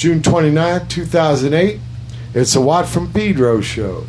[0.00, 1.78] June 29, 2008.
[2.32, 4.06] It's a Watt from Pedro show.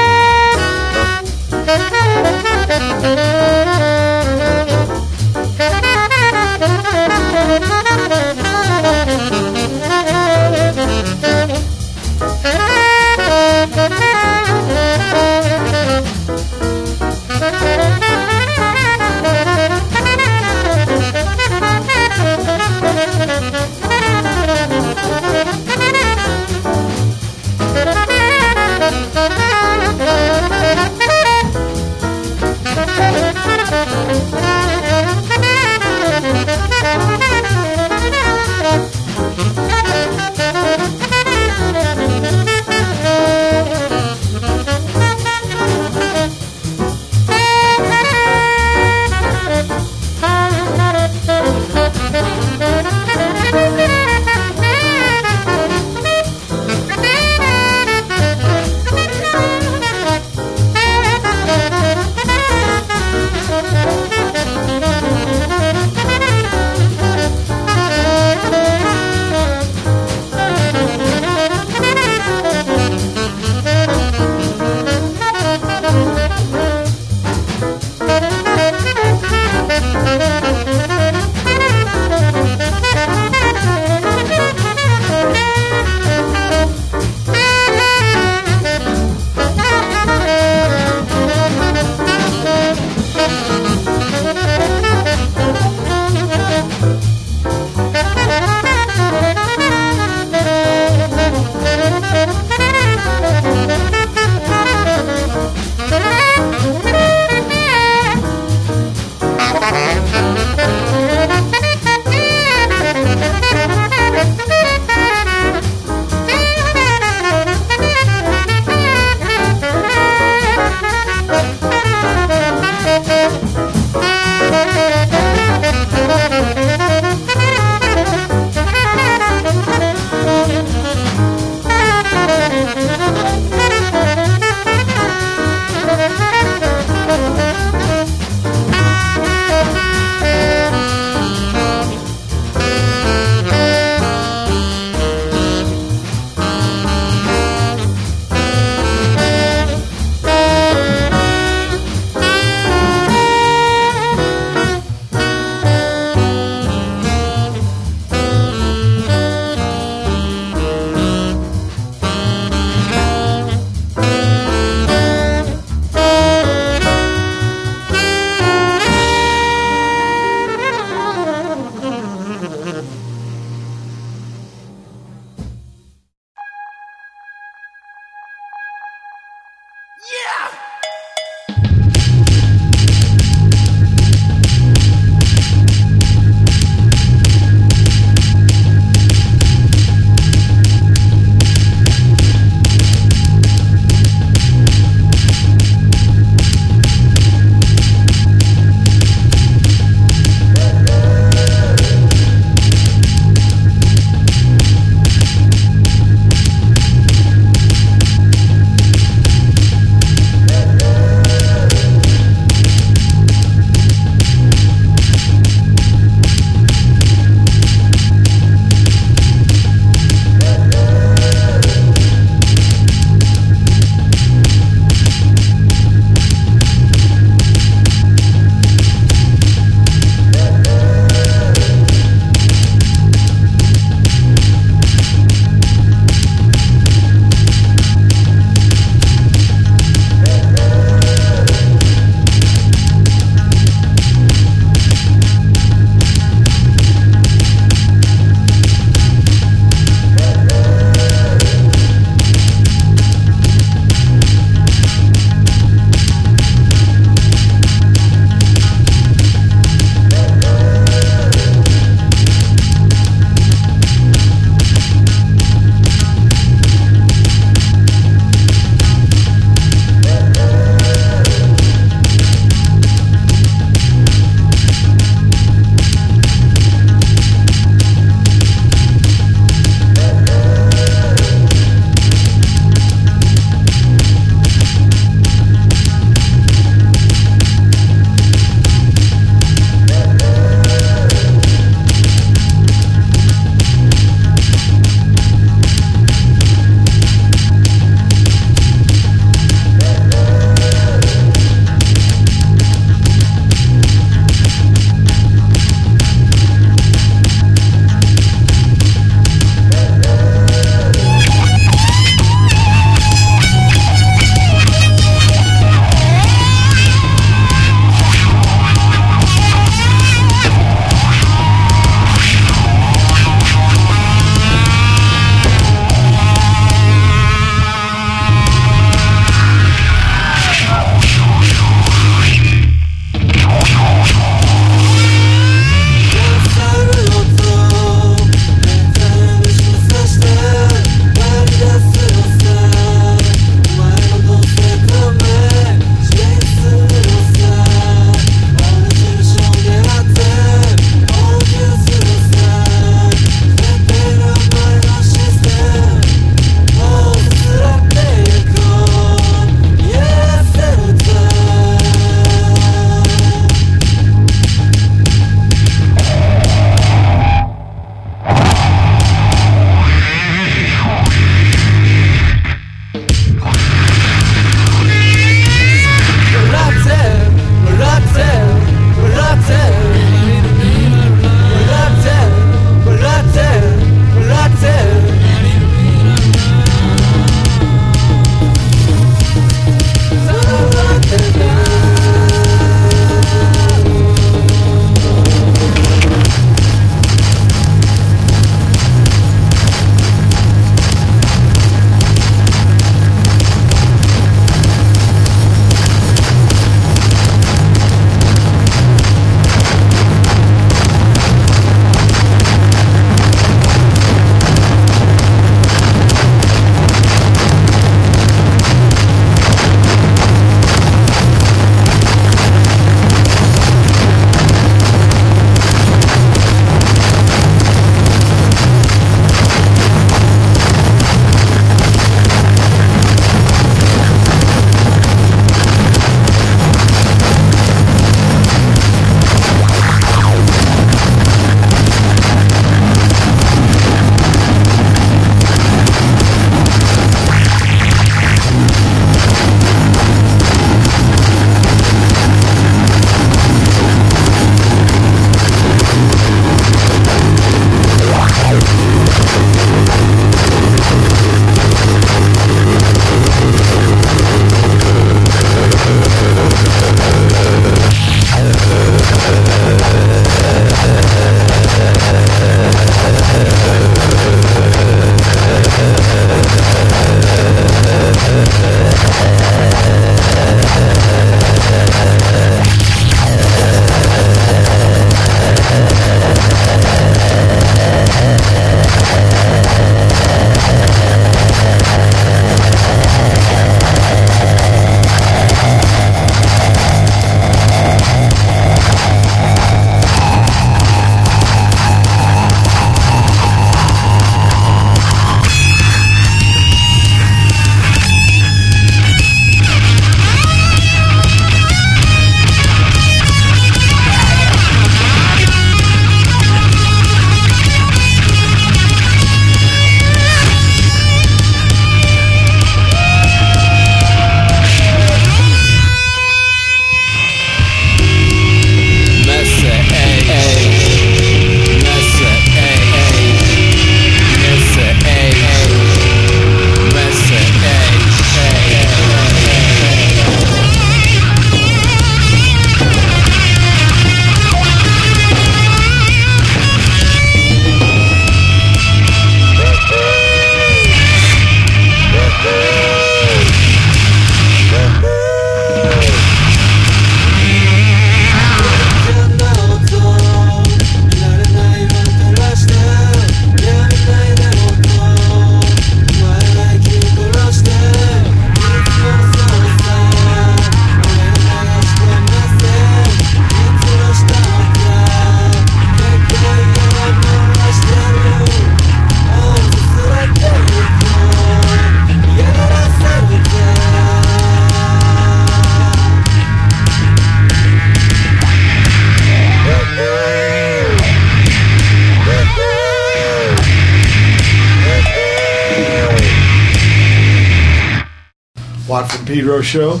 [599.62, 600.00] Show.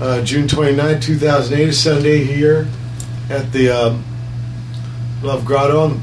[0.00, 2.66] Uh, June 29, 2008, a Sunday here
[3.30, 4.04] at the um,
[5.22, 6.02] Love Grotto on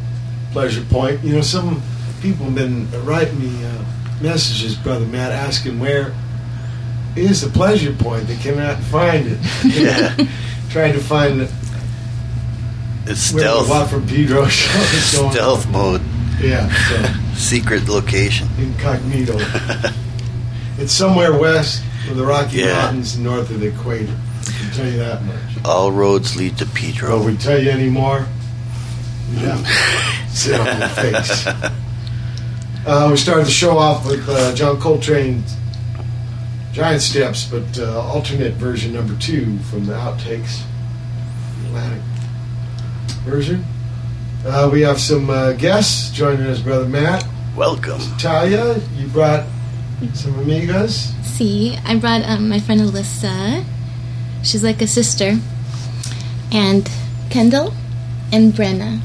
[0.51, 1.23] Pleasure Point.
[1.23, 1.81] You know, some
[2.21, 3.85] people have been writing me uh,
[4.21, 6.13] messages, Brother Matt, asking where
[7.15, 8.27] is the Pleasure Point.
[8.27, 9.39] They cannot find it.
[9.65, 10.15] Yeah.
[10.71, 11.51] Trying to find it.
[13.05, 13.69] It's where stealth.
[13.69, 15.31] Watt from Pedro show is going.
[15.33, 16.01] Stealth mode.
[16.41, 18.47] Yeah, so Secret location.
[18.57, 19.35] incognito.
[20.79, 22.73] it's somewhere west of the Rocky Yeah.
[22.73, 24.15] Mountains, north of the equator.
[24.41, 25.35] I can tell you that much.
[25.65, 27.23] All roads lead to But Pedro.
[27.23, 28.25] we tell you any more,
[29.33, 29.57] yeah,
[30.29, 31.47] sit on your face.
[32.85, 35.55] Uh, we started the show off with uh, John Coltrane's
[36.73, 40.61] Giant Steps, but uh, alternate version number two from the outtakes,
[41.67, 42.01] Atlantic
[43.23, 43.63] version.
[44.45, 47.25] Uh, we have some uh, guests joining us, Brother Matt.
[47.55, 48.01] Welcome.
[48.17, 49.45] Talia, you brought
[50.13, 51.11] some amigas.
[51.23, 53.63] See, I brought um, my friend Alyssa.
[54.43, 55.39] She's like a sister.
[56.51, 56.89] And
[57.29, 57.73] Kendall
[58.31, 58.99] and Brenna.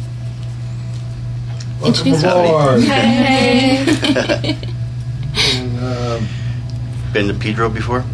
[1.81, 2.83] Welcome Introduce- aboard.
[2.83, 4.59] Hey.
[5.55, 6.29] And, um,
[7.13, 8.05] Been to Pedro before?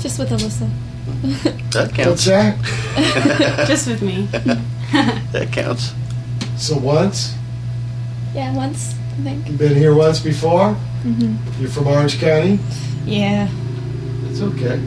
[0.00, 0.68] Just with Alyssa.
[1.72, 2.24] That what's counts.
[2.26, 3.64] that?
[3.68, 4.26] Just with me.
[5.32, 5.92] That counts.
[6.56, 7.34] So once?
[8.34, 9.48] Yeah, once, I think.
[9.48, 10.74] You've been here once before?
[10.74, 12.58] hmm You're from Orange County?
[13.04, 13.48] Yeah.
[14.30, 14.80] It's okay.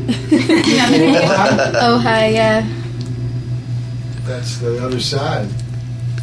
[1.82, 2.68] oh, hi, yeah.
[4.24, 5.50] That's the other side.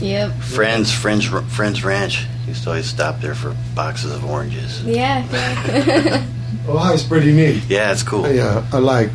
[0.01, 0.33] Yep.
[0.37, 2.27] Friends, friends, friends ranch.
[2.47, 4.83] Used to always stop there for boxes of oranges.
[4.85, 5.27] Yeah.
[5.31, 6.27] yeah.
[6.69, 7.65] Ojai's pretty neat.
[7.69, 8.31] Yeah, it's cool.
[8.33, 9.11] Yeah, I like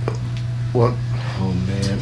[0.73, 0.93] what?
[1.39, 1.99] Oh man,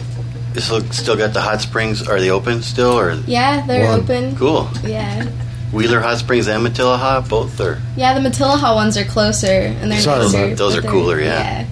[0.53, 2.07] This look still got the hot springs.
[2.07, 4.01] Are they open still, or yeah, they're One.
[4.01, 4.36] open.
[4.36, 4.69] cool?
[4.83, 5.29] Yeah.
[5.71, 7.81] Wheeler Hot Springs and Matilija, both are.
[7.95, 10.45] Yeah, the Matilija ones are closer and they're Sorry nicer.
[10.45, 11.65] about- those but are they're- cooler, yeah.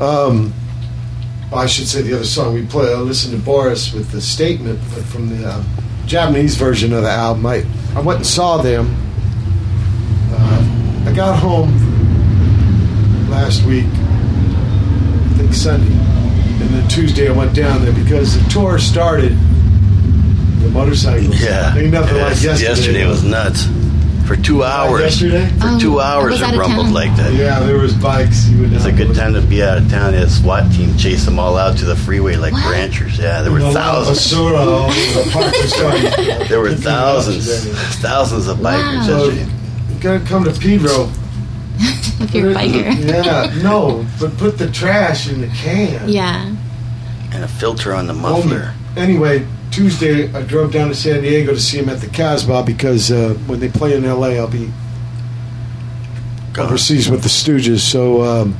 [0.00, 0.52] Um,
[1.54, 2.92] I should say the other song we play.
[2.92, 5.62] I listened to Boris with the statement but from the uh,
[6.06, 7.46] Japanese version of the album.
[7.46, 8.94] I, I went and saw them.
[10.32, 11.70] Uh, I got home
[13.30, 18.78] last week, I think Sunday, and then Tuesday I went down there because the tour
[18.78, 19.36] started.
[20.62, 21.40] The motorcycles.
[21.42, 21.76] Yeah.
[21.76, 22.62] ain't nothing like yesterday.
[22.68, 23.66] Yesterday was nuts.
[24.26, 25.00] For two hours.
[25.20, 25.46] Yesterday.
[25.58, 26.94] For Oh, two I hours was it of rumbled town.
[26.94, 27.34] like that.
[27.34, 28.48] Yeah, there was bikes.
[28.48, 30.12] You would It's a good time to be out of town.
[30.12, 32.70] The SWAT team chased them all out to the freeway like What?
[32.70, 33.18] ranchers.
[33.18, 34.18] Yeah, there were thousands.
[34.32, 36.48] Basura all the park was starting.
[36.48, 37.66] There were thousands,
[37.98, 39.24] thousands of bikers Wow.
[39.24, 39.50] Yesterday.
[39.90, 41.10] you gotta come to Pedro.
[42.22, 43.24] If you're a biker.
[43.24, 46.08] Yeah, no, but put the trash in the can.
[46.08, 46.54] Yeah.
[47.32, 48.74] And a filter on the Only- muffler.
[48.96, 53.10] Anyway, Tuesday I drove down to San Diego to see him at the Casbah because
[53.10, 54.70] uh, when they play in LA, I'll be
[56.58, 57.78] overseas with the Stooges.
[57.80, 58.54] So um,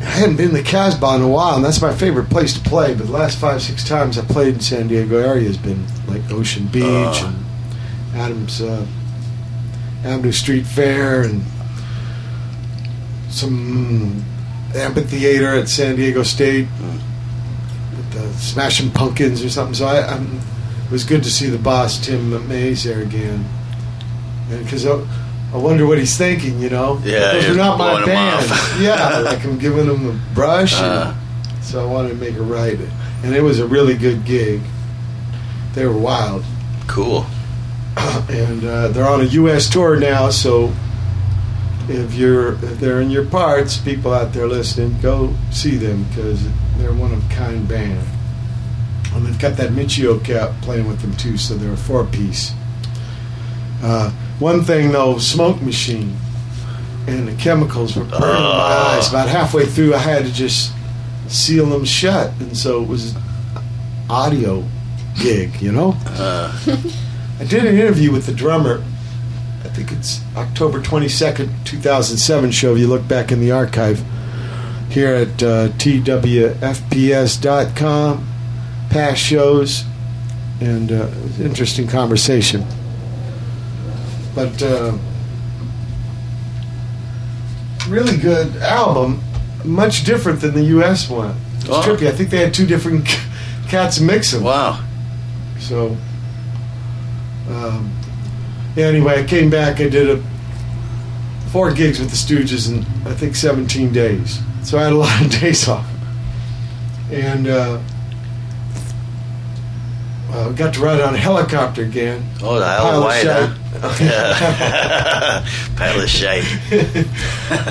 [0.00, 2.60] I hadn't been to the Casbah in a while, and that's my favorite place to
[2.68, 2.94] play.
[2.94, 6.28] But the last five, six times I played in San Diego area has been like
[6.32, 7.26] Ocean Beach Uh.
[7.26, 8.84] and Adams uh,
[10.04, 11.42] Avenue Street Fair and
[13.30, 14.24] some
[14.74, 17.00] amphitheater at San Diego State with
[18.10, 19.74] the Smashing Pumpkins or something.
[19.74, 20.38] So I, I'm,
[20.84, 23.44] it was good to see the boss Tim Mays there again,
[24.48, 25.04] because I,
[25.52, 26.58] I wonder what he's thinking.
[26.60, 28.46] You know, Yeah, because you're not my band.
[28.80, 31.14] yeah, like I'm giving them the brush, and Uh,
[31.62, 32.78] so I wanted to make it right.
[33.22, 34.60] And it was a really good gig.
[35.74, 36.44] They were wild
[36.86, 37.26] cool.
[37.96, 39.68] and uh, they're on a U.S.
[39.68, 40.30] tour now.
[40.30, 40.72] So
[41.88, 46.46] if you're if they're in your parts, people out there listening, go see them because
[46.78, 48.06] they're one of a kind band.
[49.12, 52.52] And they've got that Michio cap playing with them too, so they're a four piece.
[53.82, 56.16] Uh, one thing though, smoke machine
[57.06, 59.08] and the chemicals were burning my eyes.
[59.08, 60.72] About halfway through, I had to just
[61.28, 63.14] seal them shut, and so it was
[64.08, 64.64] audio
[65.20, 65.96] gig, you know.
[66.06, 66.56] Uh,
[67.40, 68.82] I did an interview with the drummer.
[69.74, 72.74] I think it's October 22nd, 2007 show.
[72.74, 74.00] If you look back in the archive
[74.88, 76.68] here at uh, twfps.com,
[78.90, 79.82] past shows,
[80.60, 82.64] and uh, it was an interesting conversation.
[84.36, 84.96] But uh,
[87.88, 89.20] really good album,
[89.64, 91.10] much different than the U.S.
[91.10, 91.34] one.
[91.56, 91.82] It's Oh.
[91.82, 92.06] trippy.
[92.06, 93.06] I think they had two different
[93.68, 94.44] cats mixing.
[94.44, 94.78] wow.
[95.58, 95.96] So,
[97.48, 97.90] um,
[98.76, 99.80] anyway, I came back.
[99.80, 100.22] I did a
[101.50, 104.40] four gigs with the Stooges in I think 17 days.
[104.62, 105.86] So I had a lot of days off,
[107.10, 107.80] and uh,
[110.30, 112.24] uh, got to ride on a helicopter again.
[112.42, 113.54] Oh, the Isle of Wight, huh?
[115.76, 116.44] Pile of shite.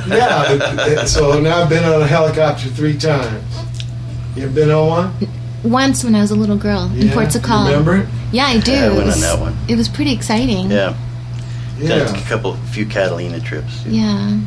[0.07, 0.57] yeah.
[0.57, 3.43] but- So now I've been on a helicopter three times.
[4.35, 5.13] You ever been on one?
[5.63, 7.13] Once when I was a little girl in Yeah.
[7.13, 7.67] Port Sakal.
[7.67, 8.07] Remember it?
[8.31, 8.71] Yeah, I do.
[8.71, 9.57] Yeah, I it went on was, that one.
[9.67, 10.69] It was pretty exciting.
[10.71, 10.93] Yeah.
[11.79, 12.21] Done a Yeah.
[12.27, 13.81] couple, few Catalina trips.
[13.87, 14.37] Yeah.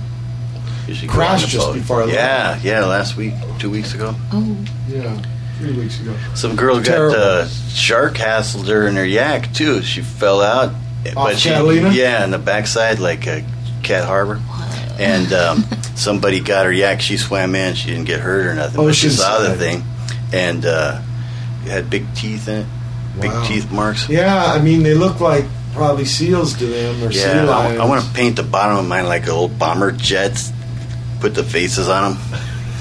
[0.87, 2.15] Usually Crashed just before I left.
[2.15, 2.85] Yeah, yeah.
[2.85, 4.57] Last week, two weeks ago, Oh.
[4.89, 5.17] Yeah.
[5.59, 6.15] Three weeks ago.
[6.35, 7.17] some girl got Terrible.
[7.17, 9.83] uh, shark hassled her in her yak too.
[9.83, 10.73] She fell out,
[11.17, 11.91] Off she Catalina?
[11.93, 13.41] yeah, in the backside like uh,
[13.83, 14.41] Cat Harbor.
[14.99, 17.01] And um, somebody got her yak.
[17.01, 17.75] She swam in.
[17.75, 18.77] She didn't get hurt or nothing.
[18.85, 19.83] but she saw the thing,
[20.33, 21.06] and uh, it
[21.69, 22.67] had big teeth in it,
[23.21, 24.09] big teeth marks.
[24.09, 27.79] Yeah, I mean they look like probably seals to them or sea Yeah, lions.
[27.81, 30.53] I, want to paint the bottom of mine like old bomber jets.
[31.21, 32.23] Put the faces on them.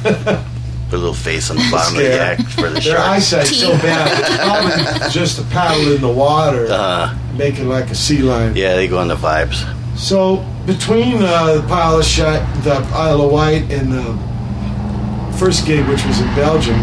[0.90, 2.40] Put a little face on the bottom of the Scared.
[2.40, 3.00] yak for the Their shark.
[3.00, 4.20] eyesight's so bad.
[4.22, 8.56] It's probably just a paddle in the water, Uh, making like a sea lion.
[8.56, 9.66] yeah, they go on the vibes.
[9.98, 15.86] So between uh, the pile of shot, the Isle of Wight, and the first gig,
[15.88, 16.80] which was in Belgium,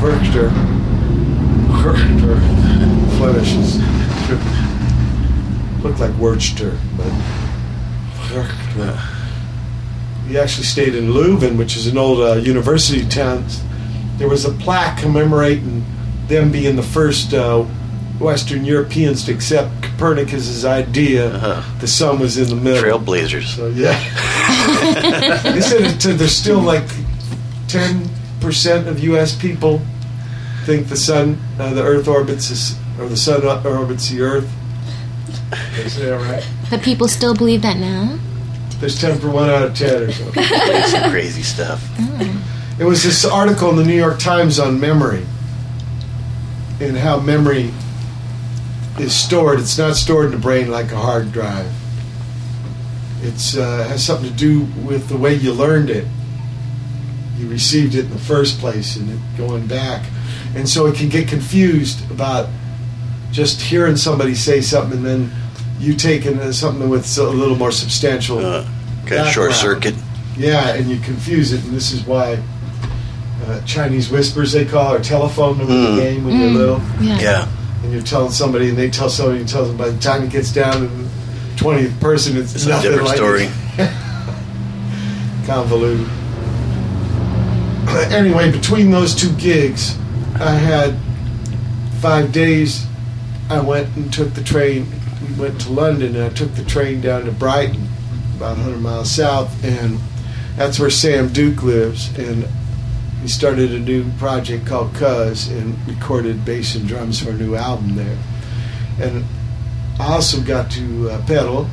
[0.00, 0.50] Werchter,
[1.92, 2.38] Werchter,
[3.18, 3.78] Flemish is
[5.82, 7.06] looked like Werchter, but
[8.32, 9.14] Werchter.
[10.28, 13.44] We actually stayed in Leuven, which is an old uh, university town.
[14.18, 15.84] There was a plaque commemorating
[16.26, 17.62] them being the first uh,
[18.20, 21.78] Western Europeans to accept Copernicus's idea Uh-huh.
[21.80, 22.82] the sun was in the middle.
[22.98, 23.56] Trailblazers.
[23.56, 23.94] So yeah,
[25.54, 26.84] they said it to, there's still like
[27.68, 28.08] ten
[28.40, 29.34] percent of U.S.
[29.34, 29.80] people
[30.68, 34.52] think the sun, uh, the Earth orbits is, or the sun orbits the Earth.
[35.78, 36.46] Is that right?
[36.68, 38.18] But people still believe that now?
[38.78, 40.42] There's ten for one out of ten or something.
[40.84, 41.82] Some crazy stuff.
[42.78, 45.24] It was this article in the New York Times on memory
[46.80, 47.72] and how memory
[48.98, 49.60] is stored.
[49.60, 51.72] It's not stored in the brain like a hard drive.
[53.22, 56.06] It uh, has something to do with the way you learned it.
[57.38, 60.04] You received it in the first place, and it going back,
[60.54, 62.48] and so it can get confused about
[63.30, 65.30] just hearing somebody say something and then
[65.78, 68.38] you taking uh, something with a little more substantial.
[68.38, 68.66] Uh,
[69.06, 69.94] got short circuit.
[70.36, 72.38] Yeah, and you confuse it, and this is why
[73.46, 75.96] uh, Chinese whispers they call or telephone number Mm.
[75.96, 76.56] the game when you're Mm.
[76.56, 77.20] little, Yeah.
[77.20, 77.48] Yeah.
[77.82, 79.76] and you're telling somebody, and they tell somebody, and tell them.
[79.76, 81.08] By the time it gets down to the
[81.56, 83.48] twentieth person, it's, It's a nothing different like story.
[83.78, 83.90] it.
[85.46, 86.06] Convoluted.
[88.12, 89.96] anyway, between those two gigs,
[90.40, 90.96] I had
[92.00, 92.86] five days.
[93.50, 94.86] I went and took the train.
[95.20, 97.88] We went to London, and I took the train down to Brighton,
[98.36, 99.98] about 100 miles south, and
[100.56, 102.16] that's where Sam Dook lives.
[102.16, 102.46] And
[103.20, 107.56] he started a new project called Cuz and recorded bass and drums for a new
[107.56, 108.18] album there.
[109.00, 109.24] And
[109.98, 111.68] I also got to uh, pedal.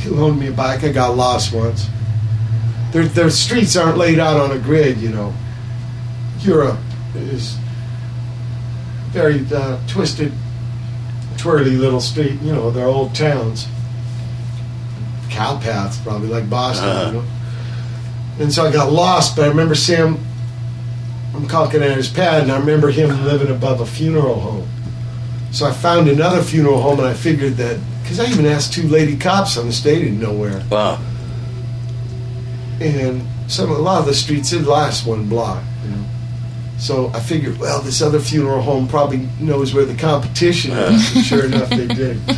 [0.00, 0.84] He loaned me a bike.
[0.84, 1.88] I got lost once.
[2.92, 5.32] Their, their streets aren't laid out on a grid, you know.
[6.40, 6.78] Europe
[7.16, 7.56] is
[9.10, 10.32] very uh, twisted,
[11.38, 12.40] twirly little street.
[12.42, 13.66] You know, they're old towns.
[15.30, 16.88] Cow paths, probably like Boston.
[16.88, 17.06] Uh-huh.
[17.06, 17.24] You know?
[18.38, 20.18] And so I got lost, but I remember Sam.
[21.34, 24.68] I'm calking at his pad, and I remember him living above a funeral home.
[25.52, 28.88] So I found another funeral home, and I figured that because I even asked two
[28.88, 30.62] lady cops on the state didn't know where.
[30.70, 31.00] Wow.
[32.80, 35.62] And some a lot of the streets did last one block.
[35.84, 36.04] You know.
[36.78, 41.16] So I figured, well, this other funeral home probably knows where the competition is.
[41.16, 42.20] And sure enough, they did.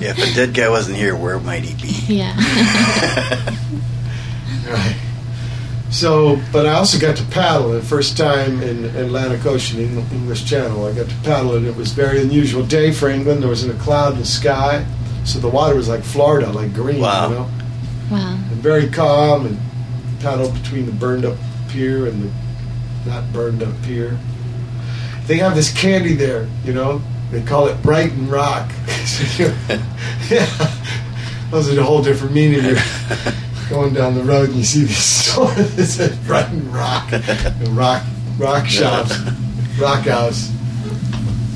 [0.00, 2.14] Yeah, if a dead guy wasn't here, where might he be?
[2.14, 2.34] Yeah.
[4.68, 4.96] Right.
[5.90, 10.00] So, but I also got to paddle the first time in Atlantic Ocean, in the
[10.14, 10.84] English Channel.
[10.86, 13.42] I got to paddle, and it was a very unusual day for England.
[13.42, 14.84] There wasn't a cloud in the sky,
[15.24, 17.28] so the water was like Florida, like green, Wow.
[17.28, 17.48] you know,
[18.10, 18.32] Wow.
[18.32, 19.46] and very calm.
[19.46, 19.58] And
[20.20, 21.36] paddled between the burned up
[21.68, 22.30] pier and the
[23.06, 24.18] not burned up pier.
[25.26, 27.00] They have this candy there, you know.
[27.30, 28.70] They call it Brighton Rock.
[29.38, 30.72] yeah,
[31.50, 32.64] those are a whole different meaning.
[32.64, 32.76] You're
[33.70, 37.10] going down the road and you see this store that says Brighton Rock,
[37.70, 38.04] rock,
[38.38, 39.18] rock shops,
[39.80, 40.50] rock house.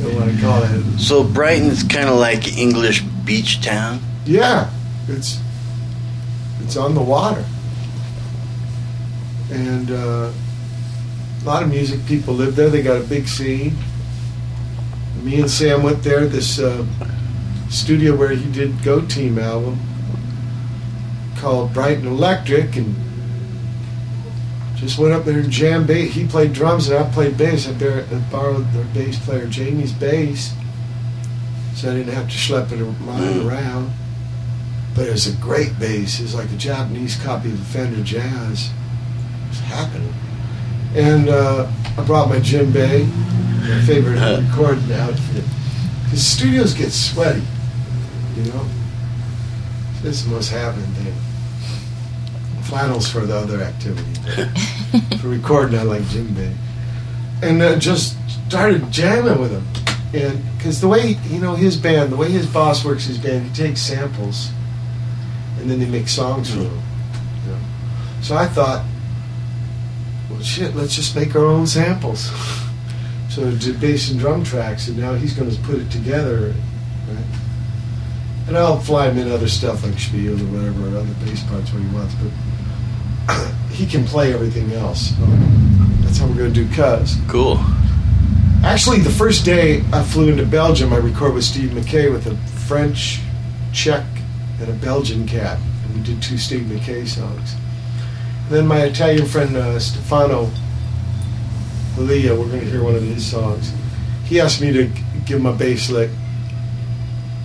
[0.00, 0.98] Don't want to call it.
[0.98, 4.00] So Brighton's kind of like English beach town.
[4.24, 4.70] Yeah,
[5.08, 5.38] it's
[6.60, 7.44] it's on the water,
[9.50, 10.32] and uh,
[11.40, 12.68] a lot of music people live there.
[12.68, 13.76] They got a big scene.
[15.22, 16.26] Me and Sam went there.
[16.26, 16.84] This uh,
[17.68, 19.78] studio where he did Go Team album
[21.36, 22.94] called Brighton Electric, and
[24.76, 26.12] just went up there and jammed bass.
[26.12, 27.68] He played drums and I played bass.
[27.68, 27.72] I,
[28.30, 30.52] borrowed their bass player Jamie's bass.
[31.74, 33.92] so I didn't have to schlep it lying around.
[34.94, 36.18] But it was a great bass.
[36.18, 38.70] It was like a Japanese copy of the Fender Jazz.
[38.70, 40.14] It was happening.
[40.94, 43.06] And uh, I brought my djembe,
[43.68, 45.44] my favorite recording outfit.
[46.04, 47.42] Because studios get sweaty,
[48.36, 48.66] you know?
[50.02, 51.14] This is the most happening thing.
[52.62, 54.14] Flannels for the other activity.
[55.18, 56.54] for recording, I like djembe.
[57.42, 58.16] And uh, just
[58.48, 59.66] started jamming with him.
[60.14, 63.46] And because the way, you know, his band, the way his boss works his band,
[63.46, 64.50] he takes samples
[65.60, 66.82] and then they make songs for him.
[67.44, 67.58] You know?
[68.22, 68.84] So I thought,
[70.30, 72.30] well, shit, let's just make our own samples.
[73.30, 76.54] so I did bass and drum tracks, and now he's going to put it together.
[77.08, 77.24] Right?
[78.46, 81.72] And I'll fly him in other stuff like Spiel or whatever, or other bass parts
[81.72, 85.16] when he wants, but he can play everything else.
[85.16, 85.26] So
[86.02, 87.16] that's how we're going to do Cuz.
[87.28, 87.58] Cool.
[88.64, 92.36] Actually, the first day I flew into Belgium, I recorded with Steve Mackay with a
[92.66, 93.20] French,
[93.72, 94.04] Czech,
[94.60, 95.58] and a Belgian cat.
[95.84, 97.54] And we did two Steve Mackay songs.
[98.48, 100.50] Then my Italian friend uh, Stefano
[101.98, 103.72] Leah, we're going to hear one of his songs.
[104.24, 104.90] He asked me to
[105.26, 106.10] give him a bass lick.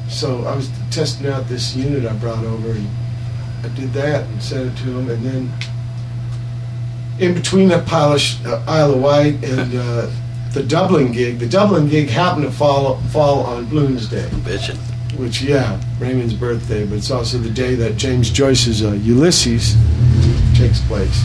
[0.07, 2.87] So I was testing out this unit I brought over, and
[3.63, 5.09] I did that and sent it to him.
[5.09, 5.51] And then
[7.19, 10.09] in between that polished uh, Isle of Wight and uh,
[10.51, 14.77] the Dublin gig, the Dublin gig happened to fall fall on Bloomsday Bitchin'.
[15.17, 19.75] which yeah, Raymond's birthday, but it's also the day that James Joyce's uh, Ulysses
[20.67, 21.23] takes place.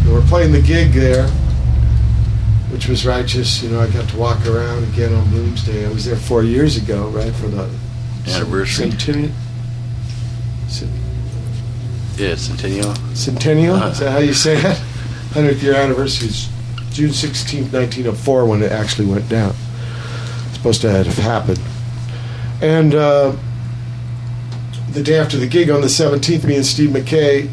[0.00, 1.28] And we're playing the gig there,
[2.70, 3.62] which was righteous.
[3.62, 5.86] You know, I got to walk around again on Bloomsday.
[5.86, 7.68] I was there four years ago, right for the
[8.26, 8.90] Anniversary.
[8.90, 9.32] Centennial.
[12.16, 12.94] Yeah, Centennial.
[13.14, 13.76] Centennial?
[13.76, 14.82] Is that how you say it?
[15.34, 16.48] 100th year anniversary is
[16.92, 19.54] June 16th, 1904, when it actually went down.
[20.46, 21.60] It's supposed to have happened.
[22.62, 23.36] And uh,
[24.92, 27.50] the day after the gig on the 17th, me and Steve Mackay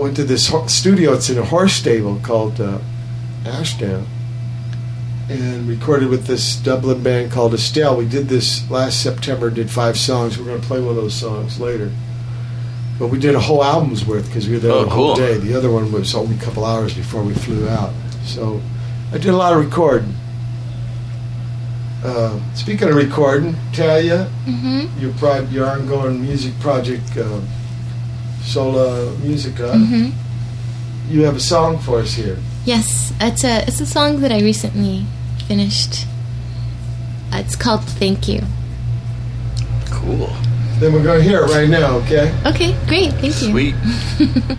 [0.00, 1.12] went to this studio.
[1.12, 2.78] It's in a horse stable called uh,
[3.44, 4.06] Ashdown.
[5.28, 7.96] And recorded with this Dublin band called Estel.
[7.96, 10.36] We did this last September, did five songs.
[10.38, 11.90] We're going to play one of those songs later.
[12.98, 15.26] But we did a whole album's worth because we were there Oh, the whole cool.
[15.26, 15.38] day.
[15.38, 17.92] The other one was only a couple hours before we flew out.
[18.24, 18.60] So
[19.12, 20.14] I did a lot of recording.
[22.04, 25.00] Uh, speaking of recording, Talia, Mm-hmm.
[25.00, 27.40] your pri- your ongoing music project, uh,
[28.42, 30.10] Solamusica, Mm-hmm.
[31.12, 32.38] you have a song for us here.
[32.64, 35.04] Yes, it's a it's a song that I recently
[35.48, 36.06] finished.
[37.32, 38.40] Uh, it's called "Thank You."
[39.90, 40.30] Cool.
[40.78, 42.34] Then we're going to hear it right now, okay?
[42.44, 43.12] Okay, great.
[43.14, 43.50] Thank you.
[43.50, 43.74] Sweet.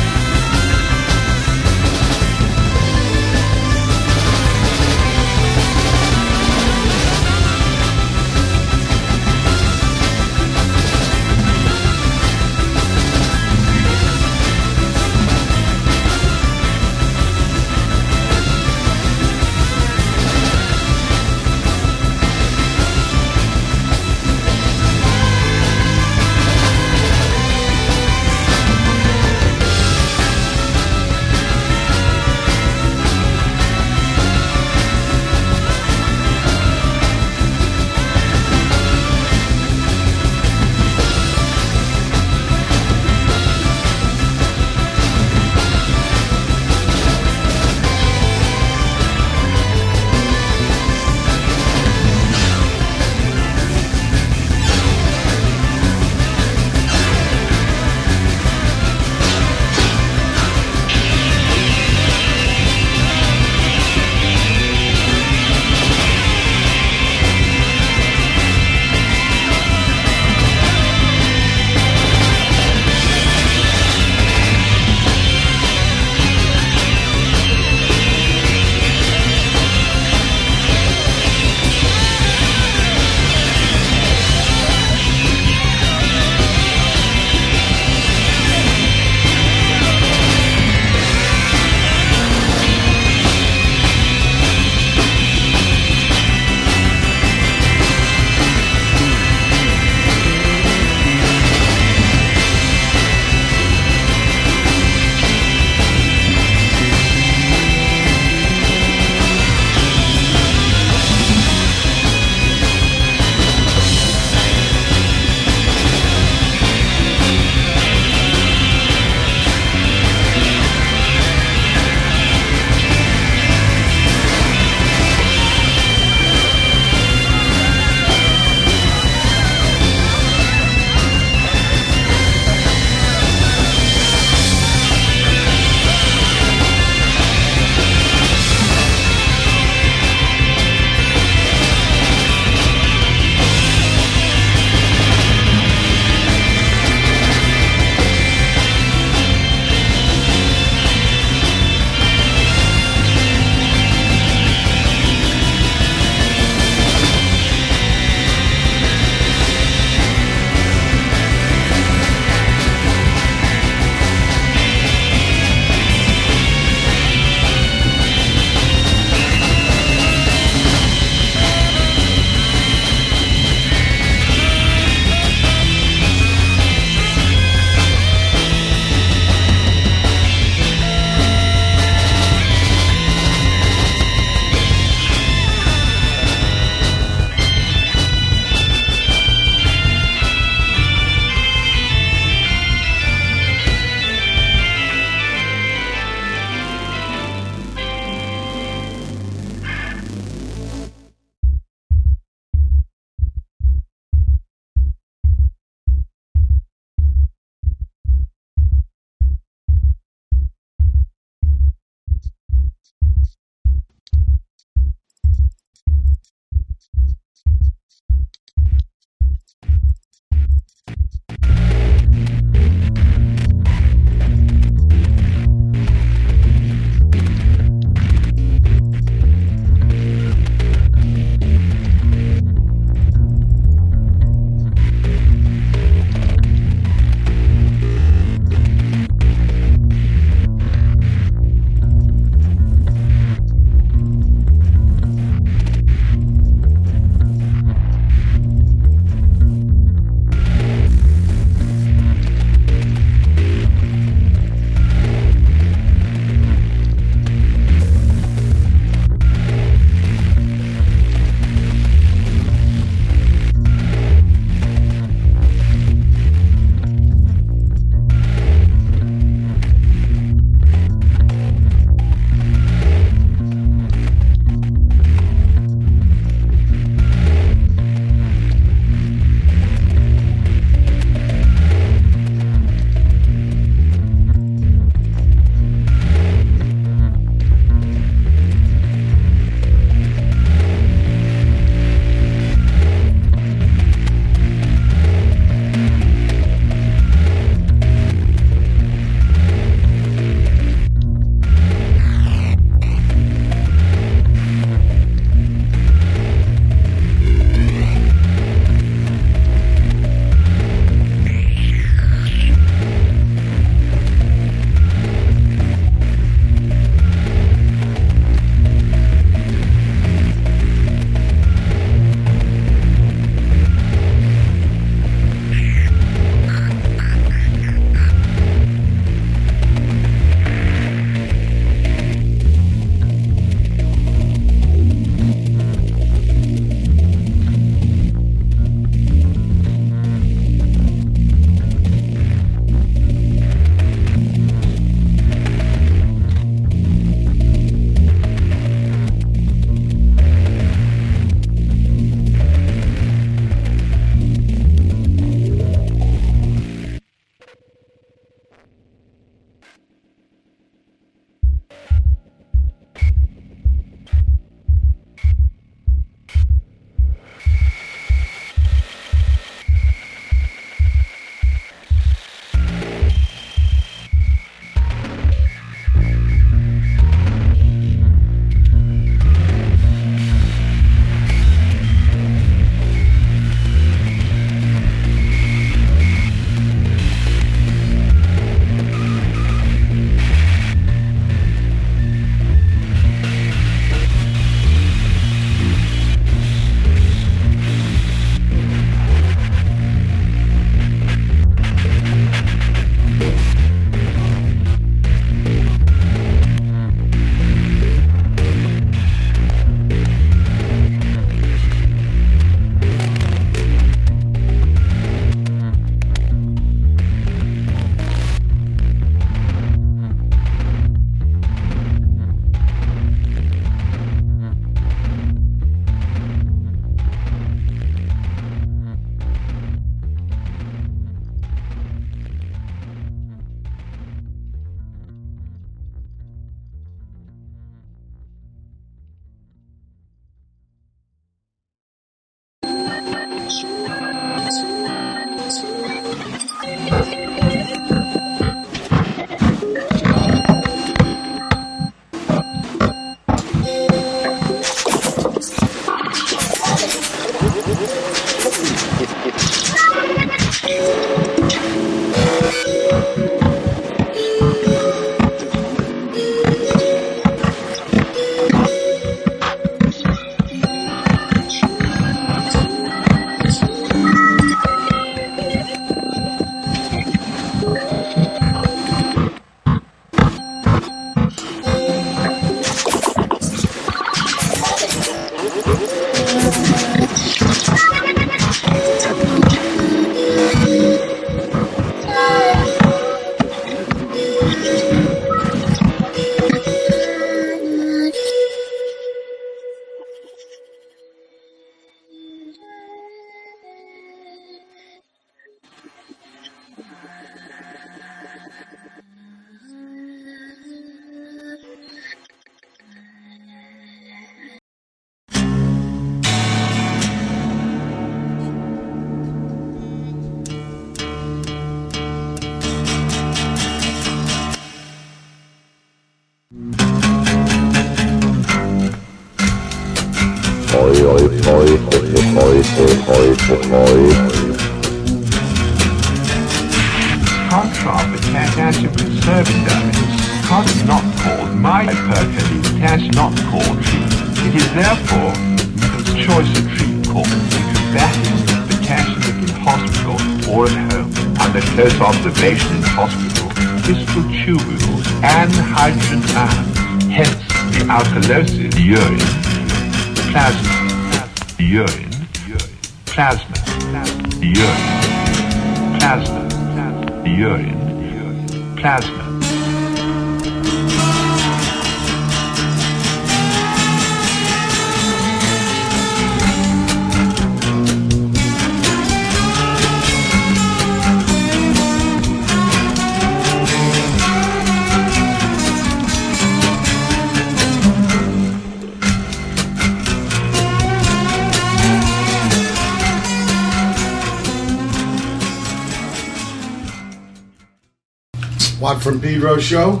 [599.66, 600.00] show.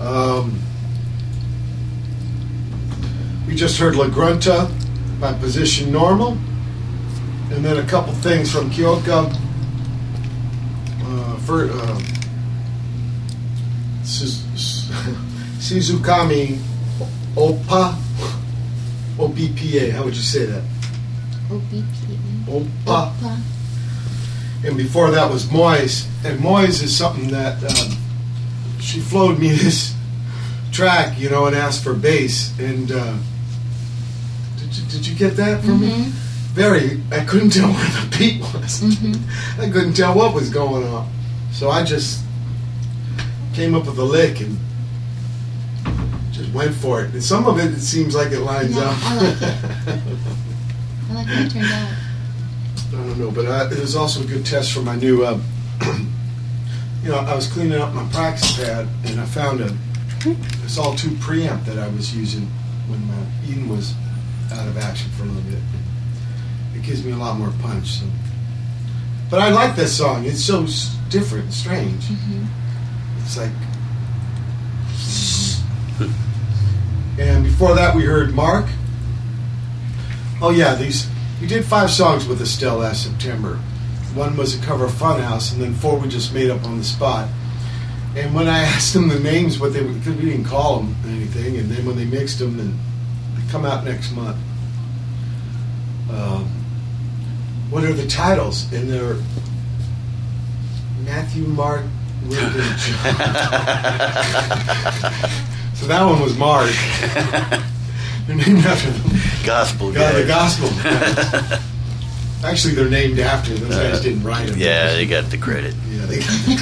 [0.00, 0.58] Um,
[3.46, 4.70] we just heard La Grunta
[5.20, 6.38] by Position Normal,
[7.52, 9.30] and then a couple things from Kyoka.
[11.04, 12.00] Uh, for, uh,
[15.60, 16.58] Sizukame
[17.36, 17.94] Opa
[19.18, 19.92] OBPA.
[19.92, 20.64] How would you say that?
[21.50, 21.84] OBP.
[22.46, 23.12] Opa.
[23.12, 23.40] Opa.
[24.64, 26.08] and before that was Moise.
[26.24, 27.96] And Moise is something that um,
[28.80, 29.94] she flowed me this
[30.72, 32.58] track, you know, and asked for bass.
[32.58, 33.16] And uh,
[34.58, 36.06] did you, did you get that from me?
[36.52, 37.00] Very.
[37.10, 38.82] I couldn't tell where the beat was.
[39.58, 41.10] I couldn't tell what was going on.
[41.52, 42.24] So I just
[43.54, 44.56] came up with a lick and
[46.30, 47.12] just went for it.
[47.12, 48.96] And some of it, it seems like it lines No, up.
[49.02, 49.42] I like it.
[51.10, 51.92] I like how it turned out.
[52.88, 55.24] I don't know, but uh, it was also a good test for my new.
[55.24, 55.38] Uh,
[57.02, 59.76] you know, I was cleaning up my practice pad and I found a
[60.78, 62.46] all two preamp that I was using
[62.86, 63.92] when my Eden was
[64.52, 65.60] out of action for a little bit.
[66.76, 67.98] It gives me a lot more punch.
[68.00, 68.06] So.
[69.30, 70.24] But I like this song.
[70.24, 72.04] It's so s- different, and strange.
[72.04, 72.46] Mm-hmm.
[73.22, 73.50] It's like.
[77.18, 78.66] And before that, we heard Mark.
[80.40, 81.06] Oh yeah, these
[81.40, 83.60] we did five songs with Estel last September.
[84.14, 86.84] One was a cover of Funhouse, and then four we just made up on the
[86.84, 87.28] spot.
[88.14, 91.56] And when I asked them the names, what they because we didn't call them anything,
[91.56, 92.78] and then when they mixed them, and
[93.36, 94.36] they come out next month.
[96.10, 96.44] Um,
[97.70, 98.70] what are the titles?
[98.72, 99.16] And they're
[101.04, 101.84] Matthew, Mark,
[102.26, 102.78] Luke, and John.
[105.74, 106.70] so that one was Mark.
[108.26, 109.20] They're named after them.
[109.44, 110.28] Gospel God, the guy.
[110.28, 110.68] gospel.
[112.44, 113.54] Actually, they're named after.
[113.54, 114.56] Those guys didn't write them.
[114.56, 115.74] Uh, Yeah, they got the credit.
[115.88, 116.56] Yeah, they got the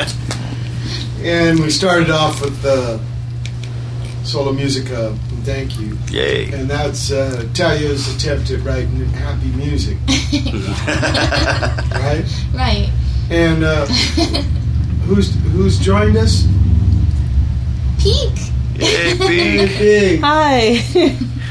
[0.00, 0.14] credit.
[1.24, 2.98] and we started off with uh,
[4.24, 5.16] Solamusica.
[5.44, 5.96] Thank you.
[6.10, 6.50] Yay.
[6.52, 9.96] And that's uh, Talia's attempt at writing happy music,
[11.92, 12.24] right?
[12.52, 12.90] Right.
[13.30, 13.86] And uh,
[15.06, 16.44] who's who's joined us?
[18.00, 18.32] Peak.
[18.74, 19.16] Yay, Hey,
[19.68, 19.78] Pete.
[19.78, 20.20] Big.
[20.20, 20.82] Hi.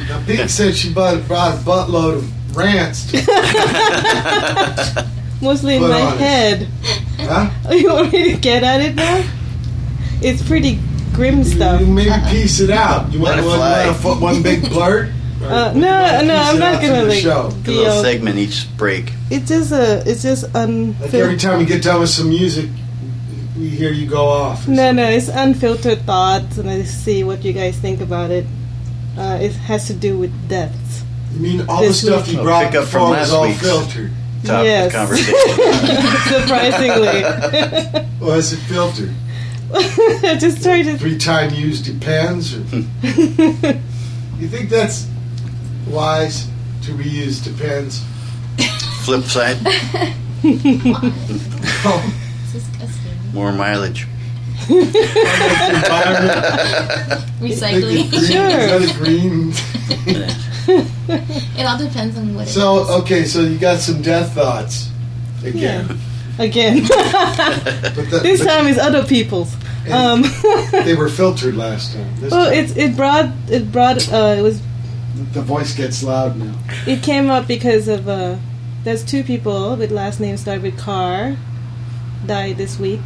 [0.10, 3.12] Now, Big said she bought, brought a buttload of rants.
[5.42, 6.68] Mostly in Put my on head.
[7.20, 7.50] huh?
[7.76, 9.24] You want me to get at it now?
[10.22, 10.80] It's pretty
[11.14, 11.82] grim stuff.
[11.82, 13.12] You maybe piece it out.
[13.12, 13.86] You want, Let it want, fly.
[13.86, 15.10] want, a fo- one big blurt?
[15.44, 17.48] Uh, no, no, I'm not gonna, like- show?
[17.66, 19.12] A little segment each break.
[19.30, 20.02] It's just a.
[20.10, 22.70] It's just Like every time you get done with some music,
[23.58, 24.68] we hear you go off.
[24.68, 24.96] No, something.
[24.96, 28.46] no, it's unfiltered thoughts, and I see what you guys think about it.
[29.18, 31.04] Uh, it has to do with deaths.
[31.36, 32.38] You mean all the stuff week.
[32.38, 33.60] you brought pick up from last was all week's.
[33.62, 34.12] filtered?
[34.46, 34.92] Top Yes.
[34.92, 35.34] conversation.
[36.42, 37.24] Surprisingly,
[38.26, 39.14] Was it filtered?
[39.74, 40.98] I just try to.
[40.98, 42.54] Three time use depends?
[42.56, 42.60] Or,
[44.40, 45.08] you think that's
[45.88, 46.48] wise
[46.84, 48.04] to reuse depends?
[49.04, 49.58] Flip side,
[51.84, 52.02] Oh,
[53.34, 54.08] more mileage.
[57.42, 58.10] Recycling.
[58.12, 58.48] Sure.
[58.48, 59.54] Is that a green?
[60.68, 62.54] It all depends on what it is.
[62.54, 64.90] So okay, so you got some death thoughts
[65.44, 65.98] again.
[66.38, 69.56] Again, But the, this but time is other people's.
[69.90, 70.24] Um,
[70.72, 72.14] they were filtered last time.
[72.20, 74.62] This well, time it it brought it brought uh, it was
[75.34, 76.54] the voice gets loud now.
[76.86, 78.38] it came up because of uh,
[78.84, 81.38] there's two people with last names start with Carr
[82.26, 83.02] died this week.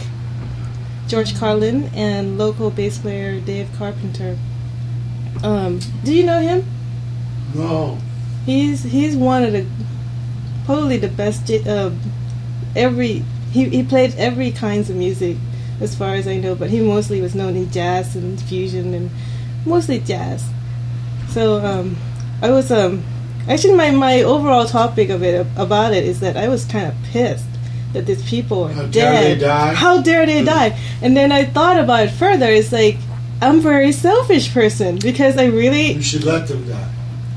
[1.08, 4.38] George Carlin and local bass player Dave Carpenter.
[5.44, 6.66] Um, do you know him?
[7.54, 7.98] No.
[8.46, 9.66] He's he's one of the
[10.66, 11.50] probably the best.
[11.52, 11.92] Uh,
[12.76, 15.38] every he he played every kinds of music,
[15.82, 16.56] as far as I know.
[16.56, 19.10] But he mostly was known in jazz and fusion and
[19.66, 20.46] mostly jazz.
[21.30, 21.98] So um,
[22.42, 23.04] I was um
[23.48, 26.96] actually my my overall topic of it about it is that I was kind of
[27.12, 27.46] pissed
[27.94, 29.38] that these people are How dare dead.
[29.40, 29.74] they die?
[29.74, 30.78] How dare they die?
[31.02, 32.46] And then I thought about it further.
[32.48, 32.98] It's like
[33.42, 36.90] I'm a very selfish person because I really You should let them die.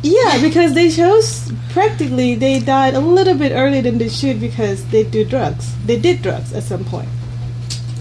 [0.03, 4.85] Yeah, because they chose practically they died a little bit earlier than they should because
[4.89, 5.75] they do drugs.
[5.87, 7.09] They did drugs at some point.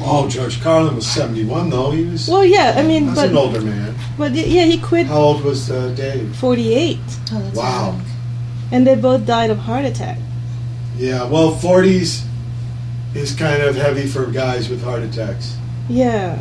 [0.04, 1.92] Oh, George Carlin was 71, though.
[1.92, 3.94] He was Well, yeah, I mean, that's but an older man.
[4.18, 6.36] but yeah, he quit How old was uh, Dave?
[6.38, 6.98] 48,
[7.34, 7.86] Oh, that's Wow.
[7.92, 8.02] young.
[8.72, 10.18] and they both died of heart attack.
[10.98, 12.24] Yeah, well, 40s
[13.14, 15.56] is kind of heavy for guys with heart attacks.
[15.88, 16.40] Yeah,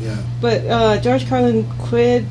[0.00, 0.16] Yeah.
[0.40, 2.24] but uh, George Carlin quit.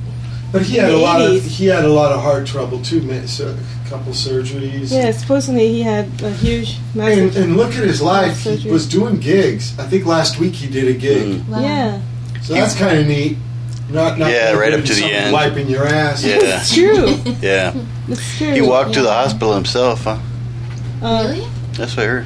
[0.52, 3.00] But he had a lot of he had a lot of heart trouble too.
[3.10, 4.92] A couple surgeries.
[4.92, 7.38] Yeah, supposedly he had a huge, And, massive.
[7.38, 8.44] and look at his life.
[8.44, 9.78] He was doing gigs.
[9.80, 11.42] I think last week he did a gig.
[11.42, 11.48] Mm.
[11.48, 11.60] Wow.
[11.62, 12.02] Yeah,
[12.42, 13.38] So that's kind of neat.
[13.90, 15.34] Not, not Yeah, right up to the end.
[15.34, 16.24] Wiping your ass.
[16.24, 16.38] Yeah.
[16.42, 17.16] it's true.
[17.42, 17.74] Yeah.
[18.08, 18.54] It's true.
[18.54, 20.20] He walked to the hospital himself, huh?
[21.02, 21.48] Uh, Really?
[21.74, 22.26] That's what I heard.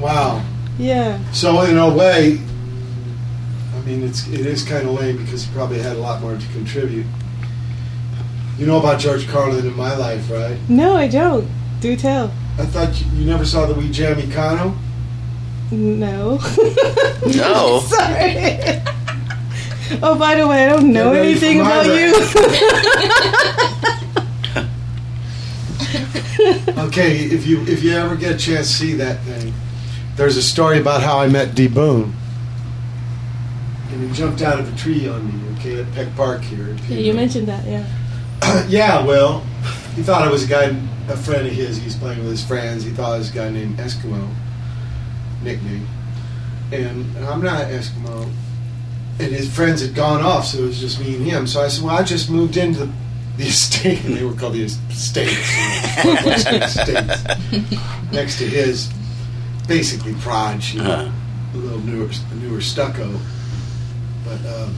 [0.00, 0.42] Wow.
[0.78, 1.18] Yeah.
[1.32, 2.40] So in a way,
[3.76, 6.36] I mean, it's it is kind of lame because he probably had a lot more
[6.36, 7.06] to contribute.
[8.62, 10.56] You know about George Carlin in my life, right?
[10.68, 11.48] No, I don't.
[11.80, 12.32] Do tell.
[12.60, 14.76] I thought you, you never saw the We Jam Econo.
[15.72, 16.38] No.
[17.26, 17.80] No.
[17.86, 18.80] Sorry.
[20.00, 22.14] Oh, by the way, I don't know Get ready anything about you.
[26.86, 29.52] Okay, if you if you ever get a chance to see that thing,
[30.14, 32.14] there's a story about how I met D Boon.
[33.90, 36.76] And he jumped out of a tree on me, okay, at Peck Park here.
[36.88, 37.84] yeah, you mentioned that, yeah.
[38.68, 39.40] yeah, well,
[39.94, 40.76] he thought I was a guy,
[41.08, 41.76] a friend of his.
[41.78, 42.84] He's playing with his friends.
[42.84, 44.28] He thought I was a guy named Eskimo,
[45.42, 45.86] nickname.
[46.72, 48.30] And I'm not Eskimo.
[49.20, 51.46] And his friends had gone off, so it was just me and him.
[51.46, 52.86] So I said, well, I just moved into
[53.36, 55.32] the estate, and they were called the estates,
[56.04, 57.16] estates,
[58.12, 58.90] next to his,
[59.68, 61.10] basically Proj, you know, Uh-huh.
[61.54, 62.08] a little newer,
[62.40, 63.18] newer stucco.
[64.24, 64.74] But um,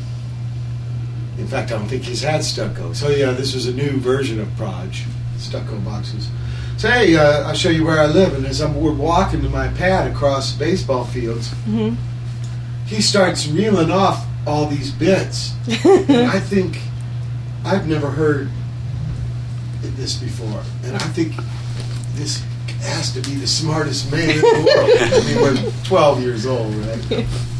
[1.38, 2.92] in fact, I don't think he's had stucco.
[2.92, 5.04] So yeah, this was a new version of Proj,
[5.38, 6.28] stucco boxes.
[6.76, 8.34] So hey, uh, I'll show you where I live.
[8.34, 11.94] And as I'm, we're walking to my pad across baseball fields, hmm
[12.86, 15.54] he starts reeling off all these bits.
[15.84, 16.78] and I think
[17.64, 18.50] I've never heard
[19.80, 21.32] this before, and I think
[22.14, 22.42] this
[22.82, 24.42] has to be the smartest man in the
[24.76, 24.90] world.
[25.00, 27.26] I mean, we're 12 years old, right?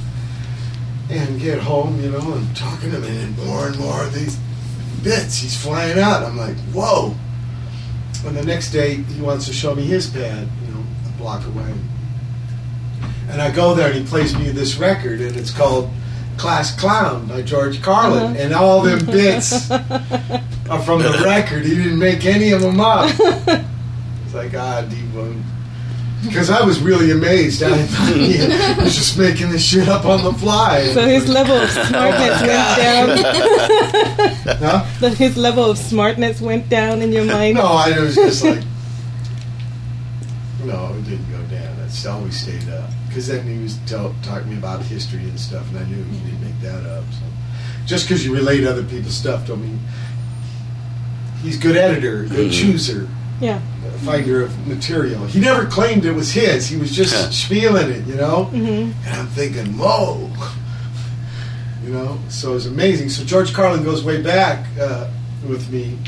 [1.11, 4.39] And get home, you know, and talking to him, and more and more of these
[5.03, 5.39] bits.
[5.39, 6.23] He's flying out.
[6.23, 7.15] I'm like, whoa.
[8.27, 11.47] And the next day, he wants to show me his pad, you know, a block
[11.47, 11.73] away.
[13.29, 15.91] And I go there, and he plays me this record, and it's called
[16.39, 18.23] Class Clown by George Carlin.
[18.23, 18.35] Uh-huh.
[18.39, 21.65] And all them bits are from the record.
[21.65, 23.15] He didn't make any of them up.
[24.25, 25.45] It's like, ah, D-Boon.
[26.25, 27.63] Because I was really amazed.
[27.63, 28.39] I thought he
[28.83, 30.87] was just making this shit up on the fly.
[30.93, 33.09] So his level of smartness went down.
[34.59, 34.85] Huh?
[35.01, 37.57] That his level of smartness went down in your mind.
[37.57, 38.63] No, I was just like,
[40.65, 41.77] no, it didn't go down.
[41.85, 42.91] It's always stayed up.
[43.09, 46.03] Because then he was tell, talking to me about history and stuff, and I knew
[46.03, 47.05] he didn't make that up.
[47.13, 47.21] So
[47.87, 49.79] just because you relate other people's stuff, don't mean
[51.43, 52.53] he's good editor, good Mhm.
[52.61, 53.09] chooser,
[53.41, 53.61] Yeah.
[53.87, 55.27] a finder of material.
[55.27, 56.69] He never claimed it was his.
[56.69, 57.31] He was just Huh.
[57.31, 58.45] spieling it, you know.
[58.45, 60.31] hmm And I'm thinking, whoa.
[61.85, 63.11] You know, so it's amazing.
[63.11, 65.11] So George Carlin goes way back uh,
[65.47, 65.99] with me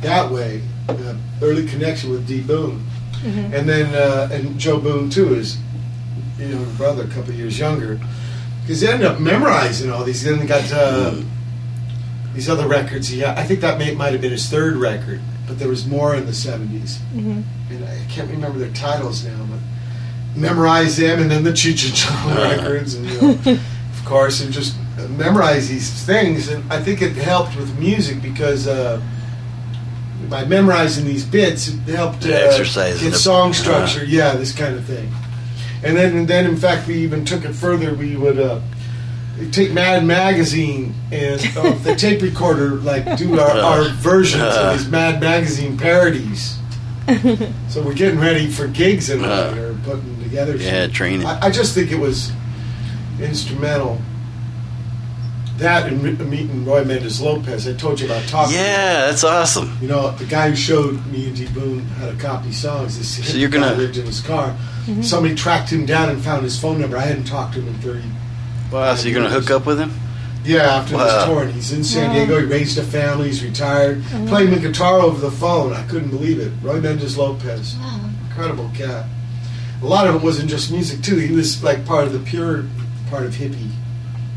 [0.00, 2.40] that way, uh, early connection with D.
[2.40, 2.80] Boon.
[3.22, 5.58] hmm And then, uh, and Joe Boon too is,
[6.38, 7.98] you know, brother, a couple years younger.
[8.62, 10.24] Because he ended up memorizing all these.
[10.24, 11.16] Then he got uh,
[12.34, 13.08] these other records.
[13.08, 16.14] He I think that may, might have been his third record, but there was more
[16.14, 17.40] in the 70s hmm
[17.70, 19.58] and I can't remember their titles now, but
[20.40, 22.56] memorize them, and then the Cheech and Chong Uh.
[22.56, 23.30] records, and you know,
[23.98, 24.76] of course, and just
[25.10, 26.48] memorize these things.
[26.48, 29.02] And I think it helped with music because uh,
[30.30, 33.54] by memorizing these bits, it helped uh, Exercise get the- song uh.
[33.54, 34.04] structure.
[34.04, 35.10] Yeah, this kind of thing.
[35.82, 37.94] And then, and then, in fact, we even took it further.
[37.94, 38.38] We would.
[38.38, 38.60] Uh,
[39.52, 44.88] Take Mad Magazine and uh, the tape recorder, like do our, our versions of these
[44.88, 46.58] Mad Magazine parodies.
[47.68, 50.56] So we're getting ready for gigs and Uh, there, putting together.
[50.56, 51.26] Yeah, some- training.
[51.26, 52.32] I, I just think it was
[53.20, 54.00] instrumental
[55.58, 57.66] that and me- meeting Roy Mendez Lopez.
[57.68, 58.54] I told you about talking.
[58.56, 59.76] Yeah, that's awesome.
[59.80, 62.98] You know, the guy who showed me and D Boon how to copy songs.
[62.98, 64.56] This So you're gonna- lived in his car.
[65.02, 66.96] Somebody tracked him down and found his phone number.
[66.96, 68.04] I hadn't talked to him in thirty.
[68.72, 69.92] Wow, so you're gonna hook up with him?
[70.44, 71.04] Yeah, after Wow.
[71.04, 72.14] this tour, and he's in San Wow.
[72.14, 72.40] Diego.
[72.40, 73.28] He raised a family.
[73.28, 74.02] He's retired.
[74.28, 75.72] Playing the guitar over the phone.
[75.72, 76.52] I couldn't believe it.
[76.62, 78.00] Roy Mendez Lopez, Wow.
[78.28, 79.06] incredible cat.
[79.82, 81.16] A lot of it wasn't just music too.
[81.16, 82.64] He was like part of the pure
[83.10, 83.70] part of hippie.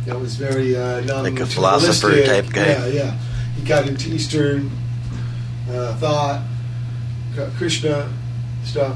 [0.06, 2.46] That was very uh, Like a philosopher non-materialistic.
[2.46, 2.68] type guy.
[2.68, 3.14] Yeah, yeah.
[3.56, 4.72] He got into Eastern
[5.72, 6.42] uh, thought,
[7.36, 8.10] K- Krishna
[8.64, 8.96] stuff.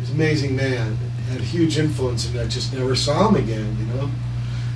[0.00, 0.96] He's an amazing man.
[1.30, 3.76] Had a huge influence, and I just never saw him again.
[3.78, 4.10] You know.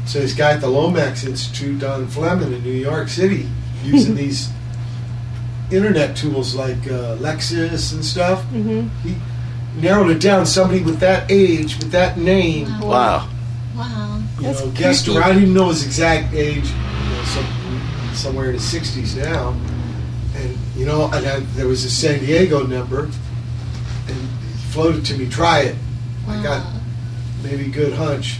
[0.06, 3.48] So this guy at the Lomax Institute, Don Fleming in New York City,
[3.84, 4.48] using these
[5.70, 8.42] internet tools like uh, Lexis and stuff.
[8.46, 9.14] hmm He
[9.80, 10.46] narrowed it down.
[10.46, 12.88] Somebody with that age, with that name, Wow.
[12.88, 13.28] Wow.
[13.76, 14.22] Wow.
[14.38, 15.18] you That's know, guessed creepy.
[15.20, 15.30] around.
[15.30, 16.66] I didn't know his exact age.
[16.68, 19.54] You know, some, somewhere in his sixties now.
[20.34, 25.16] And you know, and I, there was a San Diego number, and he floated to
[25.16, 25.28] me.
[25.28, 25.76] Try it.
[26.28, 26.66] I got
[27.44, 28.39] maybe a good hunch,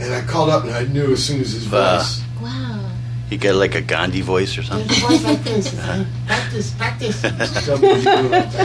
[0.00, 1.98] and I called up, and I knew as soon as his Wow.
[1.98, 2.22] voice.
[2.42, 2.90] Wow.
[3.30, 5.04] He got like a Gandhi voice or There's something?
[5.04, 5.72] a voice like this.
[6.56, 8.02] It's practice, practice, Somebody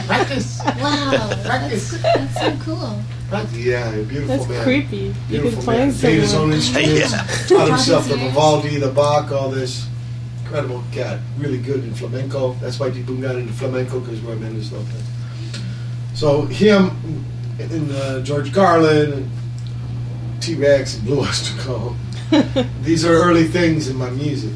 [0.07, 0.61] practice.
[0.65, 1.27] Wow.
[1.43, 3.01] That's, that's so cool.
[3.53, 4.63] Yeah, a beautiful That's man.
[4.63, 4.97] creepy.
[4.97, 5.93] You can Beautiful find man.
[5.93, 7.11] Played his own instruments.
[7.11, 7.57] Yeah.
[7.57, 9.88] Taught himself the Vivaldi, the Bach, all this.
[10.43, 11.19] Incredible cat.
[11.38, 12.53] Really good in flamenco.
[12.61, 15.61] That's why D Boon got into flamenco because Roy Mendez loved that.
[16.13, 16.91] So him
[17.57, 19.29] and uh, George Carlin
[20.41, 21.95] and T Rex and Blue Oyster Cult.
[22.83, 24.51] These are early things in my music.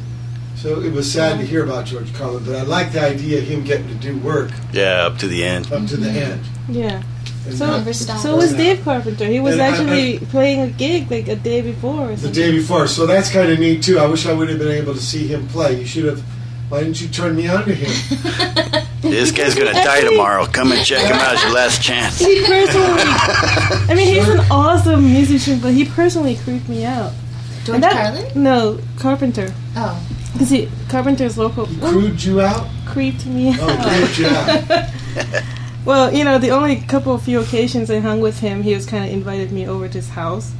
[0.56, 3.44] So it was sad to hear about George Carlin, but I like the idea of
[3.44, 5.70] him getting to do work Yeah, up to the end.
[5.72, 6.40] up to the end.
[6.68, 7.02] Yeah.
[7.46, 8.20] And So, not Never stop.
[8.20, 8.52] so was.
[8.54, 9.26] Dave Carpenter.
[9.26, 12.06] He was And I- actually playing a gig like a day before.
[12.06, 12.32] Or the something.
[12.32, 12.88] day before.
[12.88, 13.98] So that's kind of neat too.
[13.98, 15.78] I wish I would have been able to see him play.
[15.78, 16.22] You should have.
[16.68, 18.85] Why didn't you turn me on to him?
[19.02, 20.46] This guy's gonna die Actually- tomorrow.
[20.46, 21.34] Come and check him out.
[21.34, 22.18] It's your last chance.
[22.18, 23.02] He personally,
[23.88, 27.12] I mean, he's an awesome musician, but he personally creeped me out.
[27.64, 28.42] George And that- Carlin?
[28.42, 29.52] No, Carpenter.
[29.76, 30.00] Oh.
[30.32, 32.66] Because he Carpenter's local He crewed you out.
[32.84, 33.78] creeped me oh, out.
[33.80, 34.84] Oh, great job.
[35.86, 38.86] Well, you know, the only couple of few occasions I hung with him, he was
[38.86, 40.52] kind of invited me over to his house,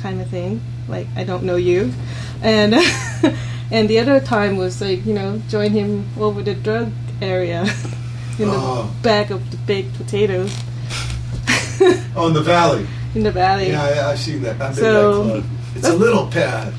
[0.00, 0.62] kind of thing.
[0.88, 1.92] Like I don't know you,
[2.42, 2.74] and
[3.70, 6.90] and the other time was like you know join him over the drug
[7.22, 7.62] area
[8.38, 8.90] in the Oh.
[9.02, 10.54] back of the baked potatoes
[12.16, 12.86] Oh, in the valley.
[13.14, 13.70] in the valley.
[13.70, 14.60] Yeah, I, I've seen that.
[14.60, 15.44] I've been So- to that club.
[15.76, 16.72] It's a little pad.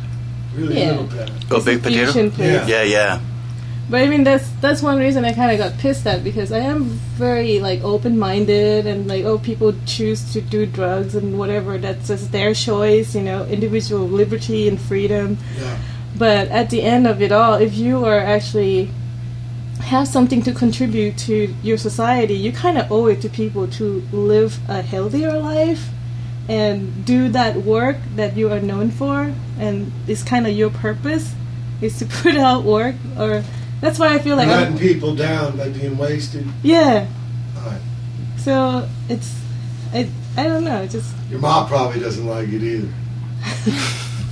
[0.55, 0.91] Really Yeah.
[0.91, 1.31] little pad.
[1.49, 2.31] Oh, It's big potato?
[2.37, 2.67] Yeah.
[2.67, 3.19] Yeah, yeah.
[3.89, 6.59] But I mean, that's that's one reason I kind of got pissed at because I
[6.59, 6.83] am
[7.17, 12.07] very like open minded and like oh people choose to do drugs and whatever that's
[12.07, 15.37] just their choice, you know, individual liberty and freedom.
[15.59, 15.77] Yeah.
[16.17, 18.91] But at the end of it all, if you are actually
[19.81, 24.01] have something to contribute to your society, you kind of owe it to people to
[24.11, 25.89] live a healthier life
[26.47, 31.33] and do that work that you are known for and it's kind of your purpose
[31.81, 33.43] is to put out work or
[33.79, 36.45] that's why I feel like letting I'm, people down by being wasted.
[36.63, 37.07] yeah.
[37.55, 37.81] Right.
[38.37, 39.39] So it's
[39.93, 42.89] I I don't know, just Your mom probably doesn't like it either.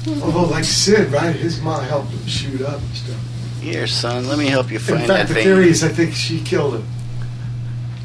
[0.23, 1.35] Although, like Sid, right?
[1.35, 3.17] His mom helped him shoot up and stuff.
[3.61, 5.43] Here, son, let me help you find In fact, that the thing.
[5.43, 6.87] theory is I think she killed him.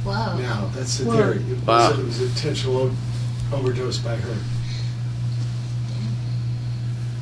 [0.05, 0.37] Wow.
[0.39, 1.17] Now that's the Whoa.
[1.17, 1.37] theory.
[1.39, 1.91] It was, Wow.
[1.93, 4.37] it was intentional o- overdose by her,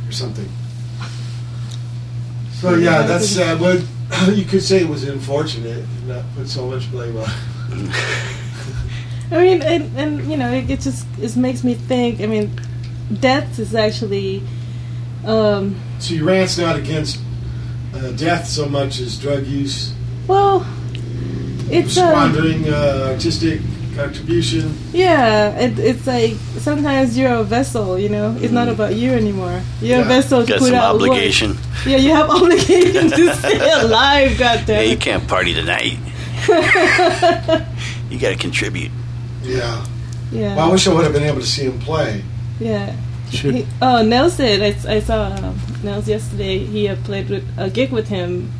[0.09, 0.49] or something.
[2.61, 3.59] So yeah, that's sad.
[3.61, 3.85] But
[4.35, 7.26] you could say it was unfortunate, and not put so much blame on.
[9.30, 12.20] I mean, and, and you know, it, it just it makes me think.
[12.20, 12.51] I mean,
[13.20, 14.43] death is actually,
[15.24, 17.18] um, So your rant's not against
[17.95, 19.93] uh, death so much as drug use,
[20.26, 20.66] well,
[21.70, 23.61] it's uh, squandering uh, artistic
[23.97, 24.74] contribution.
[24.93, 27.99] yeah, it, it's like sometimes you're a vessel.
[27.99, 29.61] You know, it's not about you anymore.
[29.80, 30.05] You're Yeah.
[30.05, 31.11] a vessel to Got put some out work.
[31.11, 31.59] obligation.
[31.86, 34.38] Yeah, you have obligation to stay alive.
[34.38, 34.76] Goddamn.
[34.76, 35.99] Hey, you can't party tonight.
[38.11, 38.90] You got to contribute.
[39.43, 39.82] Yeah.
[40.30, 40.55] yeah.
[40.55, 42.22] Well, I wish I would have been able to see him play.
[42.61, 42.95] Yeah.
[43.30, 44.61] Should He, oh, Nelson.
[44.61, 46.59] I, I saw um, Nels yesterday.
[46.59, 48.53] He uh, played with a gig with him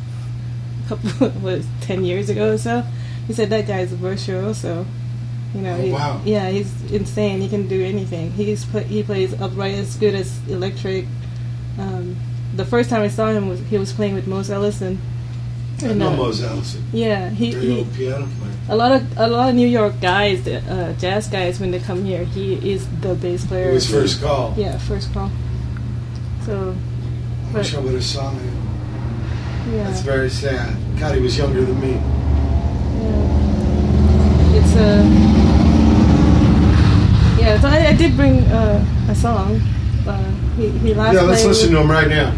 [0.85, 2.83] a couple, what, ten years ago or so.
[3.27, 4.85] He said that guy's a virtuoso.
[5.55, 6.21] You know, Oh, he- wow.
[6.25, 7.39] yeah, he's insane.
[7.41, 8.31] He can do anything.
[8.31, 11.05] He's he plays upright as good as electric.
[11.79, 12.15] Um,
[12.55, 14.99] the first time I saw him was he was playing with Mose Allison.
[15.81, 18.53] I And, know uh, Mose Allison, Yeah, he, very he old piano player.
[18.69, 22.03] a lot of a lot of New York guys, uh, jazz guys, when they come
[22.05, 23.71] here, he is the bass player.
[23.71, 24.53] His first call.
[24.57, 25.29] Yeah, first call.
[26.45, 26.75] So
[27.53, 29.73] I Wish I would have saw him.
[29.73, 30.75] yeah, That's very sad.
[30.99, 31.91] God, he was younger than me.
[31.91, 33.29] yeah.
[34.55, 35.03] It's a
[37.41, 37.59] yeah.
[37.61, 39.61] So I, I did bring uh, a song.
[40.07, 42.33] Uh, he he last Yeah, let's listen to him right now.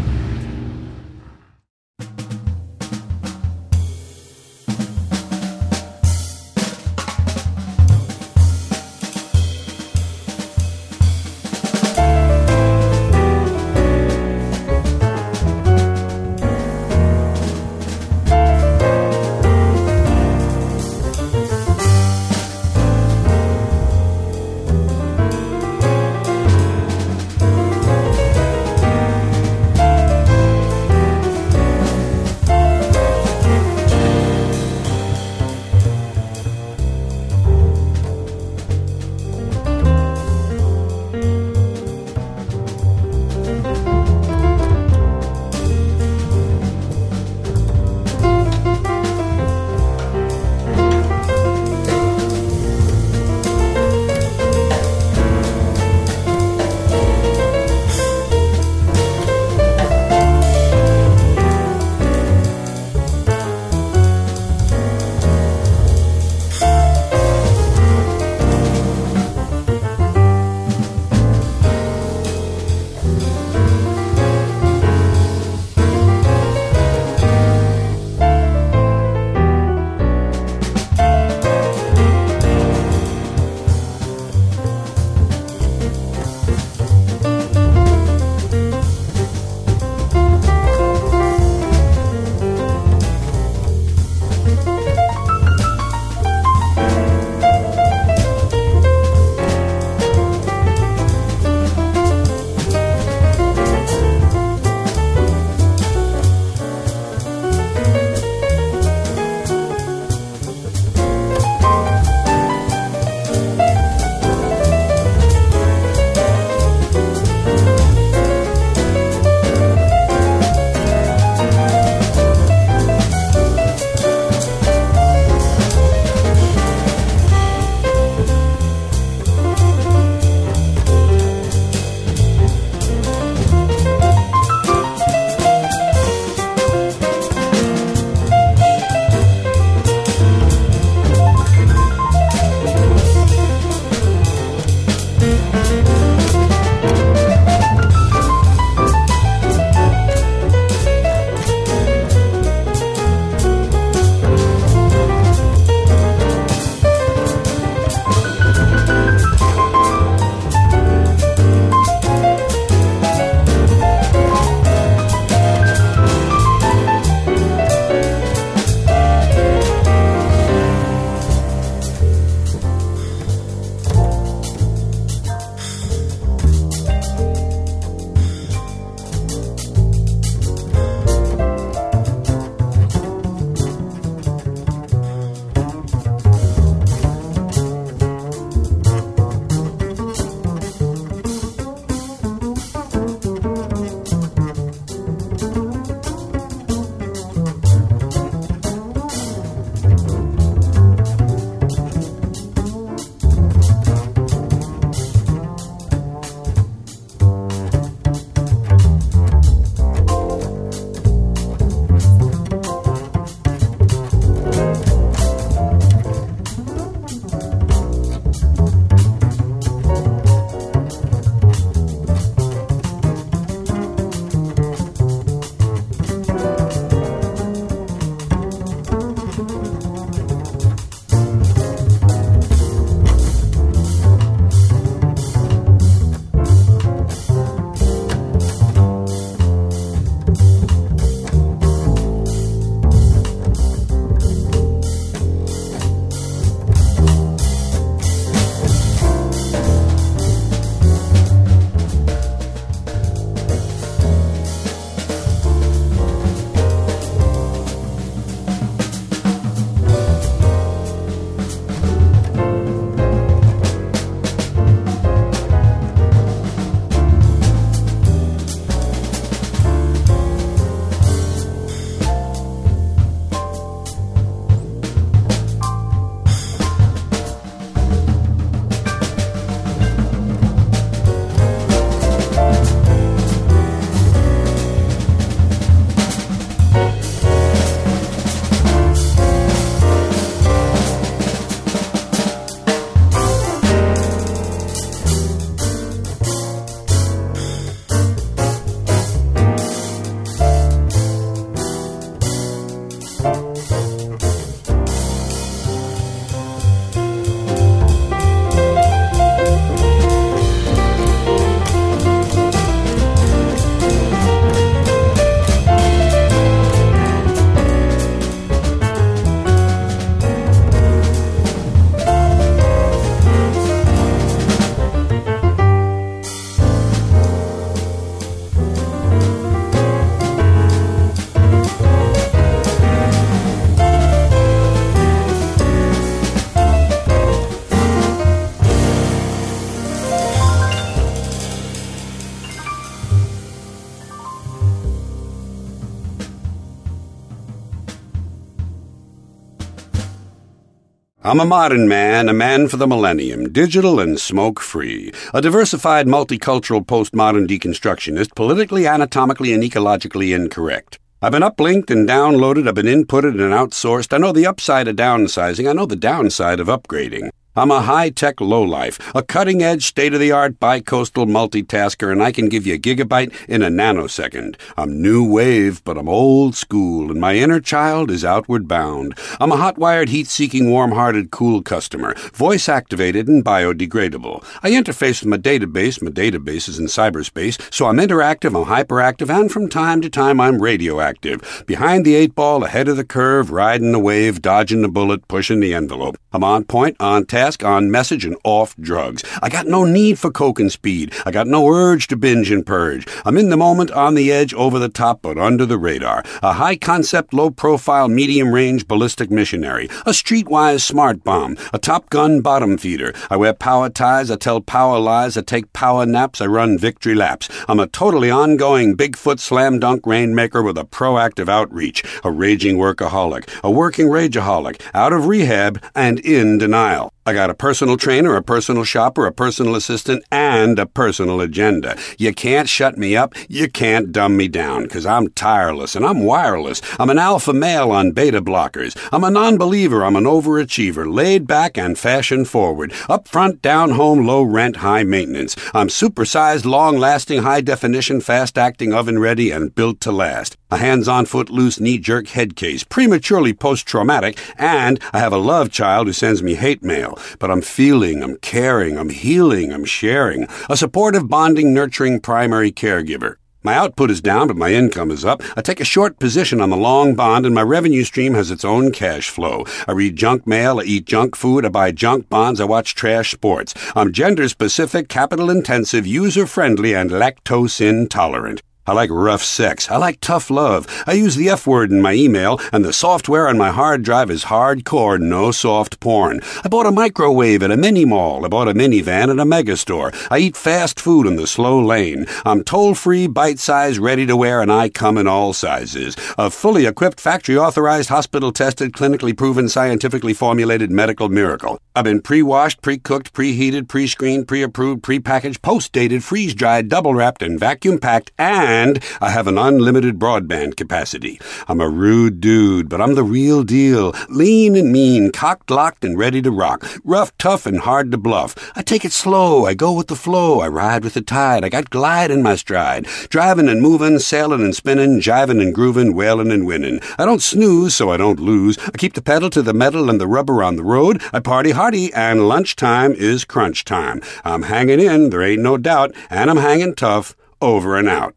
[351.26, 356.06] I'm a modern man, a man for the millennium, digital and smoke free, a diversified
[356.06, 361.00] multicultural postmodern deconstructionist, politically, anatomically, and ecologically incorrect.
[361.20, 364.12] I've been uplinked and downloaded, I've been inputted and outsourced.
[364.12, 367.30] I know the upside of downsizing, I know the downside of upgrading.
[367.58, 372.22] I'm a high tech lowlife, a cutting edge, state of the art bicoastal multitasker, and
[372.22, 374.56] I can give you a gigabyte in a nanosecond.
[374.76, 379.18] I'm new wave, but I'm old school, and my inner child is outward bound.
[379.40, 384.44] I'm a hot wired, heat seeking, warm hearted, cool customer, voice activated and biodegradable.
[384.62, 389.34] I interface with my database, my database is in cyberspace, so I'm interactive, I'm hyperactive,
[389.34, 391.64] and from time to time I'm radioactive.
[391.66, 395.60] Behind the eight ball, ahead of the curve, riding the wave, dodging the bullet, pushing
[395.60, 396.18] the envelope.
[396.34, 399.22] I'm on point, on task on message and off drugs.
[399.42, 401.14] I got no need for coke and speed.
[401.24, 403.06] I got no urge to binge and purge.
[403.24, 406.24] I'm in the moment, on the edge, over the top, but under the radar.
[406.42, 409.86] A high concept, low profile, medium range ballistic missionary.
[410.04, 411.56] A streetwise smart bomb.
[411.72, 413.12] A top gun bottom feeder.
[413.30, 414.30] I wear power ties.
[414.30, 415.36] I tell power lies.
[415.36, 416.40] I take power naps.
[416.40, 417.48] I run victory laps.
[417.68, 422.02] I'm a totally ongoing Bigfoot slam dunk rainmaker with a proactive outreach.
[422.24, 423.48] A raging workaholic.
[423.62, 424.80] A working rageaholic.
[424.94, 427.12] Out of rehab and in denial.
[427.28, 431.98] I got a personal trainer, a personal shopper, a personal assistant, and a personal agenda.
[432.18, 433.34] You can't shut me up.
[433.48, 436.80] You can't dumb me down, because I'm tireless and I'm wireless.
[437.00, 438.96] I'm an alpha male on beta blockers.
[439.10, 440.04] I'm a non-believer.
[440.04, 442.92] I'm an overachiever, laid back and fashion forward.
[443.08, 445.56] Up front, down home, low rent, high maintenance.
[445.74, 450.56] I'm supersized, long lasting, high definition, fast acting, oven ready, and built to last.
[450.70, 455.32] A hands on, foot loose, knee jerk head case, prematurely post traumatic, and I have
[455.32, 459.72] a love child who sends me hate mail but I'm feeling, I'm caring, I'm healing,
[459.72, 460.46] I'm sharing.
[460.68, 463.36] A supportive, bonding, nurturing primary caregiver.
[463.66, 465.42] My output is down, but my income is up.
[465.56, 468.64] I take a short position on the long bond, and my revenue stream has its
[468.64, 469.64] own cash flow.
[469.88, 473.32] I read junk mail, I eat junk food, I buy junk bonds, I watch trash
[473.32, 473.74] sports.
[473.96, 478.62] I'm gender specific, capital intensive, user friendly, and lactose intolerant.
[478.86, 479.90] I like rough sex.
[479.90, 480.86] I like tough love.
[481.06, 484.30] I use the F word in my email, and the software on my hard drive
[484.30, 486.40] is hardcore, no soft porn.
[486.62, 488.44] I bought a microwave at a mini mall.
[488.44, 490.14] I bought a minivan at a megastore.
[490.30, 492.26] I eat fast food in the slow lane.
[492.44, 496.16] I'm toll free, bite sized, ready to wear, and I come in all sizes.
[496.38, 501.80] A fully equipped, factory authorized, hospital tested, clinically proven, scientifically formulated medical miracle.
[501.96, 506.22] I've been pre washed, pre cooked, preheated, pre screened, pre approved, pre packaged, post dated,
[506.22, 508.75] freeze dried, double wrapped, and vacuum packed, and
[509.20, 511.40] I have an unlimited broadband capacity.
[511.66, 514.14] I'm a rude dude, but I'm the real deal.
[514.28, 516.86] Lean and mean, cocked, locked, and ready to rock.
[517.02, 518.54] Rough, tough, and hard to bluff.
[518.76, 519.66] I take it slow.
[519.66, 520.60] I go with the flow.
[520.60, 521.64] I ride with the tide.
[521.64, 523.06] I got glide in my stride.
[523.30, 527.00] Driving and moving, sailing and spinning, jiving and grooving, wailing and winning.
[527.18, 528.78] I don't snooze, so I don't lose.
[528.78, 531.20] I keep the pedal to the metal and the rubber on the road.
[531.32, 534.20] I party hard and lunchtime is crunch time.
[534.44, 538.34] I'm hanging in, there ain't no doubt, and I'm hanging tough, over and out.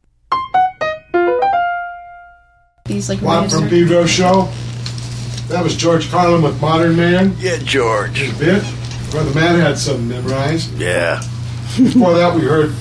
[2.86, 3.84] These like Watt random from stories.
[3.88, 4.50] Pedro Show.
[5.50, 7.36] That was George Carlin with Modern Man.
[7.40, 8.18] Yeah, George.
[8.18, 8.64] His bit.
[9.12, 10.72] Brother Matt had some memorized.
[10.78, 11.22] Yeah.
[11.78, 12.74] Before that, we heard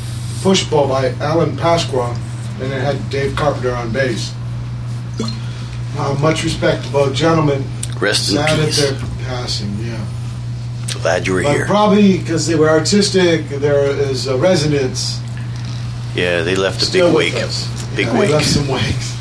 [0.43, 2.15] Push Pull by Alan Pasqua,
[2.61, 4.35] and it had Dave Carpenter on bass.
[5.97, 7.65] Uh, much respect to both gentlemen.
[7.99, 8.79] Rest in Sad at peace.
[8.91, 10.07] their passing, yeah.
[11.03, 11.67] Glad you were But here.
[11.67, 15.21] probably because they were artistic, there is a resonance
[16.19, 17.45] Yeah, they left a still big wake.
[17.45, 17.69] us.
[17.95, 18.31] Big yeah, they wake.
[18.31, 19.17] left some wakes.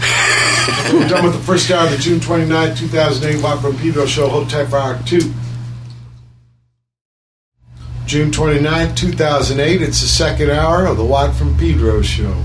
[0.92, 4.46] we're done with the first hour of the June 29, 2008 Watt from Pedro show.
[4.46, 5.32] For hour two.
[8.08, 9.82] June 29, 2008.
[9.84, 12.36] It's the second hour of the Watt from Pedro show.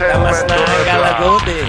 [0.00, 0.44] La más.
[1.46, 1.60] Le.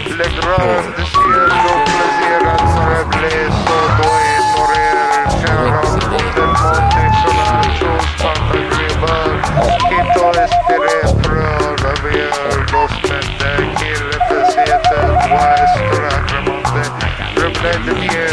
[17.61, 18.31] que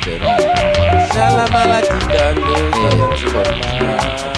[0.00, 1.06] Shalamalatikando, veterano.
[1.12, 2.42] Shalamalatikando,
[3.32, 4.37] Coronel,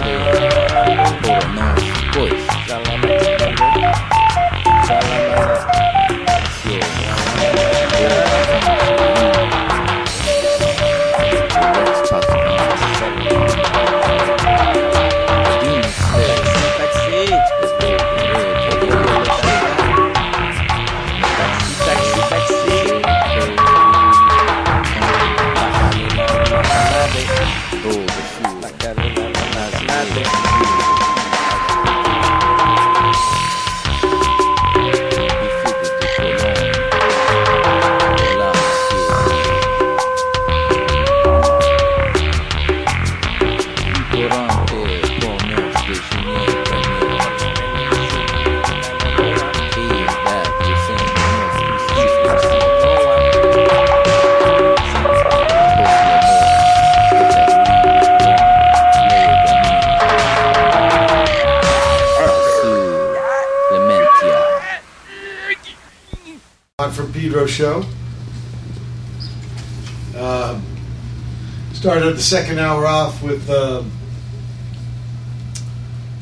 [72.31, 73.91] second hour off with um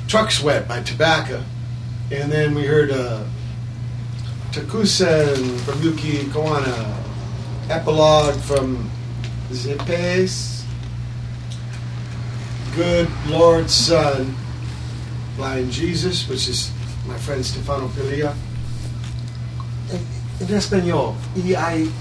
[0.07, 1.45] Truck Sweat by Tobacco.
[2.11, 3.25] And then we heard uh,
[4.55, 6.97] from Yuki Kawana.
[7.69, 8.91] Epilogue from
[9.51, 10.65] Zipes.
[12.75, 14.35] Good Lord's Sun,
[15.37, 16.73] Blind Jesus, which is
[17.07, 18.35] my friend Stefano Pilia.
[20.41, 21.93] En español, E-I-X.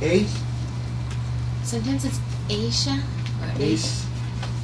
[0.00, 0.43] A?
[1.84, 2.98] Sometimes it's Asia
[3.42, 4.06] or Ace.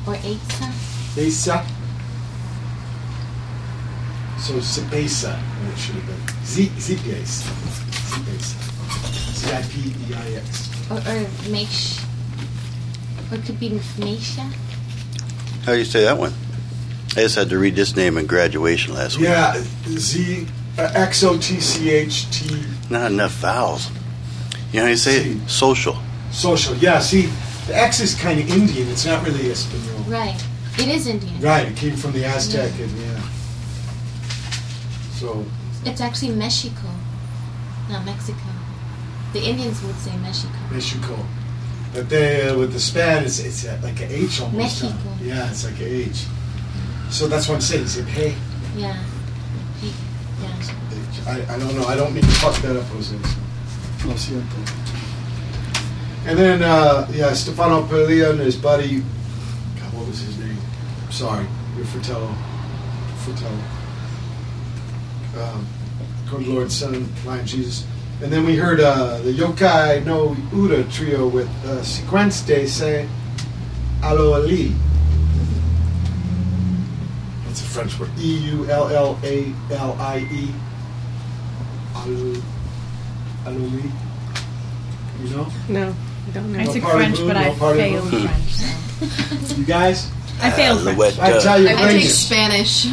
[0.07, 0.73] or Asa.
[1.21, 1.67] Esa.
[4.39, 5.39] So Zipesa,
[5.69, 6.47] it should have been.
[6.47, 7.45] Z Zipes.
[8.09, 8.57] Zipesa.
[9.35, 10.71] Z-I-P-E-I-X.
[10.91, 12.01] Or, or Mesh.
[13.31, 14.51] Or it could be Mesha.
[15.67, 16.33] How do you say that one?
[17.11, 19.29] I just had to read this name in graduation last week.
[19.29, 20.47] Yeah, Z
[20.79, 23.91] uh, X O T C H T Not enough vowels.
[24.73, 25.51] You know how you say it?
[25.51, 26.00] Social.
[26.41, 26.75] Social.
[26.77, 27.27] Yeah, see,
[27.67, 28.89] the X is kind of Indian.
[28.89, 30.01] It's not really Espanol.
[30.09, 30.41] Right.
[30.79, 31.41] It is Indian.
[31.41, 33.21] Right, it came from the Aztec, and yeah.
[35.21, 35.45] So
[35.85, 36.89] It's actually Mexico,
[37.91, 38.39] not Mexico.
[39.33, 40.59] The Indians would say Mexico.
[40.73, 41.17] Mexico.
[41.93, 44.57] But they, uh, with the span, it's, it's like an H almost.
[44.83, 45.11] Mexico.
[45.23, 46.25] Yeah, it's like an H.
[47.11, 47.85] So that's what I'm saying.
[47.85, 48.35] It's a hey.
[48.77, 48.97] Yeah.
[49.83, 50.55] Yeah.
[51.27, 51.85] I, I don't know.
[51.85, 53.17] I don't mean to fuck that up, Jose.
[54.07, 54.80] Lo siento.
[56.31, 59.01] And then, uh, yeah, Stefano Pilia and his buddy.
[59.01, 60.57] God, what was his name?
[61.11, 61.45] Sorry,
[61.87, 62.33] Fratello.
[63.25, 63.59] Fratello.
[65.37, 65.67] Um,
[66.47, 67.85] Lord, Sun, Lion Jesus.
[68.23, 73.09] And then we heard uh, the Yokai no Uta trio with uh, Sequence de Se
[74.01, 74.73] Allo Ali.
[77.45, 78.11] That's a French word.
[78.21, 80.55] E U L L A L I E.
[81.97, 82.41] Allo
[83.47, 83.91] Ali.
[85.23, 85.47] You know?
[85.69, 85.95] No,
[86.85, 87.05] I don't know.
[87.05, 88.31] I No took party French, mood, but no I failed mood.
[88.31, 88.51] French.
[89.49, 89.57] So.
[89.57, 90.11] You guys?
[90.43, 91.19] I failed Uh, French.
[91.19, 92.11] I tell you, I take.
[92.11, 92.87] Spanish.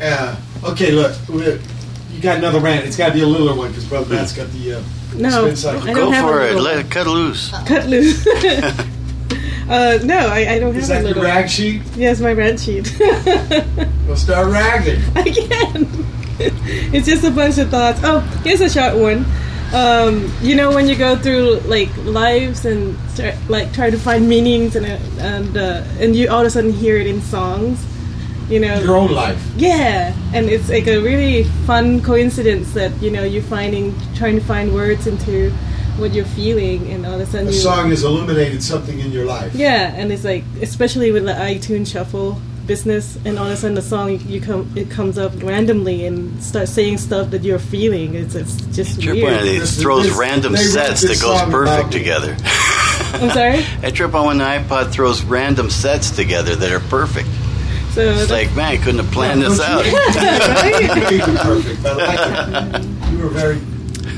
[0.00, 0.36] Yeah.
[0.64, 1.14] Okay, look.
[1.28, 2.86] we you got another rant.
[2.86, 4.82] It's got to be a littler one because Brother Matt's got the uh,
[5.14, 5.46] No.
[5.46, 5.50] I
[5.92, 6.60] Go don't have for a it.
[6.60, 7.50] Let it cut loose.
[7.66, 8.26] cut loose.
[9.68, 11.22] uh, no, I, I don't have Is a that your little.
[11.24, 11.82] rag sheet?
[11.94, 12.90] Yes, my rag sheet.
[14.06, 15.02] We'll start ragging.
[15.16, 15.86] I can.
[16.94, 18.00] it's just a bunch of thoughts.
[18.04, 19.24] Oh, here's a short one.
[19.74, 24.28] Um, you know when you go through like lives and start, like try to find
[24.28, 27.84] meanings and and uh, and you all of a sudden hear it in songs.
[28.48, 29.44] You know Your own life.
[29.56, 34.44] Yeah, and it's like a really fun coincidence that you know you're finding trying to
[34.44, 35.50] find words into
[35.98, 39.10] what you're feeling, and all of a sudden A you song has illuminated something in
[39.10, 39.52] your life.
[39.54, 43.74] yeah, and it's like especially with the iTunes Shuffle business, and all of a sudden
[43.74, 48.14] the song you come it comes up randomly and starts saying stuff that you're feeling.
[48.14, 49.32] It's, it's just Trip weird.
[49.32, 49.54] on it.
[49.56, 52.36] It This- throws this- random sets that goes perfect together.
[53.14, 53.64] I'm sorry.
[53.82, 57.28] I trip on when the iPod throws random sets together that are perfect.
[57.92, 59.86] So It's like, man, I couldn't have planned this out.
[59.86, 63.10] You made perfect, but I like it.
[63.12, 63.60] You were very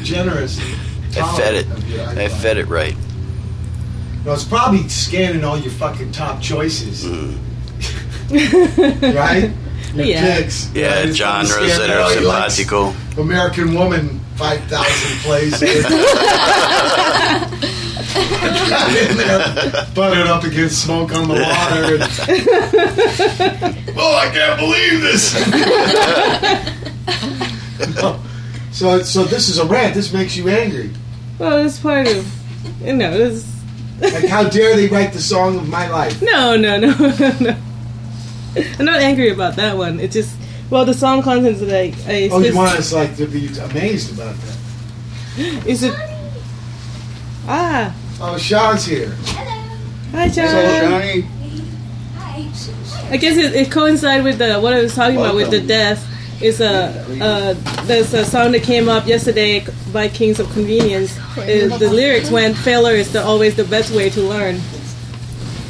[0.02, 0.58] generous.
[1.16, 1.66] I fed it.
[1.66, 2.96] tolerant of your I fed it right.
[4.24, 7.38] No, it's probably scanning all your fucking top choices, Mm.
[8.30, 9.50] right?
[9.94, 10.36] Your Yeah.
[10.40, 10.68] picks.
[10.74, 11.08] Yeah, Right?
[11.08, 12.94] It's genres probably that are all simpatico.
[13.20, 15.60] American Woman, 5,000 plays.
[19.94, 21.94] butted up against smoke on the water.
[21.94, 22.02] and-
[23.96, 25.34] oh, I can't believe this.
[28.02, 28.20] No.
[28.70, 29.94] So, so this is a rant.
[29.94, 30.90] This makes you angry.
[31.38, 32.24] Well, it's part of,
[32.80, 33.44] you know, this.
[34.00, 36.22] Like, how dare they write the song of my life?
[36.22, 37.56] No, No, no, no, no.
[38.56, 40.00] I'm not angry about that one.
[40.00, 40.36] It's just,
[40.70, 44.34] well, the song content's like, I, Oh, you want us like to be amazed about
[44.36, 44.56] that?
[45.66, 45.94] is it?
[47.46, 49.10] Ah, Oh, Sean's here.
[49.10, 50.18] Hello.
[50.18, 50.90] Hi, John.
[50.90, 51.28] Johnny.
[53.10, 56.04] I guess it, it coincides with the what I was talking about with the death.
[56.42, 57.54] Is a uh,
[57.84, 61.16] there's a song that came up yesterday by Kings of Convenience.
[61.38, 64.60] Is the lyrics went failure is the, always the best way to learn,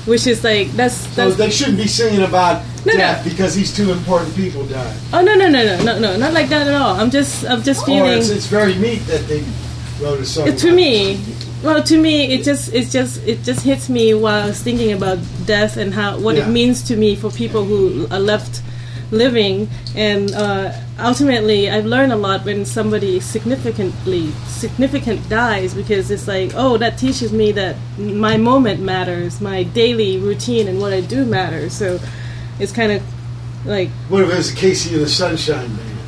[0.08, 2.98] which is like that's So they shouldn't be singing about No, no.
[2.98, 4.96] death because these two important people died.
[5.12, 6.96] oh no no no no no no not like that at all.
[7.00, 9.44] I'm just I'm just Or feeling it's, it's very neat that they
[10.02, 10.56] wrote a song.
[10.56, 11.20] to me
[11.62, 14.92] well to me it just it just it just hits me while I was thinking
[14.92, 16.46] about death and how what Yeah.
[16.46, 18.62] it means to me for people who are left
[19.10, 26.28] living and uh, ultimately I've learned a lot when somebody significantly significant dies because it's
[26.28, 31.00] like oh that teaches me that my moment matters my daily routine and what I
[31.00, 31.98] do matters so
[32.60, 33.02] it's kind of
[33.64, 35.98] like What if it was a KC and the Sunshine Band?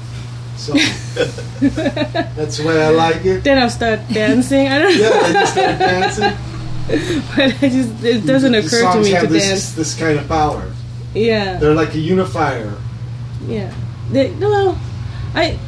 [0.56, 0.72] So
[1.60, 3.42] that's the way I like it.
[3.44, 6.32] then I'll start dancing I don't know Yeah, I just start dancing.
[7.36, 9.98] but I just it doesn't The occur to songs me have to this, dance this
[9.98, 10.70] kind of power.
[11.14, 12.76] yeah They're like a unifier.
[13.46, 13.72] Yeah.
[14.10, 14.78] They, well,
[15.34, 15.58] I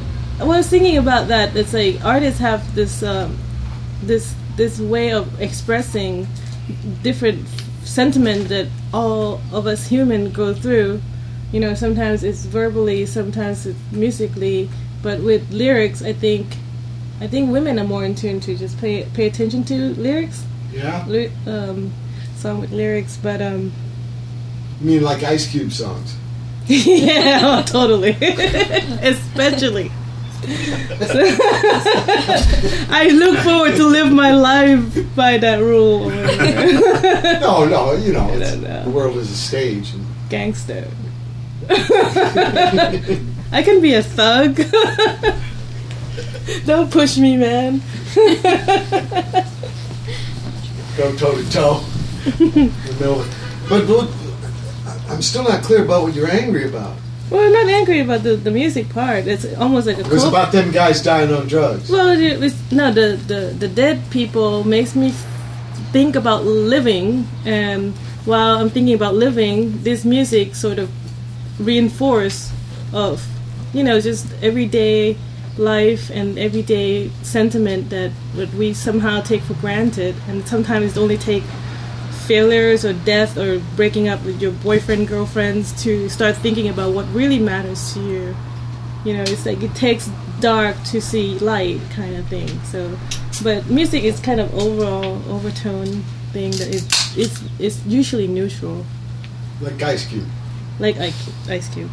[0.41, 1.55] was thinking about that.
[1.57, 3.39] It's like artists have this um,
[4.03, 6.27] this this way of expressing
[7.03, 7.47] different
[7.85, 11.01] sentiment that all of us human go through.
[11.53, 14.69] You know, sometimes it's verbally, sometimes it's musically,
[15.03, 16.47] but with lyrics, I think
[17.21, 20.45] I think women are more in tune to just pay pay attention to lyrics.
[20.73, 21.05] Yeah?
[21.07, 21.93] Ly- um,
[22.37, 23.71] song with lyrics, but um,
[24.81, 26.17] You mean like Ice Cube songs?
[26.67, 28.11] yeah, oh, totally.
[29.03, 29.91] Especially.
[32.91, 36.11] I look forward to live my life by that rule.
[36.11, 38.85] No, no, you know, no.
[38.85, 39.93] the world is a stage.
[39.93, 40.89] And Gangster.
[43.53, 44.61] I can be a thug.
[46.67, 47.81] Don't push me, man.
[50.97, 51.85] go toe to toe.
[52.39, 53.25] in the middle
[53.69, 54.11] But look,
[55.13, 56.97] I'm still not clear about what you're angry about.
[57.31, 59.27] Well, I'm not angry about the, the music part.
[59.27, 61.89] It's almost like a It was cult- about them guys dying on drugs.
[61.91, 65.13] Well, it was, no, the, the the dead people makes me
[65.93, 67.95] think about living, and
[68.25, 70.91] while I'm thinking about living, this music sort of
[71.59, 72.51] reinforce
[72.93, 73.25] of,
[73.73, 75.17] you know, just everyday
[75.59, 81.45] life and everyday sentiment that that we somehow take for granted, and sometimes only take
[82.33, 87.05] failures or death or breaking up with your boyfriend girlfriends to start thinking about what
[87.13, 88.35] really matters to you.
[89.05, 90.09] You know it's like it takes
[90.41, 92.49] dark to see light kind of thing.
[92.65, 92.99] So
[93.43, 96.03] but music is kind of overall overtone
[96.33, 96.89] thing that is
[97.19, 98.87] it's it's usually neutral.
[99.61, 100.27] Like Ice Cube.
[100.79, 101.91] like Ice Ice Cube.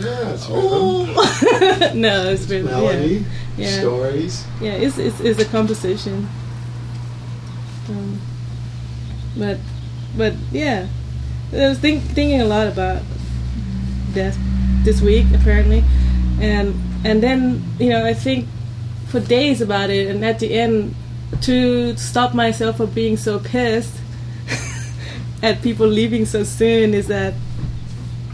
[0.00, 3.24] Yeah, it's rhythm, no it's really melody,
[3.58, 3.68] yeah.
[3.68, 3.80] Yeah.
[3.80, 4.46] stories.
[4.62, 6.26] yeah it's, it's it's a composition
[7.90, 8.20] um,
[9.36, 9.58] but
[10.16, 10.88] but yeah.
[11.52, 13.02] I was think, thinking a lot about
[14.12, 14.38] death
[14.84, 15.84] this week apparently.
[16.40, 18.46] And and then you know I think
[19.08, 20.94] for days about it and at the end
[21.42, 23.96] to stop myself from being so pissed
[25.42, 27.34] at people leaving so soon is that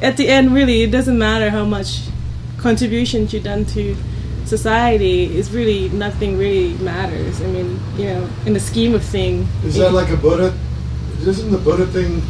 [0.02, 2.00] at the end really it doesn't matter how much
[2.58, 3.96] contribution you've done to
[4.46, 9.46] society is really nothing really matters i mean you know in the scheme of things
[9.64, 10.56] Is that like a Buddha?
[11.24, 12.22] Doesn't the Buddha thing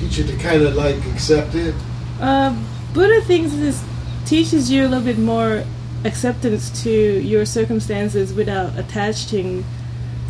[0.00, 1.74] teach you to kind of like accept it?
[2.20, 2.50] Uh,
[2.92, 3.84] Buddha thinks this
[4.24, 5.62] teaches you a little bit more
[6.04, 9.64] acceptance to your circumstances without attaching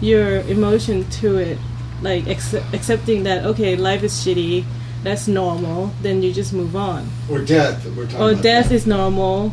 [0.01, 1.59] your emotion to it.
[2.03, 4.65] Like accept, accepting that okay, life is shitty,
[5.03, 5.93] that's normal.
[6.03, 7.09] Then you just move on.
[7.31, 7.86] Or death?
[7.86, 9.53] We're talking Or death is normal.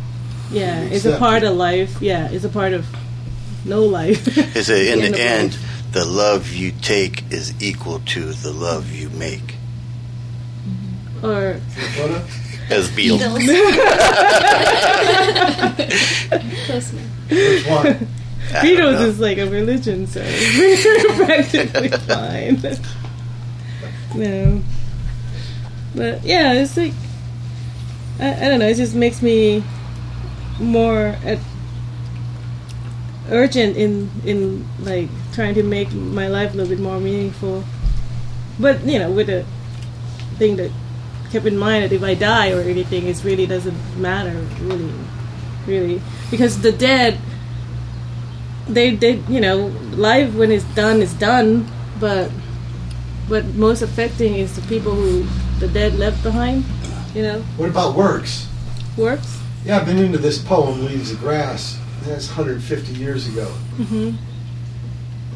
[0.54, 2.02] Yeah, You it's a part of life.
[2.02, 2.86] Yeah, it's a part of
[3.66, 4.28] no life.
[4.56, 5.92] Is it in End the end, life.
[5.94, 9.56] the love you take is equal to the love you make?
[10.68, 11.26] Mm-hmm.
[11.26, 11.60] or
[12.70, 13.20] As Beatles.
[16.66, 17.30] Close enough.
[17.30, 17.84] Which one?
[17.84, 18.08] Don't
[18.66, 22.62] Beatles is like a religion, so it's practically fine.
[24.16, 24.62] no,
[25.96, 26.94] but yeah, it's like
[28.20, 28.68] I, I don't know.
[28.68, 29.64] It just makes me
[30.60, 31.40] more at
[33.30, 37.64] urgent in in like trying to make my life a little bit more meaningful.
[38.60, 39.46] But you know, with a
[40.38, 40.72] thing that
[41.32, 44.92] kept in mind that if I die or anything, it really doesn't matter, really,
[45.66, 47.18] really, because the dead,
[48.68, 51.66] they they you know, life when it's done is done,
[52.00, 52.30] but
[53.30, 55.26] but most affecting is the people who
[55.60, 56.66] the dead left behind,
[57.16, 58.48] you know, What about works?
[58.98, 59.40] works.
[59.66, 61.80] Yeah, I've been into this poem, Leaves of Grass.
[62.04, 63.46] That's 150 years ago.
[63.46, 64.12] hmm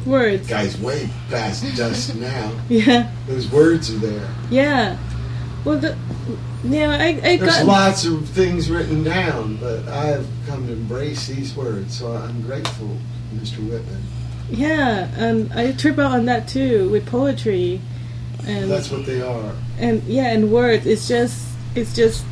[0.08, 0.46] Words.
[0.46, 2.52] Guy's way past dust now.
[2.68, 4.28] Yeah, Those words are there.
[4.50, 4.96] yeah.
[5.64, 5.96] Well, the,
[6.64, 11.26] yeah, I I There's got lots of things written down, but I've come to embrace
[11.26, 12.96] these words, so I'm grateful,
[13.34, 13.58] Mr.
[13.68, 14.02] Whitman.
[14.50, 17.80] yeah, and I trip out on that too with poetry,
[18.46, 19.52] and That's what they are.
[19.78, 20.86] and yeah, and words.
[20.86, 21.44] It's just
[21.74, 22.24] it's just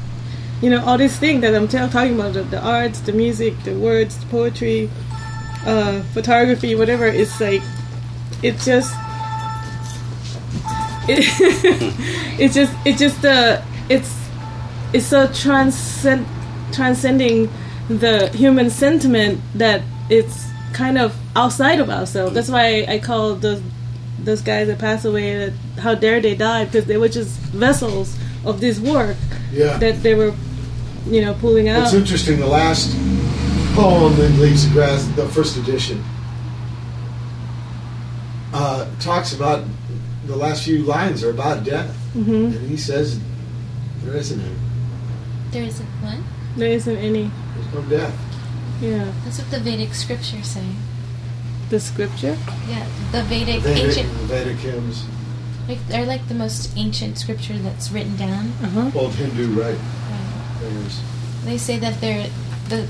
[0.62, 3.54] you know all these things that I'm t- talking about the, the arts, the music,
[3.64, 4.90] the words, the poetry,
[5.66, 7.06] uh, photography, whatever.
[7.06, 7.62] It's like
[8.42, 8.92] it's just
[11.08, 11.18] it,
[12.40, 14.14] it's just it's just the it's
[14.92, 16.26] it's so transcend
[16.72, 17.48] transcending
[17.88, 22.34] the human sentiment that it's kind of outside of ourselves.
[22.34, 23.62] That's why I call those
[24.18, 28.16] those guys that passed away that how dare they die because they were just vessels
[28.44, 29.16] of this work
[29.52, 29.76] Yeah.
[29.78, 30.32] that they were
[31.06, 31.82] you know pulling out.
[31.84, 32.90] It's interesting, the last
[33.74, 36.02] poem in Leaves of Grass, the first edition,
[38.52, 39.64] uh, talks about
[40.26, 41.94] the last few lines are about death.
[42.12, 43.20] hmm And he says
[44.02, 44.56] there isn't any.
[45.50, 46.24] There isn't one.
[46.56, 47.30] There isn't any.
[47.54, 48.14] There's no death.
[48.80, 50.64] Yeah, That's what the Vedic scriptures say.
[51.70, 52.36] the scripture.
[52.68, 55.04] Yeah, the Vedic, Vedic, ancient, Vedic hymns,
[55.68, 58.52] like they're like the most ancient scripture that's written down.
[58.62, 58.90] Uh huh.
[58.94, 59.74] old Hindu, right?
[59.74, 60.25] Right.
[60.68, 61.00] Prayers.
[61.44, 62.28] They say that they're
[62.68, 62.86] the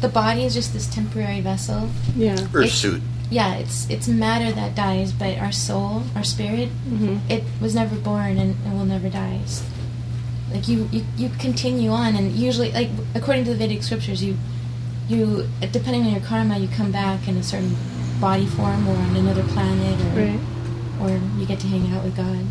[0.00, 1.88] the body is just this temporary vessel.
[2.16, 2.32] Yeah.
[2.52, 3.02] Earth It's- suit.
[3.30, 7.96] Yeah, it's it's matter that dies, but our soul, our spirit, hmm it was never
[7.96, 9.36] born and, and will never die.
[9.42, 9.64] It's-
[10.52, 14.36] Like you, you, you continue on, and usually, like according to the Vedic scriptures, you,
[15.08, 17.74] you depending on your karma, you come back in a certain
[18.20, 20.40] body form or on another planet, or Right.
[21.00, 21.10] or
[21.40, 22.44] you get to hang out with God.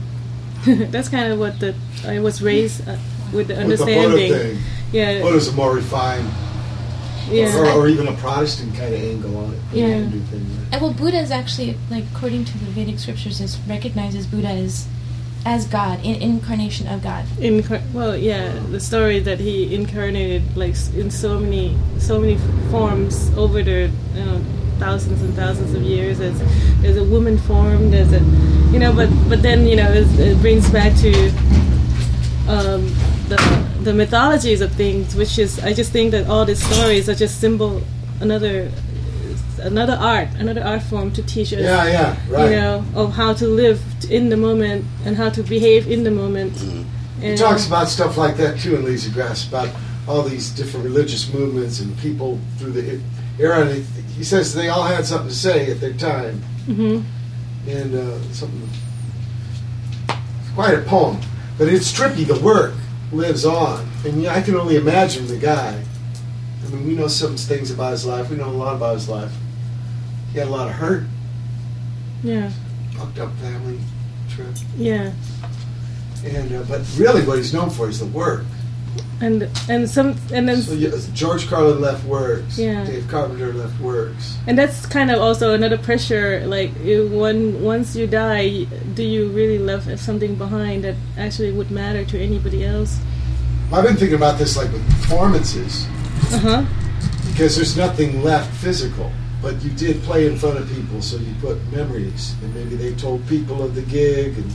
[0.91, 1.75] That's kind of what the
[2.05, 2.97] I was raised uh,
[3.33, 4.31] with the With the Buddha understanding.
[4.55, 4.57] thing.
[4.91, 5.21] Yeah.
[5.21, 6.29] Buddha's a more refined,
[7.31, 7.55] Yeah.
[7.57, 9.59] or, or even a Protestant kind of angle on it.
[9.73, 9.87] Yeah.
[9.87, 10.67] Hindu thing, right?
[10.73, 14.87] And well, Buddha is actually, like according to the Vedic scriptures, is recognizes Buddha as
[15.45, 17.25] as God, in, incarnation of God.
[17.37, 22.37] Incar- well, yeah, the story that he incarnated like in so many, so many
[22.71, 24.41] forms over the you know
[24.79, 26.19] thousands and thousands of years.
[26.21, 26.39] As
[26.81, 28.19] there's a woman form, there's a,
[28.71, 31.11] you know, but but then you know it, it brings back to
[32.47, 32.87] um,
[33.29, 37.15] the the mythologies of things, which is I just think that all these stories are
[37.15, 37.81] just symbol
[38.21, 38.71] another
[39.61, 42.49] another art, another art form to teach us Yeah, yeah, right.
[42.49, 46.11] you know, of how to live in the moment and how to behave in the
[46.11, 46.53] moment.
[46.59, 46.85] He
[47.27, 49.69] And- talks about stuff like that too in of Grass, about
[50.07, 52.99] all these different religious movements and people through the
[53.39, 53.61] era.
[53.61, 53.83] And he,
[54.17, 57.03] he says they all had something to say at their time, Mhm.
[57.69, 58.69] and uh, something.
[60.09, 61.17] It's quite a poem,
[61.57, 62.25] but it's trippy.
[62.27, 62.73] The work
[63.13, 65.83] lives on, and I can only imagine the guy.
[66.65, 68.29] I mean, we know some things about his life.
[68.29, 69.31] We know a lot about his life.
[70.31, 71.03] He had a lot of hurt,
[72.23, 72.51] Yeah,
[72.97, 73.79] fucked up family
[74.29, 75.13] trip, yeah,
[76.25, 78.45] and uh, but really, what he's known for is the work.
[79.21, 82.57] And and some and then So yeah, George Carlin left works.
[82.57, 82.83] Yeah.
[82.85, 84.37] Dave Carpenter left works.
[84.47, 86.45] and that's kind of also another pressure.
[86.45, 88.65] Like you, when once you die,
[88.95, 92.99] do you really left something behind that actually would matter to anybody else?
[93.71, 95.87] I've been thinking about this like with performances
[96.33, 96.65] Uh huh.
[97.31, 99.11] because there's nothing left physical.
[99.41, 102.93] But you did play in front of people, so you put memories, and maybe they
[102.95, 104.49] told people of the gig, and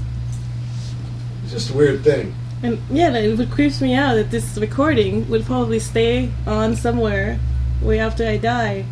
[1.44, 2.34] it's just a weird thing.
[2.62, 7.38] And yeah, it would creeps me out that this recording would probably stay on somewhere
[7.80, 8.84] way after I die.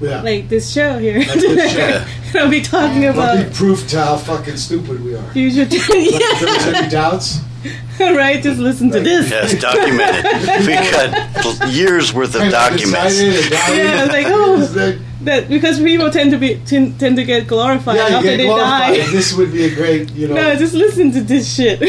[0.00, 0.22] Yeah.
[0.22, 1.18] Like this show here.
[1.18, 1.72] Like this
[2.32, 2.40] show.
[2.40, 5.32] I'll be talking That'll about be proof to how fucking stupid we are.
[5.32, 5.64] future.
[5.64, 5.86] Like, if
[6.40, 6.78] there was yeah.
[6.78, 7.40] any doubts?
[8.00, 9.30] right, just listen to this.
[9.30, 10.66] Yes, documented.
[10.66, 13.20] we got years worth of documents.
[13.20, 13.78] Excited and dying.
[13.78, 14.62] Yeah, like, oh.
[14.62, 18.36] It's That because people tend to be tend, tend to get glorified yeah, after get
[18.38, 18.96] they glorified.
[18.96, 19.10] die.
[19.10, 20.36] This would be a great, you know.
[20.36, 21.80] no, just listen to this shit.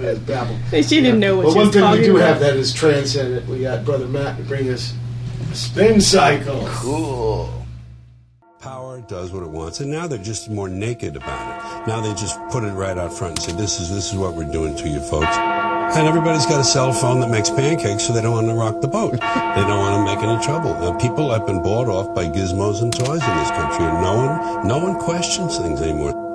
[0.00, 0.56] So that's babble.
[0.70, 2.28] she didn't know what Well, she one thing we do about.
[2.28, 3.46] have that is transcendent.
[3.48, 4.94] We got Brother Matt to bring us
[5.50, 6.64] a spin cycle.
[6.68, 7.52] Cool.
[8.60, 11.86] Power does what it wants, and now they're just more naked about it.
[11.88, 14.34] Now they just put it right out front and say, "This is this is what
[14.34, 18.12] we're doing to you, folks." And everybody's got a cell phone that makes pancakes, so
[18.12, 19.12] they don't want to rock the boat.
[19.56, 20.72] They don't want to make any trouble.
[20.74, 24.14] Uh, people have been bought off by gizmos and toys in this country, and no
[24.14, 26.29] one, no one questions things anymore.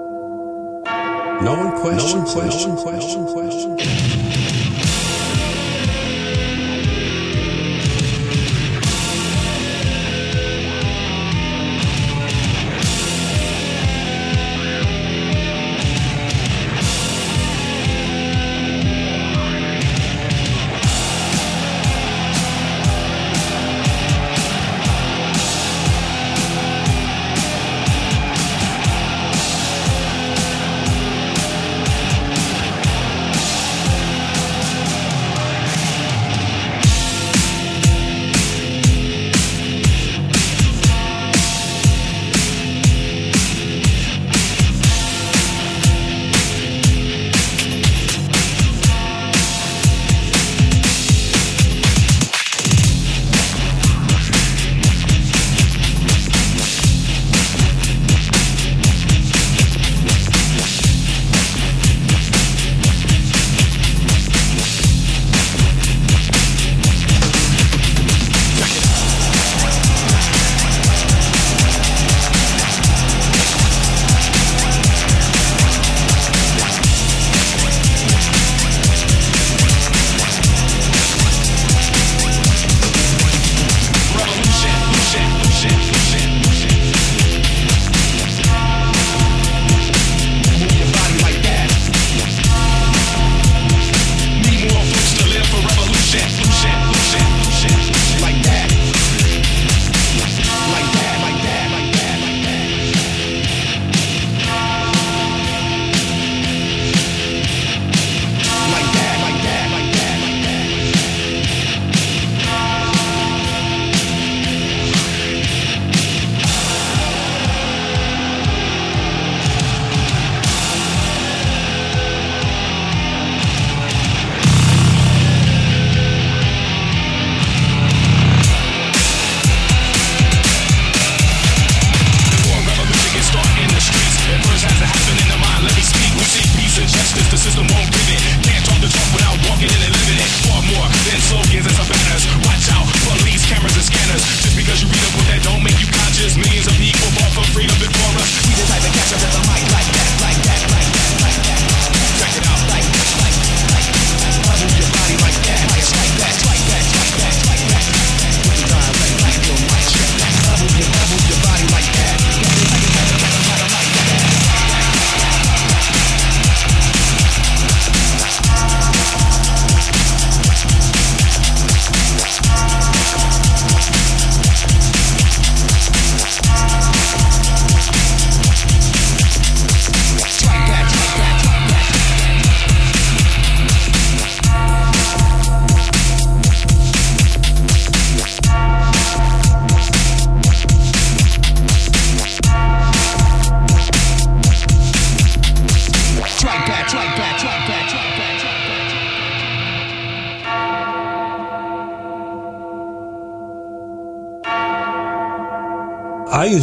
[1.41, 4.44] No one questions, questions, questions, questions.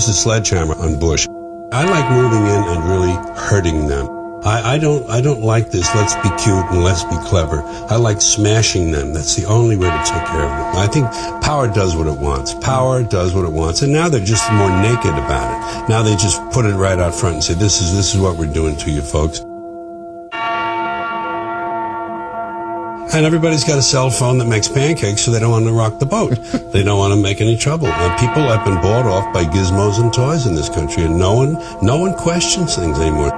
[0.03, 1.29] I use a sledgehammer on Bush.
[1.71, 4.09] I like moving in and really hurting them.
[4.45, 7.63] I, I don't I don't like this let's be cute and let's be clever.
[7.89, 9.13] I like smashing them.
[9.13, 10.77] That's the only way to take care of them.
[10.77, 11.07] I think
[11.45, 12.53] power does what it wants.
[12.55, 13.83] Power does what it wants.
[13.83, 15.89] And now they're just more naked about it.
[15.89, 18.37] Now they just put it right out front and say, This is this is what
[18.37, 19.41] we're doing to you folks.
[23.15, 25.99] And everybody's got a cell phone that makes pancakes, so they don't want to rock
[25.99, 26.31] the boat.
[26.73, 27.89] they don't want to make any trouble.
[28.17, 31.53] People have been bought off by gizmos and toys in this country, and no one,
[31.83, 33.31] no one questions things anymore.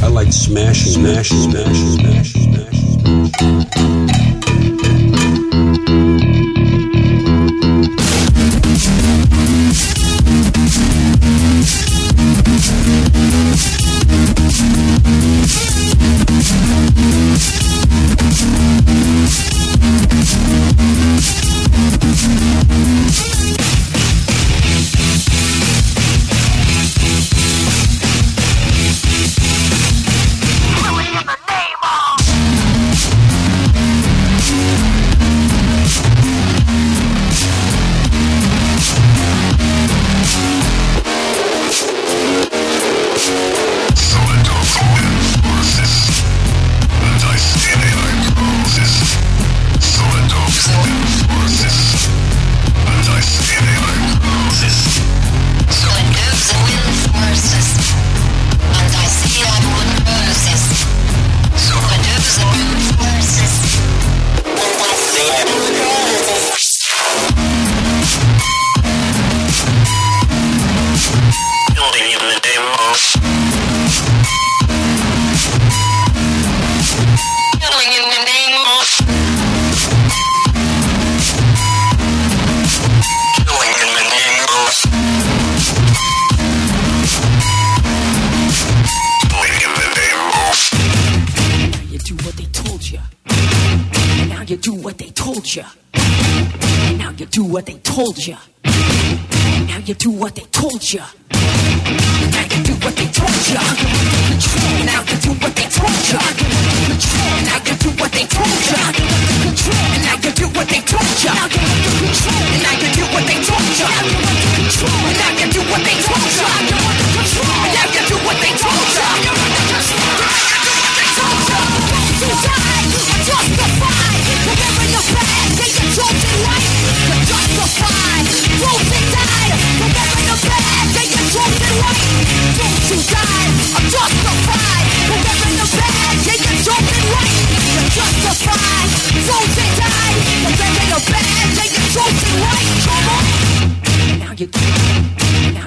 [0.00, 2.75] I like smashing, smashing, smashing, smashing,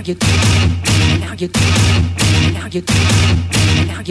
[0.09, 0.17] now
[1.19, 1.35] now
[2.53, 2.67] now
[3.85, 4.01] now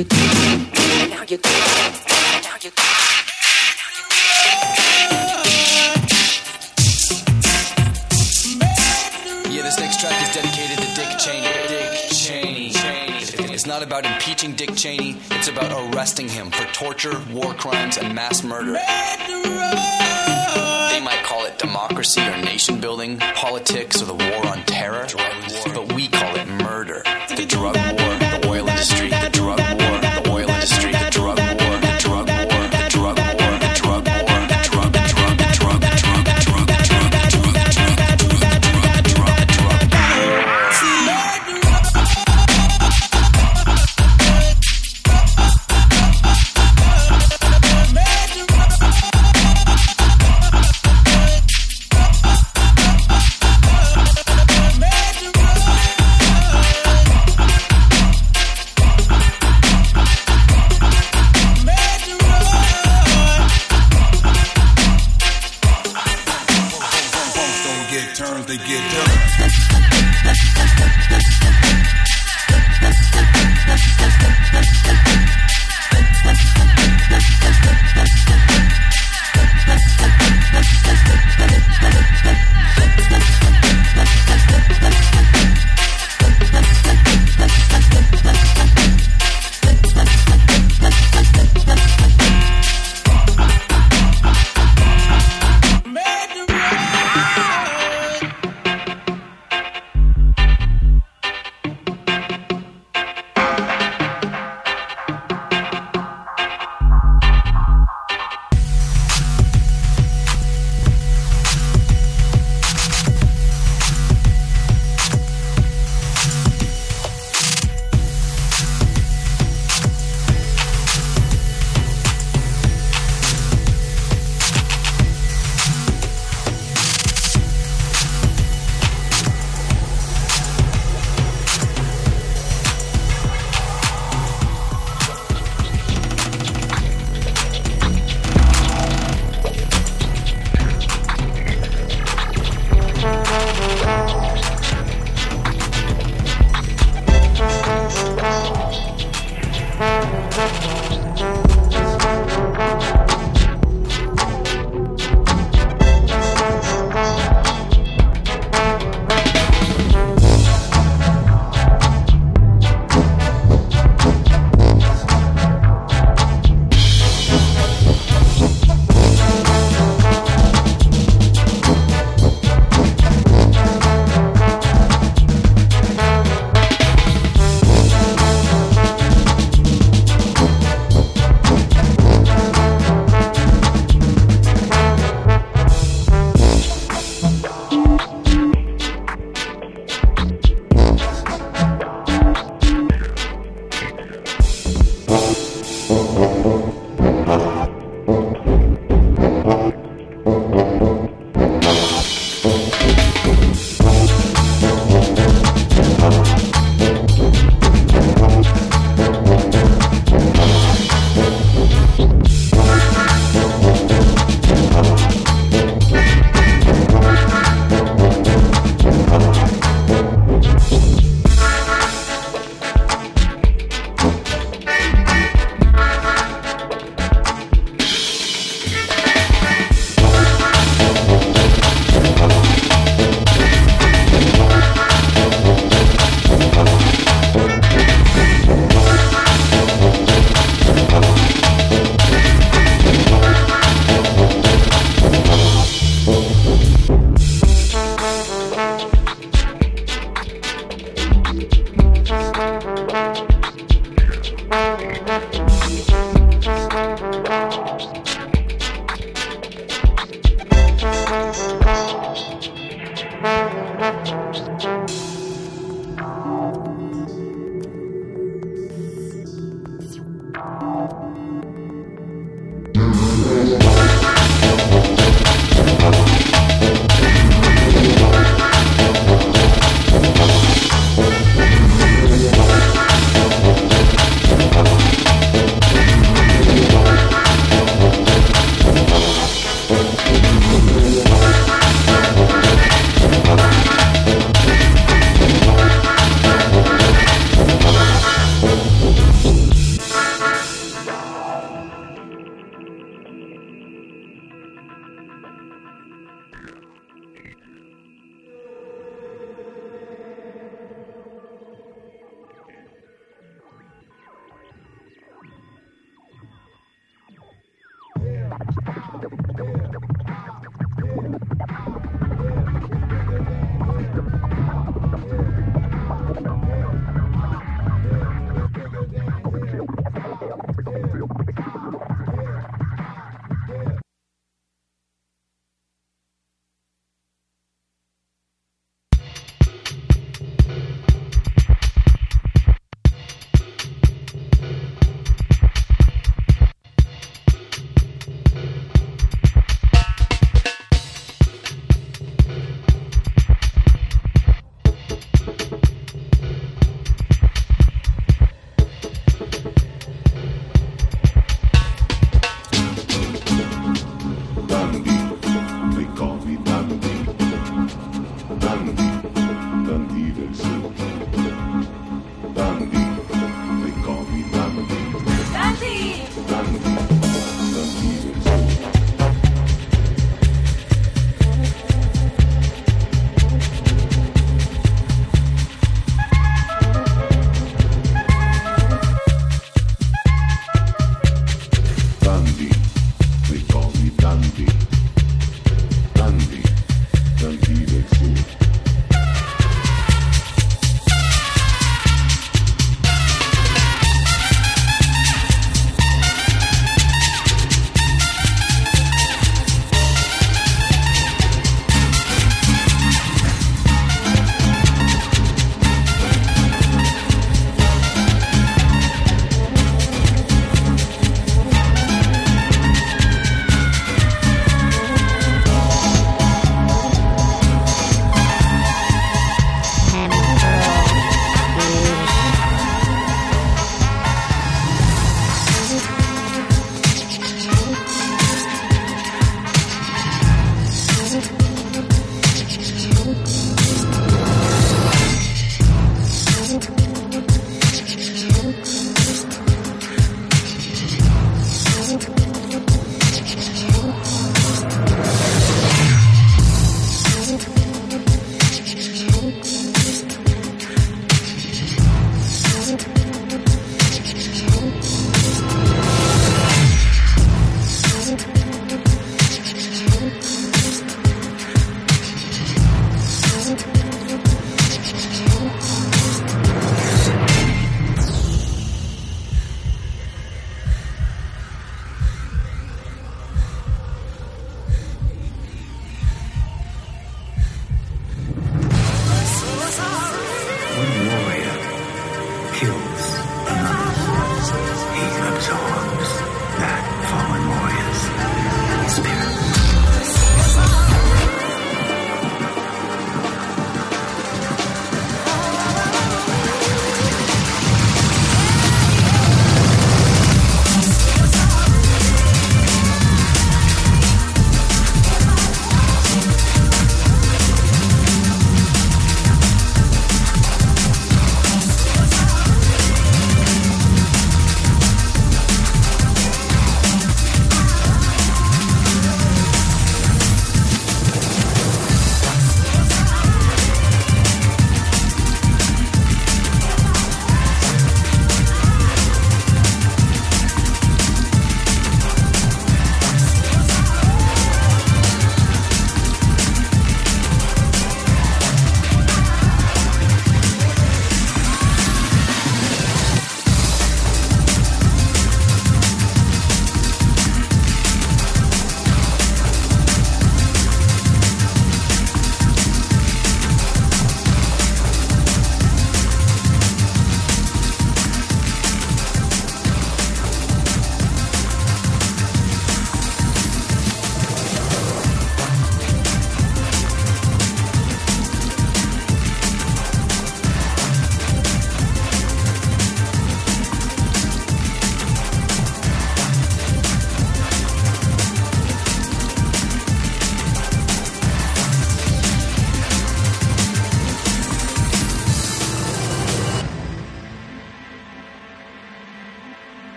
[9.51, 11.49] Yeah, this next track is dedicated to Dick Cheney.
[11.67, 12.71] Dick Cheney.
[13.53, 18.15] It's not about impeaching Dick Cheney, it's about arresting him for torture, war crimes, and
[18.15, 18.79] mass murder
[21.09, 25.07] might call it democracy or nation building, politics or the war on terror,
[25.65, 27.03] but we call it murder,
[27.35, 28.28] the drug war.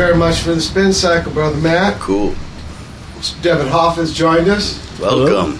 [0.00, 2.00] Very much for the spin cycle, brother Matt.
[2.00, 2.34] Cool.
[3.42, 4.80] Devin Hoff has joined us.
[4.98, 5.58] Welcome.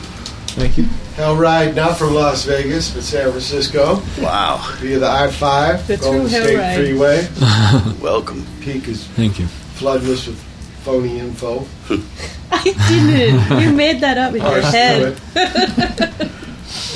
[0.57, 0.85] Thank you.
[1.15, 4.03] Hell ride not from Las Vegas, but San Francisco.
[4.19, 4.77] Wow.
[4.79, 6.75] Via the I-5, The Golden true State ride.
[6.75, 7.29] Freeway.
[8.01, 8.47] Welcome.
[8.63, 9.47] Peak is Thank you.
[9.47, 10.39] flooding us with
[10.85, 11.67] phony info.
[12.51, 13.61] I didn't.
[13.61, 15.21] You made that up in your Ours head.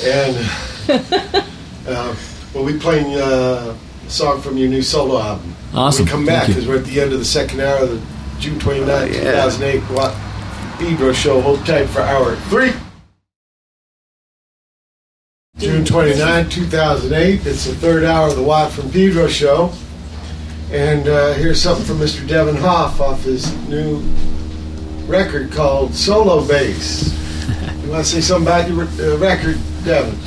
[0.03, 1.45] And
[1.87, 2.15] uh,
[2.55, 5.54] we'll be playing uh, a song from your new solo album.
[5.75, 6.05] Awesome.
[6.05, 8.01] When we come back because we're at the end of the second hour of the
[8.39, 9.21] June 29, yeah.
[9.21, 10.15] 2008 Watt
[10.79, 11.41] Pedro show.
[11.41, 12.71] Hold tight for hour three.
[15.57, 17.45] June 29, 2008.
[17.45, 19.73] It's the third hour of the Watt from Pedro show.
[20.71, 22.25] And uh, here's something from Mr.
[22.25, 23.97] Devin Hoff off his new
[25.07, 27.13] record called Solo Bass.
[27.83, 30.17] you want to say something about your uh, record, Devin?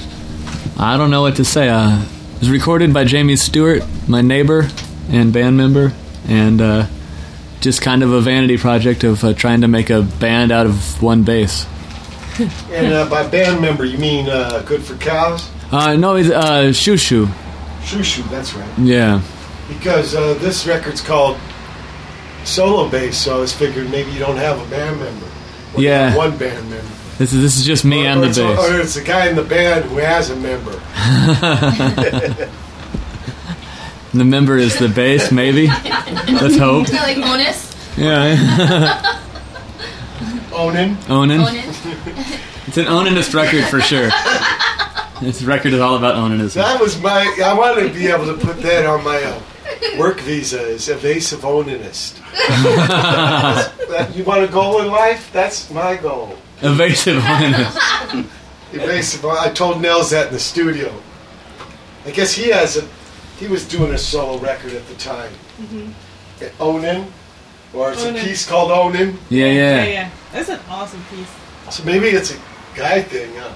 [0.78, 1.68] I don't know what to say.
[1.70, 4.68] Uh, it was recorded by Jamie Stewart, my neighbor
[5.08, 5.92] and band member,
[6.26, 6.86] and uh,
[7.60, 11.02] just kind of a vanity project of uh, trying to make a band out of
[11.02, 11.66] one bass.
[12.70, 15.50] And uh, by band member, you mean uh, Good for Cows?
[15.72, 17.26] Uh, no, it's uh, Xiu Xiu.
[17.82, 18.78] Shushu, that's right.
[18.78, 19.22] Yeah.
[19.66, 21.36] Because uh, this record's called
[22.44, 25.26] Solo Bass, so I was figuring maybe you don't have a band member.
[25.76, 26.10] Yeah.
[26.10, 26.86] have One band member.
[27.18, 28.70] This is this is just me or, and or the bass.
[28.70, 30.80] Or it's the guy in the band who has a member.
[34.14, 35.66] the member is the bass, maybe.
[35.68, 36.84] Let's hope.
[36.86, 37.74] Is that like Onus?
[37.96, 39.20] Yeah.
[40.52, 40.96] Onan.
[41.08, 41.40] Onan.
[41.40, 41.54] Onan?
[42.66, 44.10] It's an Onanist record for sure.
[45.20, 46.54] This record is all about Onanism.
[46.54, 47.34] That was my.
[47.44, 49.40] I wanted to be able to put that on my uh,
[49.98, 52.18] work visa as evasive onanist.
[53.88, 55.30] That- you want a goal in life?
[55.32, 56.36] That's my goal.
[56.62, 58.26] Evasive Onanist.
[58.72, 59.24] Evasive.
[59.24, 60.92] I told Nels that in the studio.
[62.04, 62.88] I guess he has a.
[63.38, 65.32] He was doing a solo record at the time.
[65.60, 65.92] Mhm.
[66.60, 67.12] Onan,
[67.72, 68.16] or it's Onan.
[68.16, 69.18] a piece called Onan.
[69.30, 69.84] Yeah, Yeah, yeah.
[69.84, 70.10] yeah.
[70.32, 71.74] That's an awesome piece.
[71.74, 72.36] So maybe it's a
[72.74, 73.30] guy thing.
[73.36, 73.54] Huh?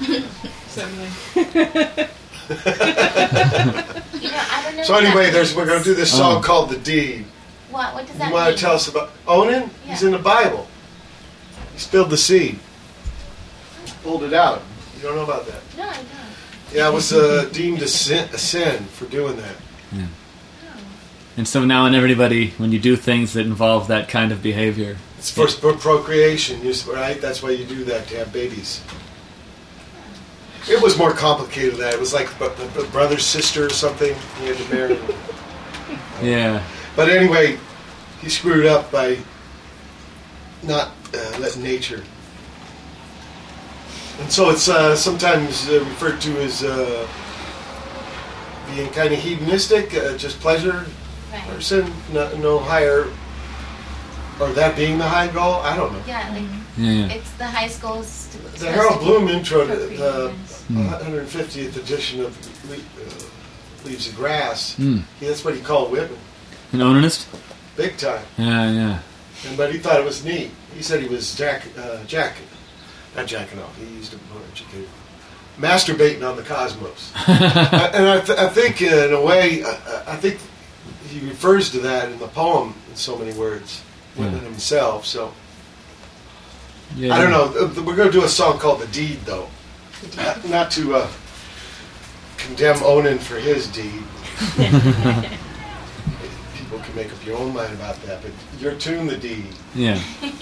[0.68, 1.08] Certainly.
[2.48, 4.82] You know, I don't know.
[4.84, 6.40] So anyway, there's we're going to do this song Oh.
[6.40, 7.24] called "The Deed."
[7.70, 7.92] What?
[7.94, 8.28] What does that mean?
[8.28, 8.54] You want mean?
[8.56, 9.62] to tell us about Onan?
[9.84, 9.90] Yeah.
[9.90, 10.66] He's in the Bible.
[11.74, 12.58] He spilled the seed.
[14.02, 14.62] Pulled it out.
[14.96, 15.60] You don't know about that?
[15.76, 16.06] No, I don't.
[16.72, 19.56] Yeah, I was uh, deemed a sin, a sin for doing that.
[19.92, 20.06] Yeah.
[21.36, 24.96] And so now, and everybody, when you do things that involve that kind of behavior,
[25.18, 27.20] It's for for procreation, right?
[27.20, 28.82] That's why you do that to have babies.
[30.68, 31.94] It was more complicated than that.
[31.94, 32.46] It was like a,
[32.80, 34.14] a brother, sister, or something.
[34.40, 34.98] He had to marry.
[36.22, 36.64] yeah,
[36.96, 37.58] But anyway,
[38.20, 39.18] he screwed up by
[40.64, 42.02] not uh, letting nature.
[44.20, 47.06] And so it's uh, sometimes uh, referred to as uh,
[48.74, 50.86] being kind of hedonistic, uh, just pleasure
[51.48, 53.06] person, no, no higher,
[54.40, 55.56] or that being the high goal.
[55.56, 56.02] I don't know.
[56.06, 56.42] Yeah, like
[56.78, 57.06] yeah, yeah.
[57.12, 58.28] it's the high school's.
[58.58, 60.32] The Harold Bloom intro to the
[60.68, 60.88] Hmm.
[60.88, 62.34] 150th edition of
[62.70, 63.08] Le- uh,
[63.84, 64.74] Leaves of Grass.
[64.76, 65.00] Hmm.
[65.20, 66.18] Yeah, that's what he called Whitman,
[66.72, 67.26] An Onanist?
[67.76, 68.24] big time.
[68.38, 68.98] Yeah, yeah.
[69.46, 70.50] And, but he thought it was neat.
[70.74, 72.46] He said he was jack, uh, jacking,
[73.16, 73.76] not jacking off.
[73.78, 74.88] He used a more educated,
[75.58, 77.12] masturbating on the cosmos.
[77.16, 80.38] I- and I, th- I think, in a way, I, I- I think
[81.08, 83.80] he refers to that in the poem in so many words,
[84.16, 85.06] Whitman himself.
[85.06, 85.32] So
[86.96, 87.44] yeah I don't know.
[87.66, 89.48] Uh, We're going to do a song called "The Deed," though,
[90.16, 91.08] not, not to uh,
[92.36, 94.02] condemn Onan for his deed.
[96.54, 100.00] People can make up your own mind about that, but your tune, "The Deed." Yeah.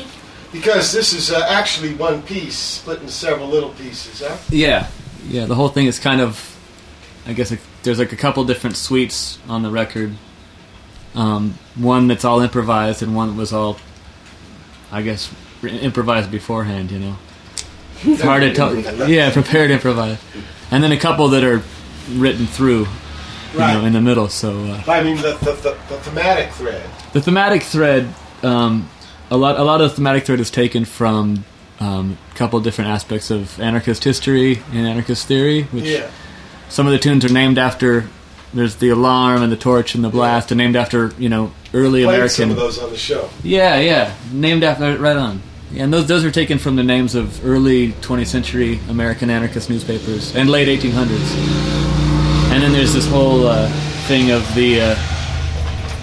[0.54, 4.36] Because this is uh, actually one piece, split into several little pieces, huh?
[4.50, 4.88] Yeah,
[5.26, 5.46] yeah.
[5.46, 6.56] The whole thing is kind of,
[7.26, 10.14] I guess, like, there's like a couple different suites on the record.
[11.16, 13.78] Um, one that's all improvised, and one that was all,
[14.92, 15.28] I guess,
[15.64, 16.92] improvised beforehand.
[16.92, 17.16] You know,
[18.04, 19.10] it's hard to tell.
[19.10, 20.22] Yeah, prepared improvised,
[20.70, 21.64] and then a couple that are
[22.12, 22.86] written through,
[23.54, 24.28] you know, in the middle.
[24.28, 26.88] So uh, I mean, the, the, the, the thematic thread.
[27.12, 28.14] the thematic thread,
[28.44, 28.88] um,
[29.30, 31.44] a lot, a lot of thematic thread is taken from
[31.80, 36.06] um, a couple different aspects of anarchist history and anarchist theory, which Yeah.
[36.68, 38.06] some of the tunes are named after.
[38.52, 42.04] There's the alarm and the torch and the blast, are named after you know early
[42.04, 42.28] Played American.
[42.28, 43.28] some of those on the show.
[43.42, 45.42] Yeah, yeah, named after right on.
[45.72, 49.68] Yeah, and those those are taken from the names of early 20th century American anarchist
[49.70, 51.34] newspapers and late 1800s.
[52.52, 53.68] And then there's this whole uh,
[54.06, 54.96] thing of the uh,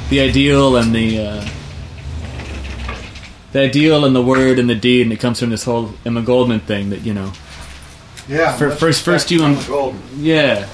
[0.09, 1.49] the ideal and the uh,
[3.51, 6.21] the ideal and the word and the deed, and it comes from this whole Emma
[6.21, 7.31] Goldman thing that you know.
[8.27, 8.55] Yeah.
[8.55, 10.03] For, first, first you to and Emma Goldman.
[10.17, 10.69] yeah.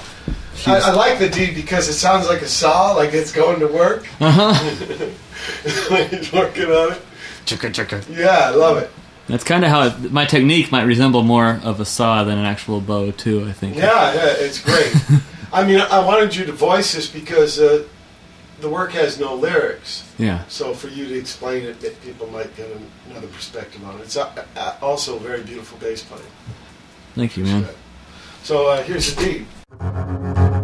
[0.66, 3.68] I, I like the deed because it sounds like a saw, like it's going to
[3.68, 4.06] work.
[4.20, 4.54] Uh-huh.
[5.90, 7.02] when he's working on it.
[7.46, 8.04] Chicka chicka.
[8.16, 8.90] Yeah, I love it.
[9.28, 12.44] That's kind of how it, my technique might resemble more of a saw than an
[12.44, 13.46] actual bow, too.
[13.46, 13.76] I think.
[13.76, 14.94] Yeah, yeah, it's great.
[15.52, 17.84] I mean, I wanted you to voice this because uh,
[18.60, 20.10] the work has no lyrics.
[20.18, 20.44] Yeah.
[20.48, 22.68] So for you to explain it, that people might get
[23.10, 24.02] another perspective on it.
[24.02, 24.16] It's
[24.82, 26.24] also a very beautiful bass playing.
[27.14, 27.66] Thank you, man.
[28.42, 30.57] So uh, here's the D.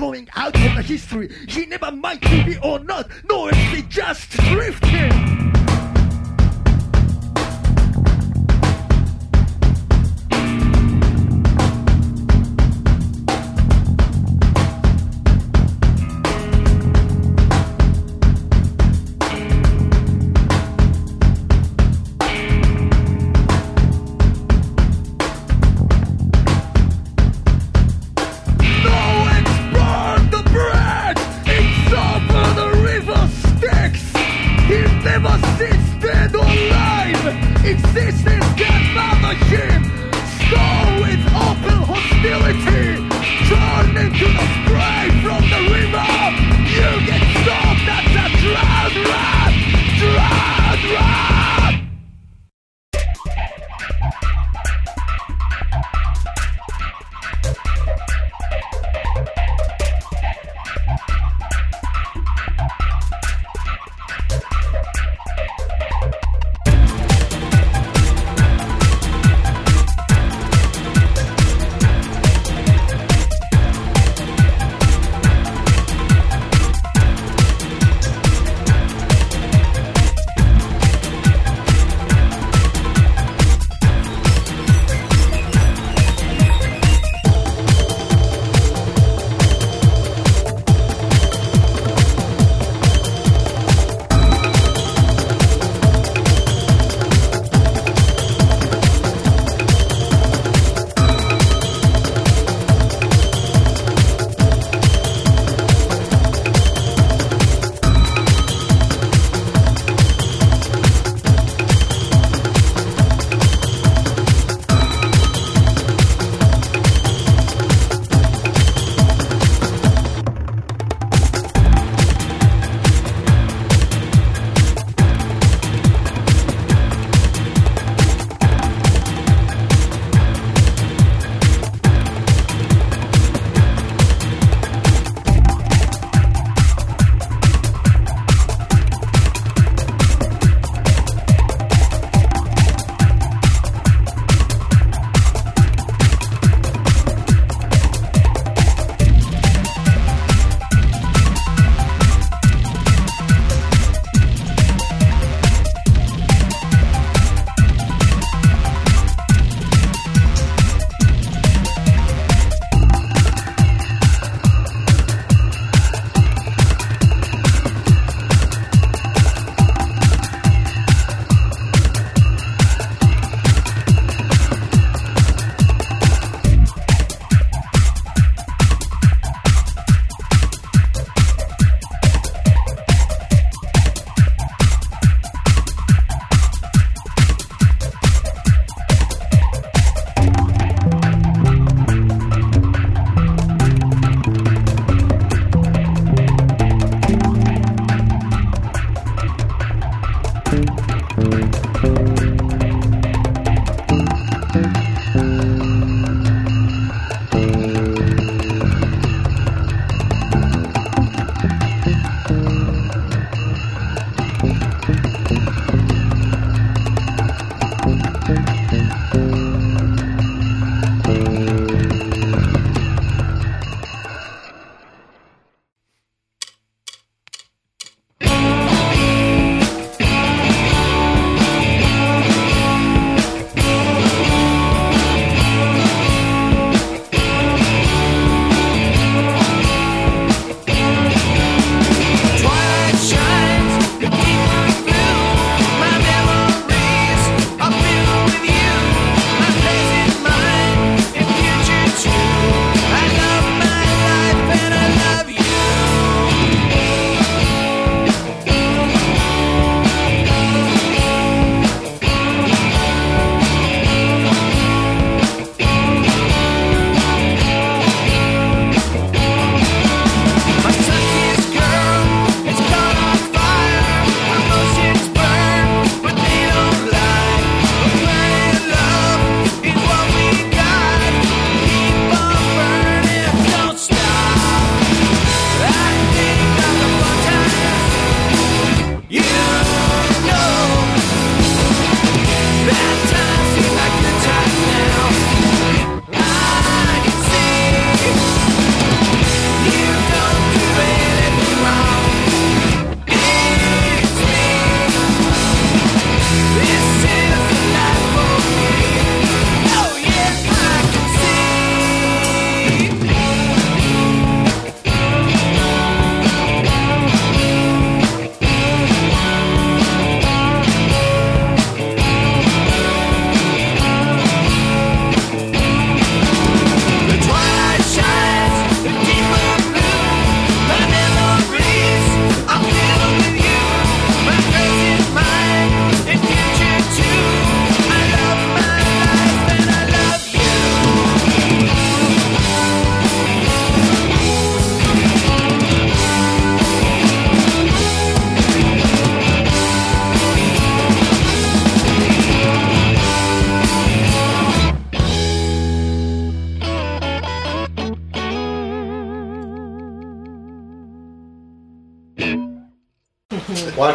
[0.00, 1.28] Going out of the history.
[1.46, 3.10] He never might be or not.
[3.28, 5.39] No, he just drifting.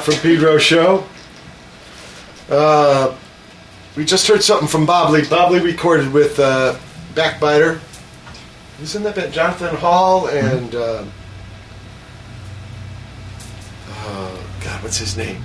[0.05, 1.03] From Pedro show.
[2.47, 3.17] Uh,
[3.95, 5.27] we just heard something from Bob Lee.
[5.27, 6.77] Bob Lee recorded with uh,
[7.15, 7.79] Backbiter.
[8.77, 9.33] Who's in that band?
[9.33, 11.03] Jonathan Hall and uh,
[13.89, 15.41] oh God, what's his name?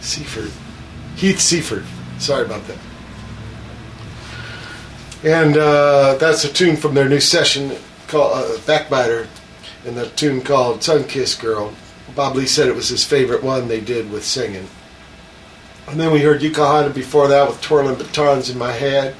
[0.00, 0.50] Seaford.
[1.14, 1.84] Heath Seaford.
[2.18, 2.78] Sorry about that.
[5.22, 7.76] And uh, that's a tune from their new session
[8.08, 9.28] called uh, Backbiter,
[9.86, 11.72] and the tune called Sun Kiss Girl.
[12.18, 14.66] Bob Lee said it was his favorite one they did with singing.
[15.86, 19.14] And then we heard Yuka Honda before that with Twirling Batons in My Head.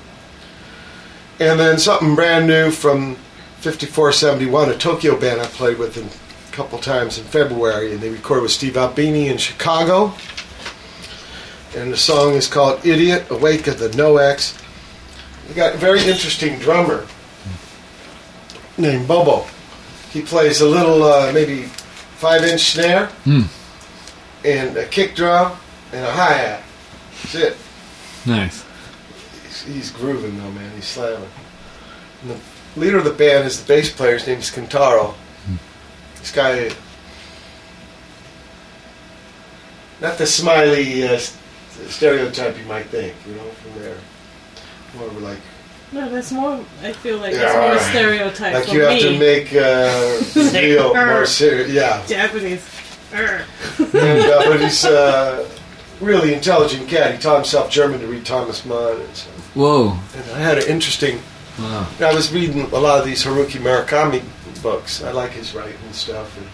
[1.38, 3.14] And then something brand new from
[3.60, 8.42] 5471, a Tokyo band I played with a couple times in February, and they recorded
[8.42, 10.12] with Steve Albini in Chicago.
[11.76, 14.58] And the song is called Idiot, Awake of the No X.
[15.48, 17.06] We got a very interesting drummer
[18.76, 19.46] named Bobo.
[20.10, 21.70] He plays a little, uh, maybe
[22.18, 23.42] five inch snare Hmm.
[24.44, 25.56] and a kick drum
[25.92, 26.62] and a hi hat.
[27.22, 27.56] That's it.
[28.26, 28.64] Nice.
[29.44, 30.70] He's, he's grooving though, man.
[30.74, 31.28] He's slamming.
[32.22, 34.14] And the leader of the band is the bass player.
[34.14, 35.14] His name is Kentaro.
[36.18, 36.70] This guy,
[40.00, 43.96] not the smiley uh, stereotype you might think, you know, from there.
[44.96, 45.38] More of like,
[45.90, 46.64] No, that's more.
[46.82, 49.02] I feel like Yeah, it's more stereotype like for you have me.
[49.02, 50.22] to make uh,
[50.60, 51.70] real more serious.
[51.70, 52.62] Yeah, Japanese.
[53.12, 53.44] And,
[53.94, 55.48] uh, but he's uh,
[56.00, 57.14] really intelligent cat.
[57.14, 59.00] He taught himself German to read Thomas Mann.
[59.00, 59.30] And, so.
[59.54, 59.98] Whoa.
[60.14, 61.20] and I had an interesting.
[61.58, 61.88] Wow.
[62.00, 64.22] I was reading a lot of these Haruki Murakami
[64.62, 65.02] books.
[65.02, 66.36] I like his writing and stuff.
[66.36, 66.46] And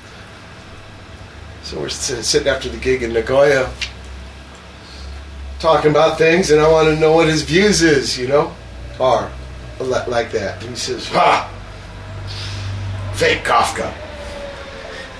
[1.64, 3.70] so we're sitting after the gig in Nagoya,
[5.58, 8.16] talking about things, and I want to know what his views is.
[8.18, 8.54] You know,
[9.00, 9.30] are
[9.80, 10.60] like that.
[10.60, 11.50] And he says, "Ha,
[13.14, 13.92] fake Kafka."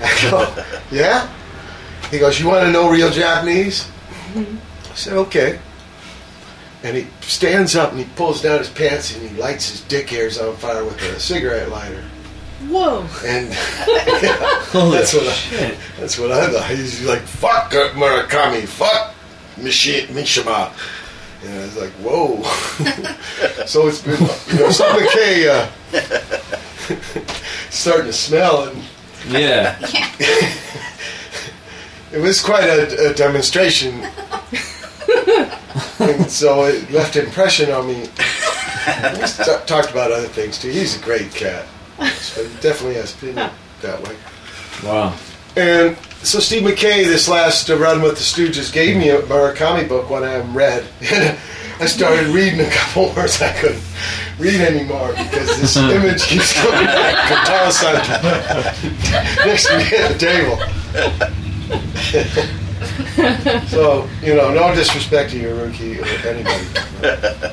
[0.01, 1.29] I go, "Yeah."
[2.11, 3.89] He goes, "You want to know real Japanese?"
[4.37, 5.59] I said, "Okay."
[6.83, 10.11] And he stands up and he pulls down his pants and he lights his dick
[10.11, 12.05] hairs on fire with a cigarette lighter.
[12.69, 13.07] Whoa.
[13.25, 13.51] And
[14.75, 16.71] that's what I, that's what I thought.
[16.71, 19.15] He's like, "Fuck uh, Murakami, fuck
[19.57, 20.73] Mishi- Mishima,"
[21.45, 22.43] and I was like, "Whoa!"
[23.67, 24.21] so it's been,
[24.53, 25.69] you know, some McKay uh,
[27.71, 28.83] starting to smell, and
[29.29, 29.77] Yeah.
[32.13, 34.05] it was quite a, a demonstration.
[36.01, 38.01] and so it left an impression on me.
[38.01, 39.27] We
[39.67, 40.71] talked about other things too.
[40.71, 41.67] He's a great cat.
[42.19, 44.17] So he definitely has been that way.
[44.85, 45.15] Wow.
[45.57, 49.89] And so Steve Mackay, this last uh, run with the Stooges, gave me a Murakami
[49.89, 50.85] book when I haven't read.
[51.81, 53.83] I started reading a couple words I couldn't
[54.39, 57.15] read anymore because this image keeps coming back.
[57.31, 57.95] Katara-san
[59.47, 60.59] next to me at the table.
[63.69, 66.65] so, you know, no disrespect to Haruki or anybody.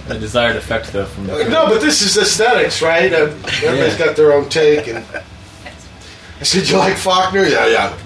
[0.07, 1.49] The desired effect, though, from the.
[1.49, 3.11] No, but this is aesthetics, right?
[3.11, 4.87] Uh, everybody's got their own take.
[4.87, 5.05] And
[6.41, 7.97] I said, "You like Faulkner?" Yeah, yeah.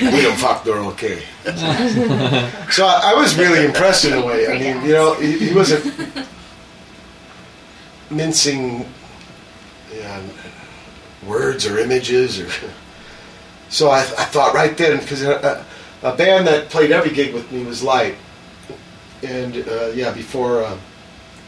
[0.10, 1.22] William Faulkner, okay.
[2.70, 4.46] So I, I was really impressed in a way.
[4.46, 5.84] I mean, you know, he, he wasn't
[8.10, 8.86] mincing
[9.94, 10.22] yeah,
[11.26, 12.48] words or images or.
[13.70, 15.62] So I, I thought right then because a,
[16.02, 18.16] a band that played every gig with me was Lite,
[19.22, 20.64] and uh, yeah, before.
[20.64, 20.80] Um,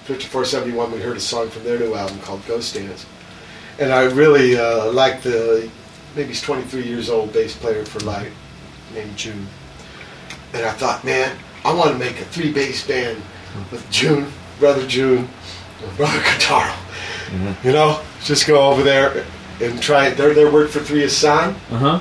[0.05, 3.07] 5471, we heard a song from their new album called Ghost Dance.
[3.81, 5.69] And I really uh, like the,
[6.15, 8.31] maybe he's 23 years old bass player for Lite
[8.93, 9.47] named Jun.
[10.53, 13.23] And I thought, man, I want to make a three bass band
[13.73, 15.29] with Jun, Brother June,
[15.83, 16.77] and Brother Kataro.
[17.65, 19.25] You know, just go over there
[19.63, 20.17] and try it.
[20.17, 21.55] Their, their word for three is san.
[21.71, 22.01] Uh huh.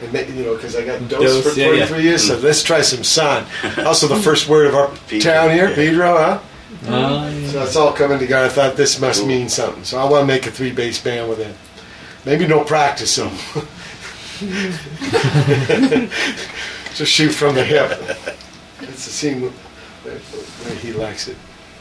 [0.00, 2.02] And make, you know, because I got dose, Dose, for yeah, 23 yeah.
[2.02, 3.46] years, so let's try some san.
[3.84, 4.88] Also, the first word of our
[5.20, 6.40] town here, Pedro, huh?
[6.86, 8.46] Oh, So it's all coming together.
[8.46, 9.84] I thought this must mean something.
[9.84, 11.54] So I want to make a three bass band with it.
[12.24, 13.30] Maybe no practice them.
[16.94, 17.90] Just shoot from the hip.
[18.80, 19.50] It's the scene where
[20.02, 21.36] where he likes it.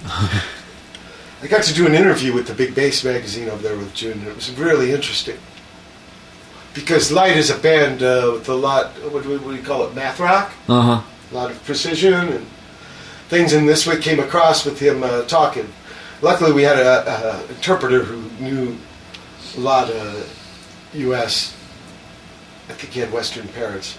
[0.05, 4.13] I got to do an interview with the Big Bass magazine over there with Jun.
[4.13, 5.37] and It was really interesting
[6.73, 8.91] because Lite is a band uh, with a lot.
[9.11, 9.95] What do we, what do we call it?
[9.95, 10.53] Math rock.
[10.67, 11.01] Uh huh.
[11.31, 12.45] A lot of precision and
[13.31, 13.53] things.
[13.53, 15.67] And this way came across with him uh, talking.
[16.21, 18.77] Luckily, we had a, a interpreter who knew
[19.57, 21.55] a lot of U.S.
[22.69, 23.97] I think he had Western parents.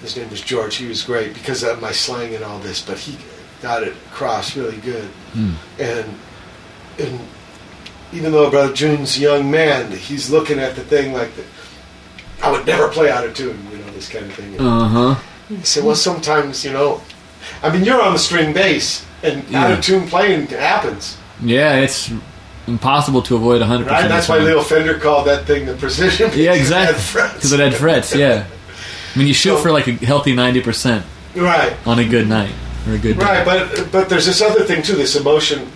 [0.00, 0.76] His name was George.
[0.76, 3.16] He was great because of my slang and all this, but he
[3.60, 5.08] got it across really good.
[5.32, 5.52] Hmm.
[5.78, 6.14] And
[6.98, 7.20] and
[8.12, 11.44] even though Brother Jun's a young man, he's looking at the thing like the,
[12.42, 13.58] I would never play out of tune.
[13.72, 14.60] You know, this kind of thing.
[14.60, 15.14] Uh huh.
[15.48, 17.02] He said, well, sometimes, you know,
[17.62, 19.68] I mean, you're on the string bass, and out Yeah.
[19.68, 21.16] of tune playing happens.
[21.42, 22.10] Yeah, it's
[22.66, 23.86] impossible to avoid 100%.
[23.90, 24.08] Right?
[24.08, 24.38] That's why.
[24.38, 26.30] Leo Fender called that thing the precision.
[26.34, 27.34] Yeah, because it had exactly.
[27.38, 28.44] Because it had frets, yeah.
[29.14, 31.02] I mean, you shoot for like a healthy 90%
[31.34, 31.72] Right.
[31.86, 32.52] on a good night
[32.88, 33.24] or a good day.
[33.24, 34.94] Right, but but there's this other thing too.
[34.94, 35.70] This emotion,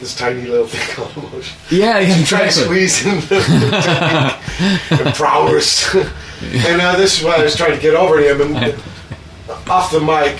[0.00, 1.56] this tiny little thing called emotion.
[1.70, 5.94] Yeah, yeah, You try to squeeze in the, the technique and prowess.
[5.94, 8.40] and uh, this is what I was trying to get over him.
[8.56, 8.74] And
[9.68, 10.38] off the mic,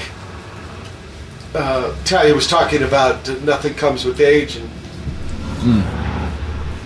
[1.57, 4.69] uh, Talia was talking about nothing comes with age, and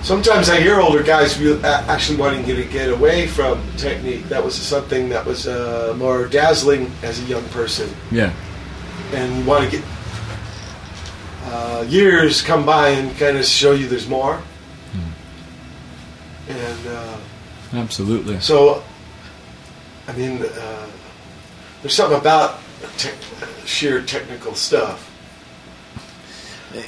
[0.02, 4.28] sometimes I hear older guys actually wanting to get away from technique.
[4.28, 8.32] That was something that was uh, more dazzling as a young person Yeah.
[9.12, 9.84] and want to get
[11.46, 14.40] uh, years come by and kind of show you there's more.
[16.48, 17.16] And uh,
[17.74, 18.40] Absolutely.
[18.40, 18.82] so,
[20.08, 20.86] I mean, uh,
[21.80, 22.58] there's something about
[22.96, 23.14] tech
[23.64, 25.06] sheer technical stuff.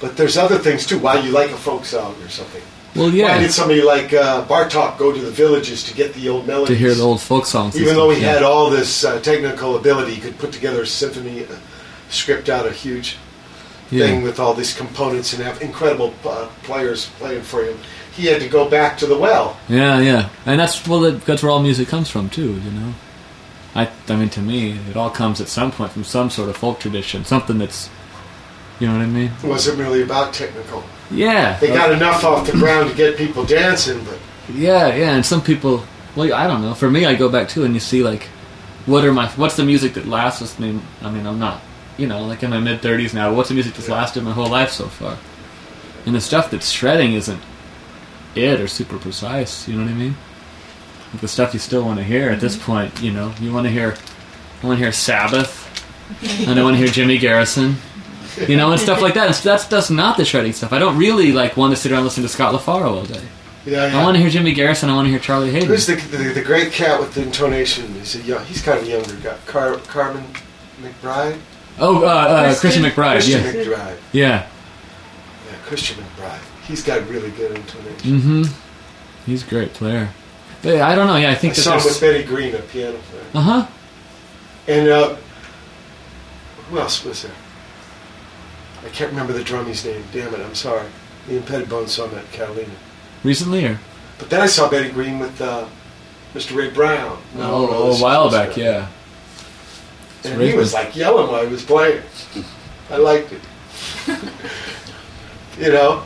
[0.01, 0.99] But there's other things too.
[0.99, 2.63] Why you like a folk song or something?
[2.95, 3.33] Well, yeah.
[3.33, 6.77] Why did somebody like uh, Bartok go to the villages to get the old melodies?
[6.77, 7.81] To hear the old folk songs.
[7.81, 8.35] Even though he yeah.
[8.35, 11.57] had all this uh, technical ability, he could put together a symphony, uh,
[12.11, 13.17] script out a huge
[13.91, 14.07] Yeah.
[14.07, 17.79] thing with all these components and have incredible uh, players playing for him.
[18.15, 19.57] He had to go back to the well.
[19.69, 22.61] Yeah, yeah, and that's well, that's where all music comes from too.
[22.61, 22.95] You know,
[23.75, 26.57] I, I mean, to me, it all comes at some point from some sort of
[26.57, 27.89] folk tradition, something that's,
[28.79, 29.31] you know what I mean?
[29.43, 30.85] It wasn't really about technical.
[31.11, 34.19] Yeah, They got enough off the ground to get people dancing, but
[34.55, 35.85] Yeah, yeah, and some people,
[36.17, 36.75] well, I don't know.
[36.75, 38.25] For me, I go back too, and you see like,
[38.87, 40.81] what are my, what's the music that lasts with me?
[41.03, 41.61] I mean, I'm not,
[41.97, 43.33] you know, like in my mid thirties now.
[43.33, 45.19] What's the music that's lasted my whole life so far?
[46.05, 47.41] And the stuff that's shredding isn't
[48.35, 49.69] it or super precise.
[49.69, 50.17] You know what I mean?
[51.13, 53.03] Like the stuff you still want to hear at this point.
[53.03, 53.95] You know, you want to hear,
[54.63, 55.69] I want to hear Sabbath,
[56.49, 57.77] and I want to hear Jimmy Garrison.
[58.49, 59.27] You know, and stuff like that.
[59.27, 60.73] And that's that's not the shredding stuff.
[60.73, 63.21] I don't really like want to sit around and listen to Scott LaFaro all day.
[63.67, 64.89] yeah, I want to hear Jimmy Garrison.
[64.89, 65.69] I want to hear Charlie Haden.
[65.69, 67.93] Who's the, the the great cat with the intonation?
[67.95, 69.37] He's a young, he's kind of a younger guy.
[69.45, 70.25] Car, Carmen
[70.81, 71.39] McBride.
[71.79, 73.13] Oh, uh, uh, Christian McBride.
[73.13, 73.53] Christian yeah.
[73.53, 73.97] McBride.
[74.13, 74.49] Yeah.
[75.51, 76.41] Yeah, Christian McBride.
[76.67, 78.21] He's got really good intonation.
[78.21, 78.43] Mm-hmm.
[79.27, 80.11] He's a great player.
[80.63, 81.17] But I don't know.
[81.17, 82.13] Yeah, I I think that saw him with there's.
[82.15, 83.25] Benny Green, a piano player.
[83.35, 83.67] Uh huh.
[84.69, 85.17] And uh,
[86.71, 87.33] who else was there?
[88.85, 90.05] I can't remember the drummie's name.
[90.13, 90.87] Damn it, I'm sorry.
[91.29, 92.69] The Impeded Bone saw him at Catalina.
[93.25, 93.79] Recently, or
[94.19, 95.67] But then I saw Benny Green with uh,
[96.35, 96.57] Mr.
[96.57, 97.19] Ray Brown.
[97.37, 98.89] oh, no, oh, this a while back, yeah.
[100.25, 102.03] And Ray's he was been- like yelling while he was playing.
[102.91, 103.41] I liked it.
[105.59, 106.03] you know,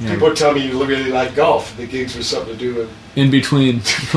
[0.00, 0.14] Yeah.
[0.14, 1.76] people tell me you really like golf.
[1.76, 2.90] The gigs were something to do with.
[3.16, 3.76] In between.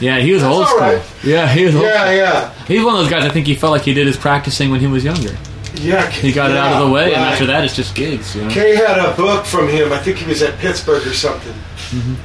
[0.00, 0.78] yeah, he was That's old school.
[0.80, 1.02] right.
[1.24, 1.74] Yeah, he was.
[1.74, 2.16] Old Yeah, school.
[2.16, 2.52] yeah.
[2.66, 3.24] He's one of those guys.
[3.24, 5.36] I think he felt like he did his practicing when he was younger.
[5.74, 8.34] Yeah, He got it out of the way, and after that, it's just gigs.
[8.36, 8.50] You know.
[8.50, 9.92] Kay had a book from him.
[9.92, 11.54] I think he was at Pittsburgh or something.
[11.90, 12.16] Mhm.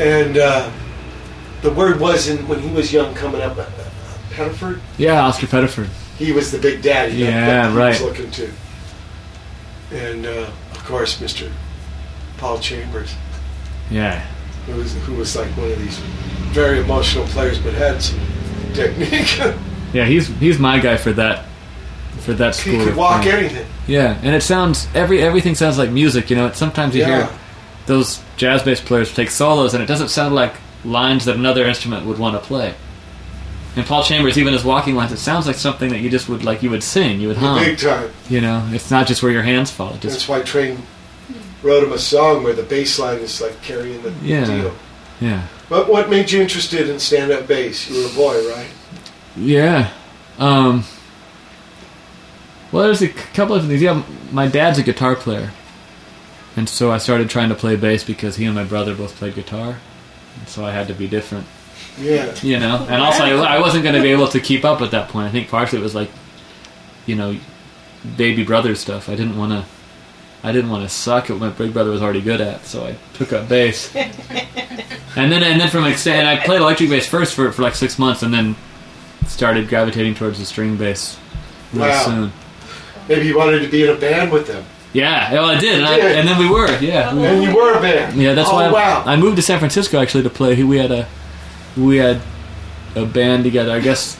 [0.00, 0.70] And uh,
[1.62, 3.66] the word was in when he was young, coming up, uh,
[4.30, 4.80] Pettiford.
[4.96, 5.88] Yeah, Oscar Pettiford.
[6.18, 7.12] He was the big daddy.
[7.12, 7.88] that- Yeah, that he right.
[7.90, 8.50] Was looking to.
[9.92, 11.50] And uh, of course, Mr.
[12.36, 13.14] Paul Chambers,
[13.90, 14.20] Yeah.
[14.66, 15.98] who was who was like one of these
[16.52, 18.20] very emotional players, but had some
[18.74, 19.40] technique.
[19.94, 21.46] Yeah, he's he's my guy for that
[22.20, 22.74] for that school.
[22.78, 23.38] he could walk playing.
[23.46, 23.66] anything.
[23.86, 26.28] Yeah, and it sounds every everything sounds like music.
[26.28, 27.26] You know, sometimes you Yeah.
[27.28, 27.38] hear
[27.86, 30.52] those jazz bass players take solos, and it doesn't sound like
[30.84, 32.74] lines that another instrument would want to play.
[33.78, 36.42] And Paul Chambers, even his walking lines, it sounds like something that you just would
[36.42, 37.60] like you would sing, you would hum.
[37.60, 38.10] Big time.
[38.28, 39.92] You know, it's not just where your hands fall.
[39.98, 40.80] Just That's why Trane
[41.62, 44.74] wrote him a song where the bass line is like carrying the yeah, deal.
[45.20, 47.88] yeah, But what made you interested in stand-up bass?
[47.88, 48.68] You were a boy, right?
[49.36, 49.92] yeah.
[50.40, 50.82] Um,
[52.72, 53.80] well, there's a couple of things.
[53.80, 55.52] Yeah, my dad's a guitar player,
[56.56, 59.36] and so I started trying to play bass because he and my brother both played
[59.36, 59.78] guitar,
[60.36, 61.46] and so I had to be different.
[61.98, 62.34] Yeah.
[62.42, 64.90] you know and also I, I wasn't going to be able to keep up at
[64.92, 66.10] that point i think partially it was like
[67.06, 67.36] you know
[68.16, 69.64] baby brother stuff i didn't want to
[70.44, 72.84] i didn't want to suck at what my big brother was already good at so
[72.86, 76.88] i took up bass and then and then from like say- and i played electric
[76.90, 78.54] bass first for, for like six months and then
[79.26, 81.18] started gravitating towards the string bass
[81.72, 82.04] real Wow.
[82.04, 82.32] soon
[83.08, 84.64] Maybe you wanted to be in a band with them.
[84.92, 87.80] yeah well i did and, I, and then we were yeah And you were a
[87.80, 88.16] band.
[88.20, 89.02] yeah, that's oh, why I, wow.
[89.06, 90.62] I moved to San Francisco actually to play.
[90.62, 91.08] We had a
[91.78, 92.20] we had
[92.96, 93.72] a band together.
[93.72, 94.18] I guess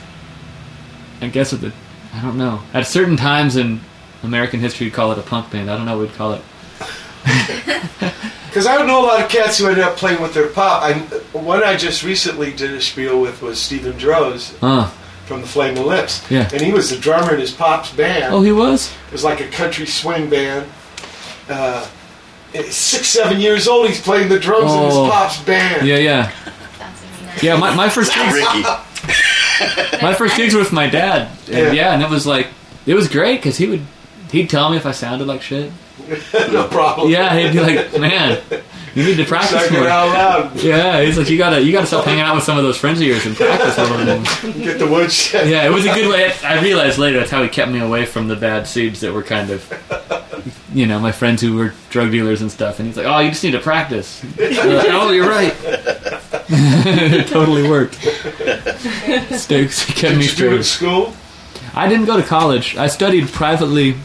[1.21, 1.71] I guess at the
[2.13, 3.81] I don't know at certain times in
[4.23, 5.69] American history we'd call it a punk band.
[5.69, 6.41] I don't know what we'd call it.
[8.49, 10.81] Because I don't know a lot of cats who ended up playing with their pop.
[10.81, 10.93] I,
[11.37, 14.87] one I just recently did a spiel with was Steven Drozd Huh.
[15.27, 16.25] from the Flaming Lips.
[16.31, 16.49] Yeah.
[16.51, 18.33] And he was the drummer in his pop's band.
[18.33, 18.91] Oh, he was.
[19.05, 20.67] It was like a country swing band.
[21.47, 21.87] Uh,
[22.71, 23.87] six, seven years old.
[23.87, 25.09] He's playing the drums in his Oh.
[25.11, 25.85] pop's band.
[25.87, 26.31] Yeah, yeah.
[27.41, 28.37] Yeah, my, my first gigs,
[30.01, 31.71] my first gigs were with my dad, and Yeah.
[31.71, 32.47] yeah, and it was like
[32.85, 33.81] it was great because he would
[34.31, 35.71] he'd tell me if I sounded like shit.
[36.51, 37.09] no problem.
[37.11, 38.41] Yeah, he'd be like, "Man,
[38.95, 40.55] you need to practice Start more." out loud.
[40.63, 42.99] Yeah, he's like, "You gotta you gotta stop hanging out with some of those friends
[42.99, 45.47] of yours and practice a little more." Get the woodshed.
[45.49, 46.31] Yeah, it was a good way.
[46.43, 49.21] I realized later that's how he kept me away from the bad seeds that were
[49.23, 49.71] kind of,
[50.73, 52.79] you know, my friends who were drug dealers and stuff.
[52.79, 55.53] And he's like, "Oh, you just need to practice." Like, oh, you're right.
[56.31, 57.95] It totally worked.
[59.33, 61.13] Sticks kept me Did you do it school?
[61.73, 62.75] I didn't go to college.
[62.77, 63.95] I studied privately.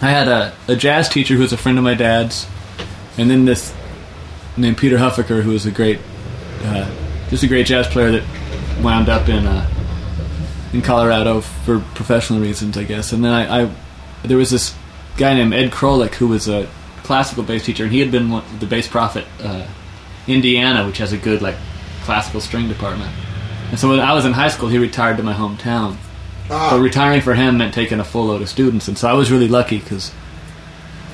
[0.00, 2.46] I had a, a jazz teacher who was a friend of my dad's,
[3.16, 3.74] and then this
[4.56, 5.98] named Peter Huffaker, who was a great,
[6.62, 6.90] uh,
[7.30, 9.68] just a great jazz player that wound up in uh,
[10.72, 13.12] in Colorado for professional reasons, I guess.
[13.12, 13.70] And then I, I
[14.24, 14.74] there was this
[15.16, 16.68] guy named Ed Krolik who was a
[17.02, 19.66] classical bass teacher, and he had been one, the bass prophet uh,
[20.26, 21.56] Indiana, which has a good like
[22.02, 23.10] classical string department.
[23.70, 25.96] And so when I was in high school, he retired to my hometown.
[26.48, 26.70] Ah.
[26.70, 29.32] But retiring for him meant taking a full load of students, and so I was
[29.32, 30.12] really lucky because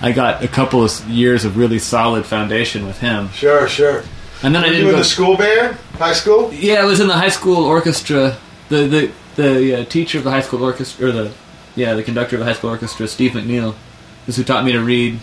[0.03, 3.31] I got a couple of years of really solid foundation with him.
[3.31, 4.05] Sure, sure.
[4.43, 4.99] And then I didn't you in go.
[4.99, 5.77] the school band?
[5.95, 6.53] High school?
[6.53, 8.37] Yeah, I was in the high school orchestra.
[8.69, 11.33] The the the uh, teacher of the high school orchestra, or the
[11.77, 13.75] yeah, the conductor of the high school orchestra, Steve McNeil,
[14.27, 15.19] is who taught me to read,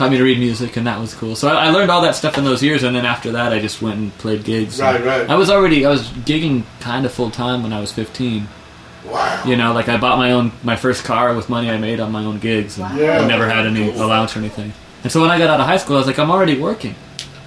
[0.00, 1.36] taught me to read music, and that was cool.
[1.36, 3.58] So I, I learned all that stuff in those years, and then after that, I
[3.58, 4.80] just went and played gigs.
[4.80, 5.28] Right, right.
[5.28, 8.48] I was already I was gigging kind of full time when I was 15.
[9.04, 9.42] Wow.
[9.44, 12.12] You know, like I bought my own my first car with money I made on
[12.12, 13.18] my own gigs, and Yeah.
[13.20, 14.72] I never had any allowance or anything.
[15.02, 16.94] And so when I got out of high school, I was like, I'm already working.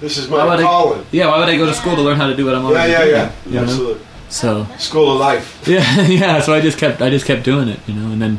[0.00, 1.04] This is my would I- calling.
[1.10, 2.92] Yeah, why would I go to school to learn how to do what I'm already
[2.92, 3.10] yeah, doing?
[3.10, 3.32] yeah.
[3.46, 3.62] yeah, know?
[3.62, 4.06] Absolutely.
[4.28, 5.60] So School of life.
[5.66, 6.40] yeah, yeah.
[6.40, 8.38] So I just kept I just kept doing it, you know, and then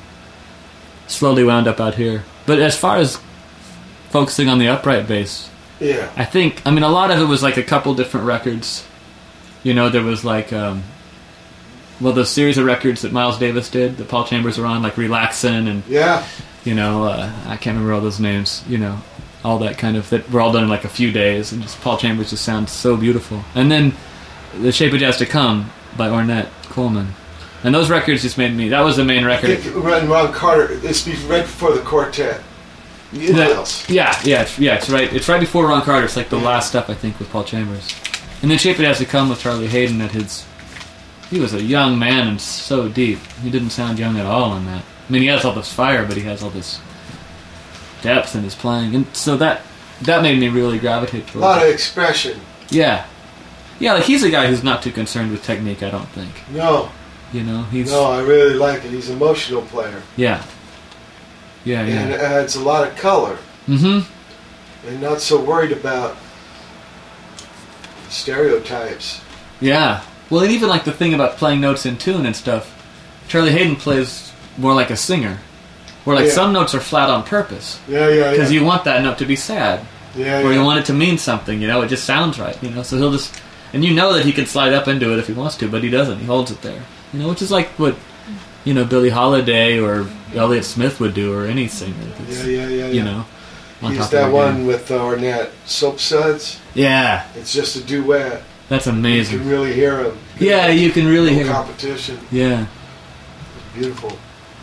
[1.08, 2.24] slowly wound up out here.
[2.46, 3.20] But as far as
[4.20, 6.10] focusing on the upright bass, Yeah.
[6.16, 8.86] I think I mean a lot of it was like a couple different records.
[9.64, 10.84] You know, there was like um,
[12.00, 14.96] well, the series of records that Miles Davis did, that Paul Chambers were on, like
[14.96, 16.24] Relaxin' and Yeah.
[16.64, 18.64] you know, uh, I can't remember all those names.
[18.68, 19.02] You know,
[19.44, 21.80] all that kind of that were all done in like a few days, and just
[21.82, 23.44] Paul Chambers just sounds so beautiful.
[23.54, 23.94] And then
[24.62, 27.08] The Shape of Jazz to Come by Ornette Coleman,
[27.64, 28.70] and those records just made me.
[28.70, 29.60] That was the main record.
[29.60, 30.68] think Ron, Carter.
[30.84, 32.42] It's be right before the quartet.
[33.16, 33.90] Miles.
[33.90, 34.76] Yeah, yeah, it's, yeah.
[34.76, 35.12] It's right.
[35.14, 36.06] It's right before Ron Carter.
[36.06, 36.46] It's like the mm-hmm.
[36.46, 37.94] last step I think with Paul Chambers,
[38.42, 40.46] and then Shape of Jazz to Come with Charlie Haden at his.
[41.30, 43.20] He was a young man and so deep.
[43.42, 44.84] He didn't sound young at all on that.
[45.08, 46.80] I mean, he has all this fire, but he has all this
[48.02, 49.62] depth in his playing, and so that
[50.02, 51.68] that made me really gravitate to A lot it.
[51.70, 52.40] of expression.
[52.70, 53.06] Yeah,
[53.80, 53.94] yeah.
[53.94, 55.82] Like he's a guy who's not too concerned with technique.
[55.84, 56.32] I don't think.
[56.52, 56.92] No,
[57.34, 58.92] You know, he's no, I really like it.
[58.92, 60.44] He's an emotional player, yeah,
[61.66, 62.16] yeah, and yeah.
[62.16, 63.38] it adds a lot of color,
[63.68, 64.88] Mm-hmm.
[64.88, 66.16] and not so worried about
[68.10, 69.22] stereotypes.
[69.60, 70.04] Yeah.
[70.30, 72.72] Well, and even like the thing about playing notes in tune and stuff,
[73.28, 75.40] Charlie Haden plays more like a singer,
[76.04, 76.32] where like Yeah.
[76.32, 78.32] some notes are flat on purpose Yeah, yeah, yeah.
[78.32, 78.60] because yeah.
[78.60, 79.86] you want that note to be sad,
[80.16, 80.60] yeah, or yeah.
[80.60, 81.62] you want it to mean something.
[81.62, 82.62] You know, it just sounds right.
[82.64, 83.40] You know, so he'll just
[83.74, 85.84] and you know that he can slide up into it if he wants to, but
[85.84, 86.20] he doesn't.
[86.20, 86.82] He holds it there.
[87.14, 87.96] You know, which is like what
[88.66, 91.94] you know Billie Holiday or Elliott Smith would do, or any singer.
[92.20, 93.26] that's, Yeah, yeah, yeah, You know,
[93.82, 94.68] on He's top that their one game.
[94.68, 96.60] with uh, Ornette, Soap Suds.
[96.74, 98.42] Yeah, It's just a duet.
[98.68, 99.36] that's amazing.
[99.38, 100.18] You can really hear him.
[100.40, 101.46] Yeah, you can really no hear.
[101.46, 101.54] him.
[101.54, 102.20] competition.
[102.32, 102.66] Yeah,
[103.74, 104.12] Beautiful.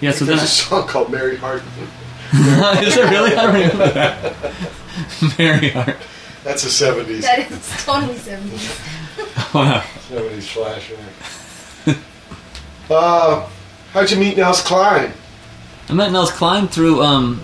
[0.01, 0.11] yeah.
[0.13, 1.63] So There's I, a song called Mary Hart.
[2.33, 3.35] Is it really?
[3.37, 4.35] I remember that.
[5.39, 5.97] Mary Hart.
[6.45, 7.21] That's a 70s.
[7.23, 8.89] That is totally 70s.
[9.55, 9.85] Wow.
[10.11, 11.99] 70s flashback.
[12.91, 13.49] uh,
[13.93, 15.13] how'd you meet Nels Cline?
[15.89, 17.41] I met Nels Cline through um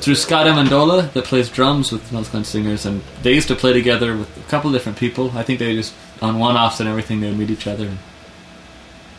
[0.00, 3.72] through Scott Amendola that plays drums with Nels Cline singers, and they used to play
[3.72, 5.32] together with a couple different people.
[5.36, 7.86] I think they just on one-offs and everything they would meet each other.
[7.86, 7.98] And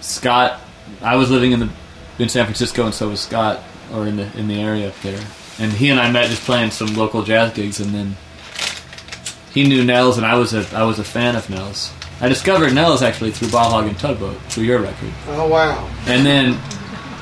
[0.02, 0.60] Scott,
[1.02, 1.70] I was living in the
[2.18, 3.62] in San Francisco, and so was Scott,
[3.94, 5.20] or in the in the area up there.
[5.60, 8.16] And he and I met just playing some local jazz gigs, and then
[9.54, 11.92] he knew Nels, and I was a I was a fan of Nels.
[12.22, 15.12] I discovered Nels actually through Ball Hog and Tugboat, through your record.
[15.28, 15.90] Oh, wow.
[16.06, 16.60] And then,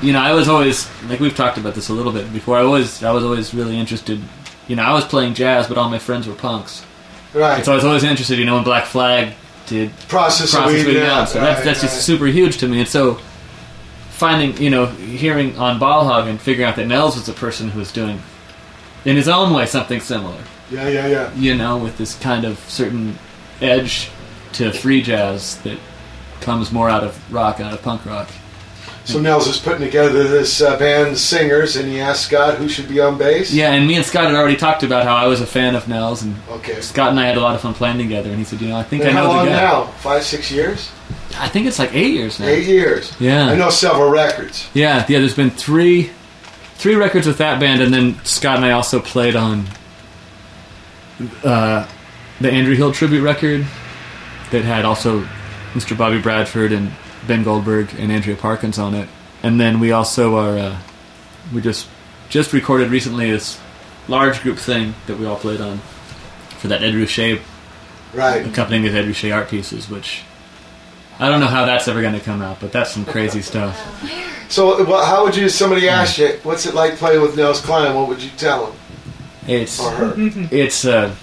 [0.02, 2.56] you know, I was always like we've talked about this a little bit before.
[2.58, 4.20] I was I was always really interested.
[4.66, 6.84] You know, I was playing jazz, but all my friends were punks.
[7.32, 7.56] Right.
[7.56, 8.38] And so I was always interested.
[8.38, 9.34] You know, when Black Flag
[9.66, 12.80] did Process Process Out, Out, so right, that's that's just super huge to me.
[12.80, 13.20] And so
[14.10, 17.68] finding, you know, hearing on Ball Hog and figuring out that Nels was the person
[17.68, 18.20] who was doing
[19.04, 20.42] in his own way, something similar.
[20.70, 21.34] Yeah, yeah, yeah.
[21.34, 23.18] You know, with this kind of certain
[23.60, 24.10] edge
[24.58, 25.78] to free jazz that
[26.40, 28.28] comes more out of rock and out of punk rock.
[29.04, 32.88] So Nels is putting together this uh, band singers, and he asked Scott who should
[32.90, 33.50] be on bass.
[33.50, 35.88] Yeah, and me and Scott had already talked about how I was a fan of
[35.88, 36.78] Nels, and Okay.
[36.82, 38.28] Scott and I had a lot of fun playing together.
[38.28, 39.92] And he said, "You know, I think And I know the guy." How long now?
[39.92, 40.90] Five, six years?
[41.38, 42.48] I think it's like eight years now.
[42.48, 43.14] Eight years.
[43.18, 43.46] Yeah.
[43.46, 44.68] I know several records.
[44.74, 45.20] Yeah, yeah.
[45.20, 46.10] There's been three,
[46.74, 49.64] three records with that band, and then Scott and I also played on
[51.44, 51.86] uh,
[52.42, 53.66] the Andrew Hill tribute record
[54.50, 55.26] that had also
[55.74, 55.96] Mr.
[55.96, 56.90] Bobby Bradford and
[57.26, 59.08] Ben Goldberg and Andrea Parkins on it,
[59.42, 60.78] and then we also are uh,
[61.52, 61.86] we just
[62.28, 63.58] just recorded recently this
[64.08, 65.78] large group thing that we all played on
[66.58, 67.40] for that Ed Ruscha
[68.14, 68.46] Right.
[68.46, 70.22] accompanying with Ed Ruscha art pieces, which.
[71.20, 73.76] I don't know how that's ever going to come out, but that's some crazy stuff.
[74.48, 75.48] So, well, how would you?
[75.48, 78.78] Somebody asked you, "What's it like playing with Nels Cline?" What would you tell him?
[79.48, 80.14] It's Or her.
[80.16, 81.14] it's a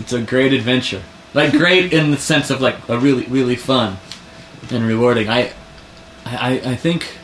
[0.00, 1.02] it's a great adventure.
[1.34, 3.98] Like great in the sense of like a really really fun
[4.70, 5.28] and rewarding.
[5.28, 5.52] I
[6.24, 7.18] I I think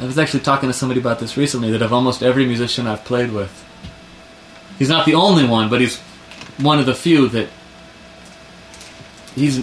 [0.00, 3.04] I was actually talking to somebody about this recently that of almost every musician I've
[3.04, 3.64] played with,
[4.78, 6.00] he's not the only one, but he's
[6.58, 7.48] one of the few that
[9.34, 9.58] he's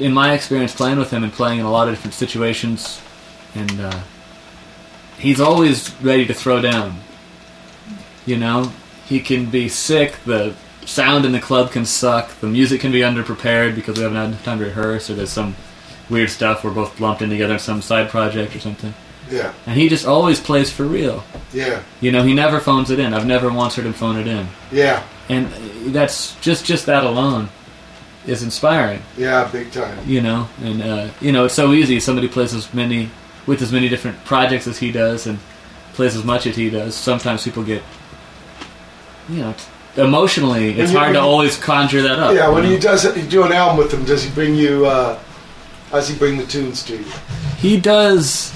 [0.00, 3.00] in my experience playing with him and playing in a lot of different situations
[3.54, 4.00] and uh,
[5.18, 6.98] he's always ready to throw down
[8.26, 8.72] you know
[9.06, 10.54] he can be sick the
[10.86, 14.44] sound in the club can suck the music can be underprepared because we haven't had
[14.44, 15.54] time to rehearse or there's some
[16.10, 18.92] weird stuff we're both lumped in together in some side project or something
[19.30, 19.52] Yeah.
[19.66, 21.80] and he just always plays for real Yeah.
[22.00, 24.46] you know he never phones it in i've never once heard him phone it in
[24.70, 25.02] Yeah.
[25.28, 25.48] and
[25.94, 27.48] that's just just that alone
[28.26, 29.48] is inspiring Yeah.
[29.50, 29.98] Big time.
[30.06, 33.10] you know and uh, you know it's so easy somebody plays as many
[33.46, 35.38] with as many different projects as he does and
[35.94, 37.82] plays as much as he does sometimes people get
[39.28, 39.54] you know
[39.96, 42.48] emotionally it's you- hard to you- always conjure that up Yeah.
[42.50, 44.04] When you he does it, you do an album with him.
[44.04, 44.86] Does he bring you?
[44.86, 45.18] Uh,
[45.90, 47.04] how does he bring the tunes to you?
[47.58, 48.52] he does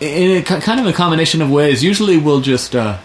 [0.00, 2.96] in a, kind of a combination of ways usually we'll just uh,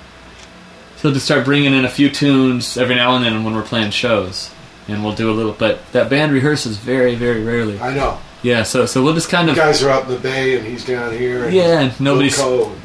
[1.01, 3.89] he'll just start bringing in a few tunes every now and then when we're playing
[3.91, 4.51] shows
[4.87, 8.19] and we'll do a little but that band rehearses very very rarely I know.
[8.43, 10.65] yeah so so we'll just kind You of guys are up in the bay, and
[10.67, 11.45] he's down here.
[11.45, 12.37] And yeah, nobody's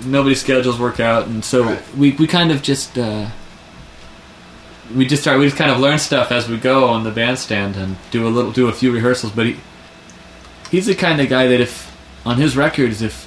[0.06, 3.26] nobody's schedules work out, and so we we kind of just uh,
[4.94, 7.76] we just start we just kind of learn stuff as we go on the bandstand
[7.76, 9.32] and do a little do a few rehearsals.
[9.32, 9.56] But he
[10.70, 13.26] he's the kind of guy that if on his records if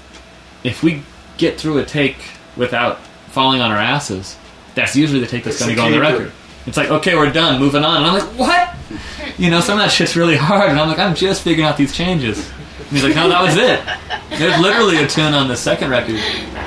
[0.64, 1.04] if we
[1.38, 2.18] get through a take
[2.56, 3.00] without
[3.30, 4.38] falling on our asses,
[4.76, 6.32] that's usually the take that's going to go on the record.
[6.66, 8.76] It's like okay, we're done, moving on, and I'm like, what?
[9.38, 11.78] You know, some of that shit's really hard, and I'm like, I'm just figuring out
[11.78, 12.38] these changes.
[12.78, 14.38] And he's like, no, that was it.
[14.38, 16.20] There's literally a tune on the second record,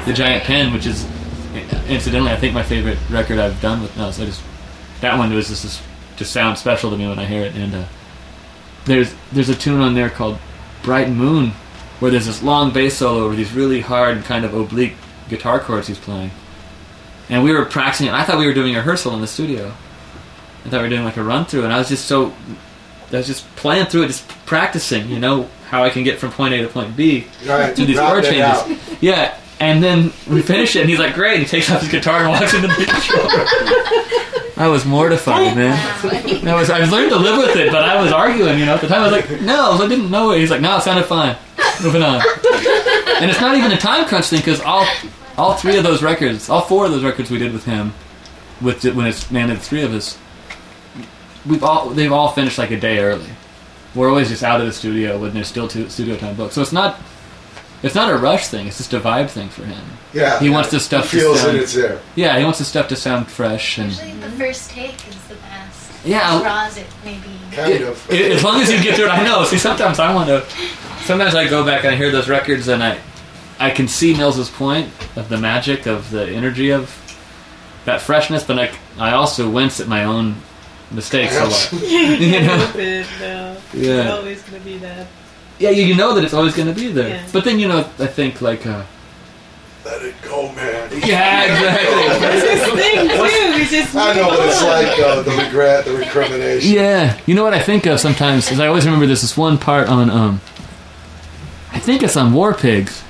[0.06, 1.06] The Giant Pin, which is
[1.86, 4.18] incidentally, I think my favorite record I've done with Nels.
[4.20, 4.42] I just
[5.04, 5.82] that one was just
[6.16, 7.54] just, sounds special to me when I hear it.
[7.54, 7.84] And uh,
[8.86, 10.38] there's there's a tune on there called
[10.82, 11.50] Bright Moon,
[12.00, 14.94] where there's this long bass solo over these really hard kind of oblique
[15.28, 16.30] guitar chords he's playing.
[17.28, 18.08] And we were practicing.
[18.08, 19.74] I thought we were doing a rehearsal in the studio.
[20.64, 22.32] I thought we were doing like a run through, and I was just so
[23.12, 25.08] I was just playing through it, just practicing.
[25.08, 27.98] You know how I can get from point A to point B Right, through these
[27.98, 28.78] chord changes.
[29.02, 32.20] Yeah, and then we finish it, and he's like, "Great!" He takes off his guitar
[32.20, 32.80] and walks into the
[34.20, 34.33] intro.
[34.56, 35.76] I was mortified, man.
[36.46, 38.58] I was I was learning to live with it, but I was arguing.
[38.58, 40.60] You know, at the time I was like, "No, I didn't know it." He's like,
[40.60, 41.36] "No, it sounded fine."
[41.82, 42.22] Moving on.
[43.20, 44.86] And it's not even a time crunch thing because all
[45.36, 47.94] all three of those records, all four of those records we did with him,
[48.60, 50.18] with when it's man, the three of us,
[51.46, 53.30] we've all they've all finished like a day early.
[53.94, 56.54] We're always just out of the studio when there's still two studio time booked.
[56.54, 57.00] So it's not
[57.84, 58.66] it's not a rush thing.
[58.66, 59.84] It's just a vibe thing for him.
[60.12, 60.52] Yeah, he yeah.
[60.52, 61.56] wants the stuff He feels to sound.
[61.56, 62.00] that it's there.
[62.16, 63.90] Yeah, he wants the stuff to sound fresh and.
[63.90, 66.04] Usually the first take is the best.
[66.04, 66.40] Yeah.
[66.40, 67.20] Draws it maybe.
[67.52, 68.10] Kind of.
[68.10, 69.44] I- As long as you get through it, I know.
[69.44, 70.44] See, sometimes I want to.
[71.04, 72.98] Sometimes I go back and I hear those records and I,
[73.58, 76.90] I can see Nels's point of the magic of the energy of
[77.84, 80.36] that freshness, but I, I also wince at my own
[80.90, 81.72] mistakes a lot.
[81.82, 82.70] you know?
[82.76, 83.56] Bit, no.
[83.74, 84.00] Yeah.
[84.02, 85.06] It's always gonna be that.
[85.58, 87.08] Yeah, you, you know that it's always going to be there.
[87.08, 87.28] Yeah.
[87.32, 88.66] But then you know, I think like.
[88.66, 88.84] Uh,
[89.84, 90.90] Let it go, man.
[91.04, 91.94] Yeah, exactly.
[92.26, 93.58] It's his thing too.
[93.58, 93.94] We just.
[93.94, 95.22] I know what it's like, though.
[95.22, 96.72] The regret, the recrimination.
[96.72, 99.58] Yeah, you know what I think of sometimes is I always remember this this one
[99.58, 100.40] part on um,
[101.72, 103.00] I think it's on War Pigs,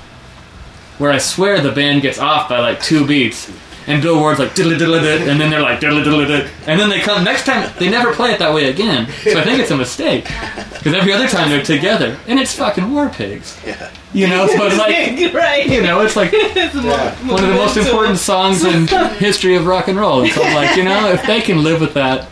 [0.97, 3.49] where I swear the band gets off by like two beats,
[3.87, 6.79] and Bill Ward's like diddly diddly did, and then they're like diddly diddly did, and
[6.79, 7.71] then they come next time.
[7.77, 9.07] They never play it that way again.
[9.23, 12.91] So I think it's a mistake because every other time they're together, and it's fucking
[12.91, 13.59] War Pigs.
[13.65, 13.91] Yeah.
[14.13, 15.67] You know, so it's like right.
[15.67, 19.65] you know, it's like It's mo- one of the most important songs in history of
[19.65, 20.21] rock and roll.
[20.23, 22.29] And so I'm like, you know, if they can live with that,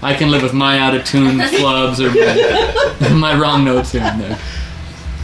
[0.00, 4.02] I can live with my out of tune flubs or my, my wrong notes here
[4.02, 4.38] and there.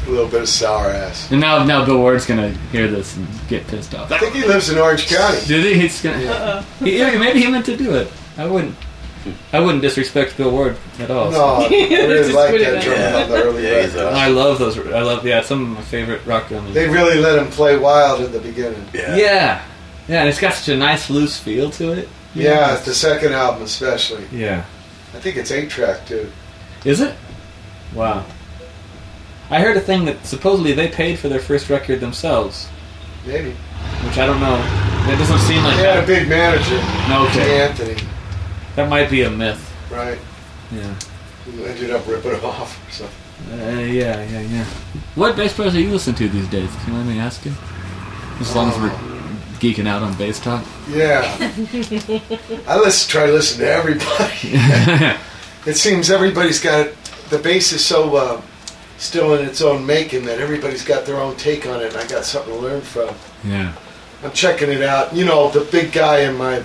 [0.07, 1.31] A little bit of sour ass.
[1.31, 4.13] And now, now Bill Ward's gonna hear this and get pissed off.
[4.13, 5.39] I think he lives in Orange County.
[5.47, 5.81] Did he?
[5.81, 6.65] He's gonna.
[6.81, 8.11] He, yeah, maybe he meant to do it.
[8.37, 8.77] I wouldn't.
[9.55, 11.31] I wouldn't disrespect Bill Ward at all.
[11.31, 12.83] No, I really like that on.
[12.83, 13.97] drum on the early Yeah, records.
[13.97, 14.79] I love those.
[14.79, 15.41] I love yeah.
[15.41, 16.75] Some of my favorite rock drummers.
[16.75, 18.87] They really let him play wild in the beginning.
[18.93, 19.17] Yeah.
[19.17, 19.65] yeah,
[20.09, 22.09] yeah, and it's got such a nice loose feel to it.
[22.35, 24.27] Yeah, the second album especially.
[24.31, 24.67] Yeah.
[25.15, 26.31] I think it's eight track too.
[26.85, 27.15] Is it?
[27.95, 28.27] Wow.
[29.51, 32.69] I heard a thing that supposedly they paid for their first record themselves,
[33.27, 33.51] Maybe.
[34.05, 34.57] which I don't know.
[35.07, 36.07] That doesn't seem like They had a that.
[36.07, 36.77] big manager,
[37.09, 37.61] No, Jay okay.
[37.63, 38.09] Anthony,
[38.77, 39.61] That might be a myth.
[39.91, 40.19] right?
[40.73, 40.95] Yeah.
[41.45, 43.17] Who ended up ripping him off or something.
[43.53, 44.65] Uh, yeah, yeah, yeah.
[45.15, 46.71] What bass players are you listening to these days?
[46.85, 47.53] Can you let me ask you?
[48.41, 48.91] As long as we're
[49.61, 50.65] geeking out on bass talk.
[50.89, 51.23] Yeah.
[52.67, 54.33] I listen, try to listen to everybody.
[55.67, 56.97] it seems everybody's got it.
[57.29, 58.41] The bass is so uh,
[58.99, 62.07] still in its own making that everybody's got their own take on it, and I
[62.07, 63.15] got something to learn from.
[63.45, 63.75] yeah.
[64.23, 65.15] I'm checking it out.
[65.15, 66.63] You know, the big guy in my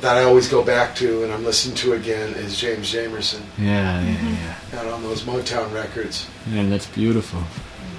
[0.00, 4.00] that I always go back to and I'm listening to again is James Jamerson, Yeah,
[4.04, 4.80] yeah, yeah.
[4.80, 6.28] out on those Motown records.
[6.48, 7.42] Yeah, that's beautiful.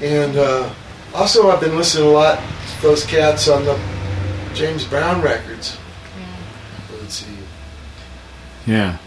[0.02, 0.74] And uh,
[1.14, 3.78] also, I've been listening a lot to those cats on the
[4.54, 5.78] James Brown records.
[7.02, 7.26] Let's see.
[8.66, 8.98] Yeah.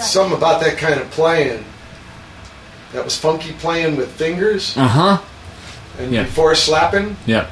[0.00, 1.64] Something about that kind of playing.
[2.92, 5.22] That was funky playing with fingers Uh huh.
[5.98, 6.22] and yeah.
[6.24, 7.16] before slapping.
[7.26, 7.48] Yeah.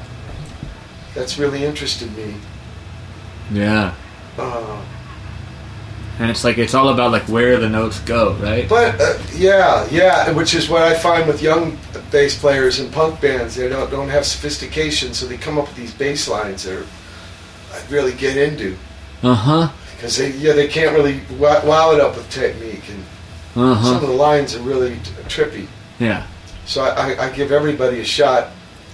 [1.15, 2.35] That's really interested me.
[3.51, 3.93] Yeah.
[4.37, 4.81] Uh,
[6.19, 8.67] And it's like it's all about like where the notes go, right?
[8.67, 11.77] But uh, yeah, yeah, which is what I find with young
[12.11, 13.53] bass players in punk bands.
[13.55, 16.85] They don't don't have sophistication, so they come up with these bass lines that are,
[17.71, 18.75] I really get into
[19.21, 19.69] Uh huh.
[19.97, 23.03] Because they yeah they can't really wa- wow it up with technique, and
[23.55, 25.67] Uh some of the lines are really t- trippy.
[25.99, 26.25] Yeah.
[26.65, 28.49] So I, I, I give everybody a shot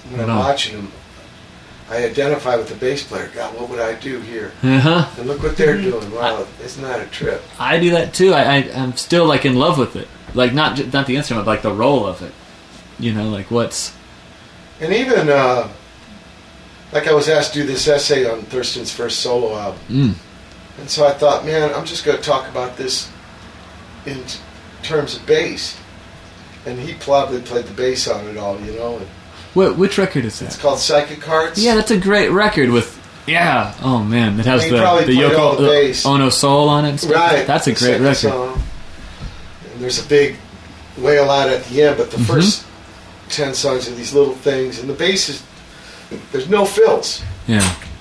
[0.10, 0.92] when I'm watching them.
[1.90, 3.30] I identify with the bass player.
[3.36, 4.52] God, what would I do here?
[4.64, 5.10] Uh huh.
[5.18, 6.10] And look what they're doing.
[6.12, 7.42] Wow, it's not a trip?
[7.60, 8.34] I do that too.
[8.34, 10.08] I, I I'm still like in love with it.
[10.34, 12.34] Like not not the instrument, but like the role of it.
[13.00, 13.94] You know, like what's
[14.80, 15.68] And even uh,
[16.92, 20.14] like I was asked to do this essay on Thurston's first solo album, mm,
[20.80, 23.10] and so I thought, man, I'm just going to talk about this
[24.06, 24.40] in t-
[24.82, 25.78] terms of bass.
[26.66, 28.98] And he probably played the bass on it all, you know.
[28.98, 29.08] And
[29.54, 30.46] what which record is that?
[30.46, 31.60] it's called Psychic Hearts.
[31.60, 33.00] Yeah, that's a great record with.
[33.28, 33.76] Yeah.
[33.82, 36.06] Oh man, it has He the probably the Yoko the bass.
[36.06, 37.04] Ono Soul on it.
[37.04, 37.46] Right.
[37.46, 38.16] That's a great record.
[38.16, 38.64] song.
[39.74, 40.38] And there's a big
[40.98, 42.26] wail out at the end, but the Mhm.
[42.28, 42.66] first
[43.30, 45.44] ten songs are these little things, and the bass is
[46.32, 47.22] there's no fills.
[47.48, 47.60] Yeah.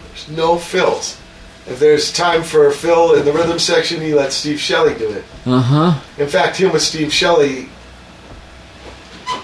[0.09, 1.17] There's no fills.
[1.67, 5.25] If there's time for fill in the rhythm section, he lets Steve Shelley do it.
[5.47, 6.01] Uh huh.
[6.19, 7.69] In fact, him with Steve Shelley,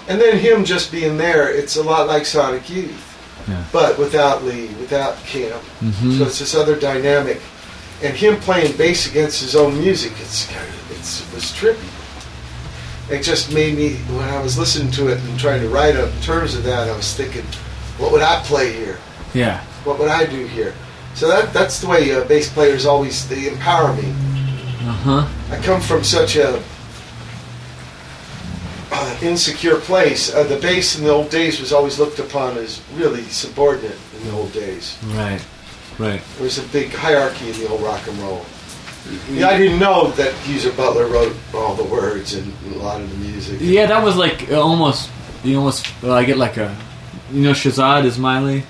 [0.08, 3.62] and then him just being there, it's a lot like Sonic Youth, Yeah.
[3.72, 5.62] but without Lee, without Camp.
[5.82, 6.18] Mhm.
[6.18, 7.40] So it's this other dynamic,
[8.02, 10.12] and him playing bass against his own music.
[10.20, 11.88] It's kind of, it's it was trippy.
[13.10, 16.10] It just made me when I was listening to it and trying to write up
[16.12, 16.88] in terms of that.
[16.88, 17.44] I was thinking,
[17.96, 18.98] what would I play here?
[19.34, 19.60] Yeah.
[19.84, 20.74] What would I do here?
[21.18, 24.08] So that that's the way uh, bass players always they empower me.
[24.82, 25.28] Uh huh.
[25.50, 26.62] I come from such a
[28.92, 30.32] uh, insecure place.
[30.32, 34.28] Uh, the bass in the old days was always looked upon as really subordinate in
[34.28, 34.96] the old days.
[35.06, 35.44] Right.
[35.98, 36.22] Right.
[36.36, 38.46] There was a big hierarchy in the old rock and roll.
[39.28, 43.10] Yeah, I didn't know that Geezer Butler wrote all the words and a lot of
[43.10, 43.58] the music.
[43.60, 45.10] Yeah, that was like uh, almost.
[45.42, 45.84] You almost.
[46.00, 46.76] Well, I get like a.
[47.32, 48.62] You know, Shahzad is Ismaily.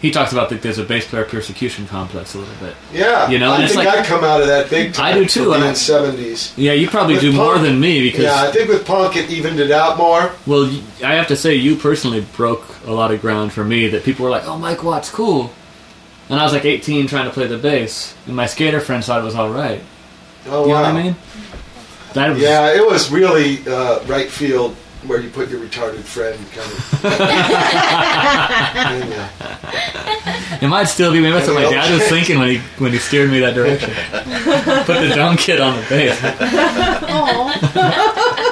[0.00, 2.76] He talks about that there's a bass player persecution complex a little bit.
[2.92, 5.06] Yeah, You know, I and it's think like- I come out of that big time.
[5.06, 6.52] I do too, and being seventies.
[6.56, 8.22] Yeah, you probably With do more than me because.
[8.24, 10.30] Yeah, I think with punk it evened it out more.
[10.46, 10.70] Well,
[11.04, 14.24] I have to say, you personally broke a lot of ground for me that people
[14.24, 15.52] were like, oh, Mike Watt's cool.
[16.30, 19.20] And I was like 18 trying to play the bass, and my skater friends thought
[19.20, 19.82] it was alright.
[20.46, 21.16] Oh you know what I mean?
[22.14, 26.38] That was, Yeah, it was really uh, right field where you put your retarded friend
[26.52, 27.02] kind of.
[29.08, 29.28] Yeah.
[30.60, 31.20] It might still be.
[31.20, 33.90] Maybe that's what my dad was thinking when he when he steered me that direction.
[34.84, 36.18] Put the dumb kid on the bass.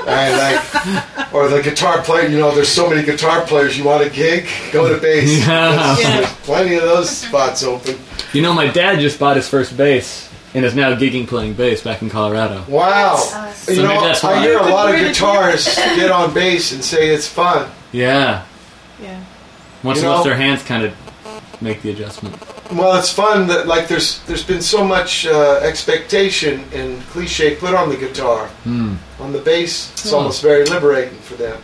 [0.08, 3.76] And like, or the guitar player, you know, there's so many guitar players.
[3.76, 4.48] You want a gig?
[4.72, 5.28] Go to bass.
[5.46, 5.94] Yeah.
[5.96, 7.98] There's, there's plenty of those spots open.
[8.32, 11.82] You know, my dad just bought his first bass and is now gigging playing bass
[11.82, 12.64] back in Colorado.
[12.68, 13.16] Wow.
[13.16, 17.10] So you know, that's I hear a lot of guitarists get on bass and say
[17.14, 17.70] it's fun.
[17.92, 18.44] Yeah.
[19.00, 19.22] Yeah.
[19.82, 20.92] Once You they lift know- their hands, kind of
[21.62, 22.36] make the adjustment.
[22.72, 27.74] Well, it's fun that like there's there's been so much uh, expectation and cliche put
[27.74, 28.48] on the guitar.
[28.64, 28.94] Hmm.
[29.20, 30.18] On the bass, it's Oh.
[30.18, 31.60] almost very liberating for them.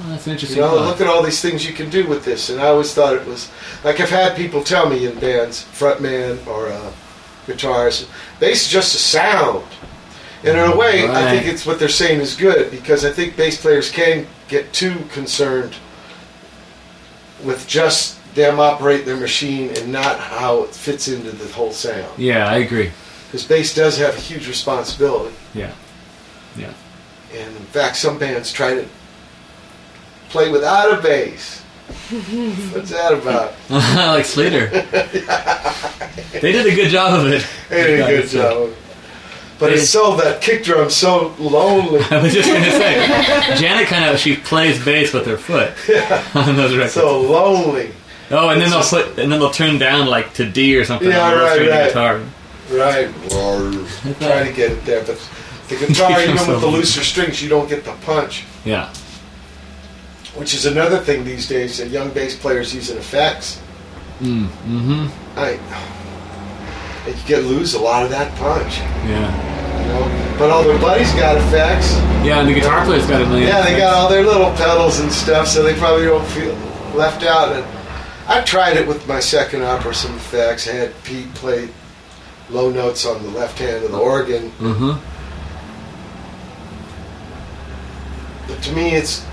[0.00, 2.48] Oh, that's an You know, look at all these things you can do with this.
[2.50, 3.50] And I always thought it was
[3.84, 6.90] like I've had people tell me in bands, frontman or uh,
[7.46, 8.06] guitars,
[8.40, 9.64] bass is just a sound.
[10.44, 13.36] And in a way, I think it's what they're saying is good because I think
[13.36, 15.74] bass players can get too concerned
[17.42, 22.18] with just them operate their machine and not how it fits into the whole sound.
[22.18, 22.92] Yeah, I agree.
[23.26, 25.34] Because bass does have a huge responsibility.
[25.54, 25.72] Yeah.
[26.56, 26.72] Yeah.
[27.34, 28.86] And in fact, some bands try to
[30.28, 31.62] play without a bass.
[31.86, 33.54] What's that about?
[33.70, 34.70] like Slater.
[36.40, 37.46] They did a good job of it.
[37.70, 38.70] They did a good job.
[39.58, 42.00] But it's so that kick drum's so lonely.
[42.10, 45.72] I was just gonna say, Janet kind of she plays bass with her foot
[46.36, 46.92] on those records.
[46.92, 47.90] So lonely.
[48.30, 50.84] oh, and then they'll just- put and then they'll turn down like to D or
[50.84, 51.88] something Yeah, on the right, right.
[51.88, 52.20] guitar.
[52.70, 53.08] Right.
[54.20, 55.18] Try to get it there, but
[55.68, 58.44] the guitar, even with the looser strings, you don't get the punch.
[58.64, 58.92] Yeah.
[60.36, 63.60] Which is another thing these days that young bass players using effects.
[64.20, 64.46] Mm.
[64.46, 65.38] Mm-hmm.
[65.38, 65.58] I,
[67.08, 68.78] you get lose a lot of that punch.
[68.78, 69.82] Yeah.
[69.82, 70.36] You know?
[70.38, 71.94] But all their buddies got effects.
[72.24, 73.48] Yeah, and the guitar player's got a million.
[73.48, 76.54] Yeah, they got all their little pedals and stuff, so they probably don't feel
[76.94, 77.52] left out.
[77.52, 77.64] And
[78.28, 80.68] I tried it with my second opera, some effects.
[80.68, 81.68] I had Pete play
[82.50, 84.50] low notes on the left hand of the organ.
[84.58, 84.98] Mm-hmm.
[88.48, 89.24] But to me, it's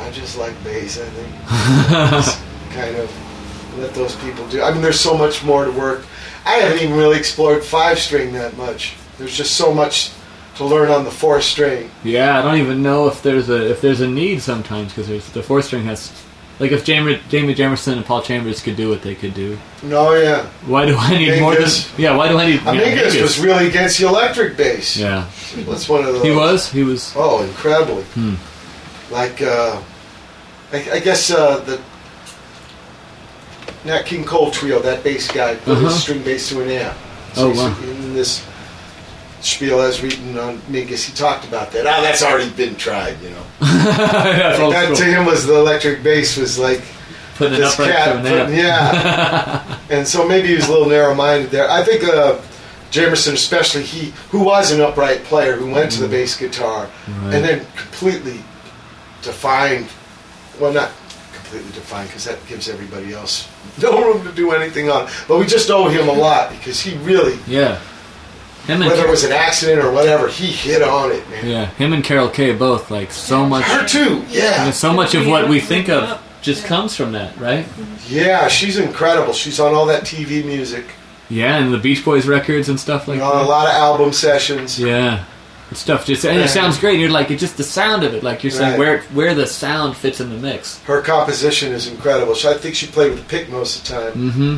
[0.00, 0.98] I just like bass.
[0.98, 4.62] I think Just kind of let those people do.
[4.62, 6.04] I mean, there's so much more to work.
[6.44, 8.94] I haven't even really explored five string that much.
[9.18, 10.12] There's just so much
[10.56, 11.90] to learn on the four string.
[12.02, 15.42] Yeah, I don't even know if there's a if there's a need sometimes because the
[15.42, 16.12] four string has
[16.58, 19.58] like if Jamie Jamie Jamerson and Paul Chambers could do what they could do.
[19.82, 20.46] No, yeah.
[20.66, 22.16] Why do I need more than yeah?
[22.16, 22.60] Why do I need?
[22.62, 24.96] yeah, Mingus was really against the electric bass.
[24.96, 25.28] Yeah.
[25.56, 26.22] That's one of those.
[26.22, 26.70] He was.
[26.70, 27.12] He was.
[27.16, 28.02] Oh, incredibly.
[28.14, 28.34] Hmm.
[29.10, 29.82] Like, uh,
[30.72, 31.80] I, I guess uh, the
[33.84, 35.86] Nat King Cole trio, that bass guy, put Uh-huh.
[35.86, 36.96] his string bass to an amp.
[37.36, 37.76] Oh, he's- wow.
[37.90, 38.44] In this
[39.40, 41.86] spiel I was reading on Mingus, he talked about that.
[41.86, 43.42] Oh, that's already been tried, you know.
[43.60, 44.96] That's old that school.
[44.96, 46.82] to him was the electric bass was like
[47.36, 48.46] Putting it this upright cat to an amp.
[48.48, 49.78] putting- yeah.
[49.90, 51.70] and so maybe he was a little narrow-minded there.
[51.70, 52.38] I think uh,
[52.90, 57.32] Jamerson, especially he, who was an upright player, who went to the bass guitar, and
[57.44, 58.40] then completely
[59.22, 59.86] defined.
[60.60, 60.90] Well, not
[61.32, 63.48] completely defined because that gives everybody else
[63.82, 65.06] no room to do anything on.
[65.06, 65.10] it.
[65.26, 67.80] But we just owe him a lot because he really, Yeah.
[68.66, 71.46] Him and whether it was an accident or whatever, he hit on it, man.
[71.46, 73.64] yeah, him and Carol Kaye both like so much.
[73.64, 74.66] Her too, yeah.
[74.66, 77.66] And so much of what we think of just comes from that, right?
[78.06, 79.32] Yeah, she's incredible.
[79.32, 80.84] She's on all that TV music,
[81.30, 83.48] Yeah, and the Beach Boys records and stuff like on a that.
[83.48, 84.78] lot of album sessions.
[84.78, 85.24] Yeah.
[85.70, 86.98] And stuff just and it sounds great.
[87.00, 88.78] You're like it's just the sound of it, like you're saying Right.
[88.78, 90.78] where where the sound fits in the mix.
[90.80, 92.34] Her composition is incredible.
[92.34, 94.56] So I think she played with a pick most of the time, Mm-hmm.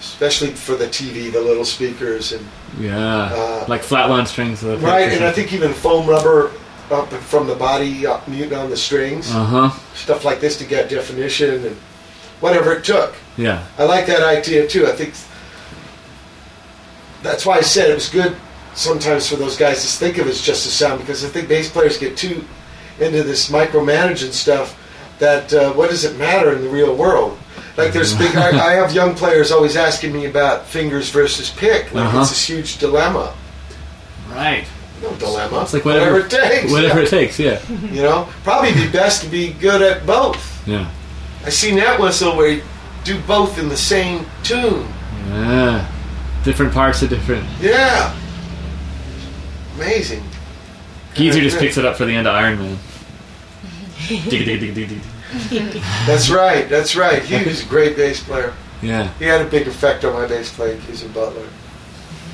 [0.00, 2.44] especially for the TV, the little speakers, and
[2.80, 2.96] Yeah.
[3.24, 4.62] Uh, like flatline strings.
[4.62, 5.12] The right.
[5.12, 6.50] And I think even foam rubber
[6.90, 9.70] up from the body, uh, muting on the strings, Uh huh.
[9.94, 11.76] stuff like this to get definition and
[12.40, 13.14] whatever it took.
[13.36, 13.62] Yeah.
[13.78, 14.86] I like that idea too.
[14.86, 15.12] I think
[17.22, 18.36] that's why I said it was good
[18.76, 21.48] sometimes for those guys to think of it as just a sound because I think
[21.48, 22.44] bass players get too
[23.00, 24.78] into this micromanaging stuff
[25.18, 27.38] that uh, what does it matter in the real world?
[27.76, 28.36] Like there's big.
[28.36, 31.92] I, I have young players always asking me about fingers versus pick.
[31.92, 32.20] Like Uh-huh.
[32.20, 33.34] it's this huge dilemma.
[34.30, 34.66] Right.
[35.02, 35.62] No dilemma.
[35.62, 36.70] It's like whatever, it takes.
[36.72, 37.06] Whatever yeah.
[37.06, 37.38] it takes.
[37.38, 37.60] Yeah.
[37.68, 40.66] You know, probably be best to be good at both.
[40.66, 40.90] Yeah.
[41.44, 42.62] I seen that whistle where you
[43.04, 44.86] do both in the same tune.
[45.28, 45.90] Yeah.
[46.44, 47.46] Different parts of different.
[47.60, 48.14] Yeah.
[49.76, 50.22] Amazing.
[51.14, 52.78] Geezer just picks it up for the end of Iron Man.
[54.08, 55.82] Dig, dig, dig, dig, dig.
[56.06, 56.68] That's right.
[56.68, 57.22] That's right.
[57.22, 58.52] He was a great bass player.
[58.82, 59.10] Yeah.
[59.18, 61.48] He had a big effect on my bass playing, Geezer Butler.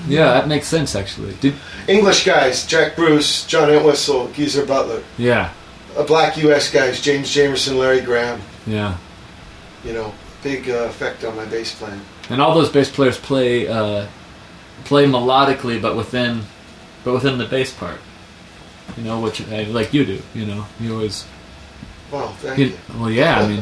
[0.09, 1.35] Yeah, that makes sense actually.
[1.35, 1.55] Did
[1.87, 5.03] English guys, Jack Bruce, John Entwistle, Geezer Butler.
[5.17, 5.53] yeah.
[5.97, 6.71] Uh, black U.S.
[6.73, 8.41] guys, James Jamerson, Larry Graham.
[8.67, 8.97] Yeah.
[9.85, 10.13] You know,
[10.43, 12.01] big uh, effect on my bass playing.
[12.31, 14.07] And all those bass players play uh,
[14.85, 16.43] play melodically, but within
[17.05, 17.99] but within the bass part.
[18.97, 20.21] You know, which uh, like you do.
[20.35, 21.27] You know, you always.
[22.11, 22.79] Well, thank you- you.
[22.99, 23.39] Well, yeah.
[23.41, 23.61] I mean,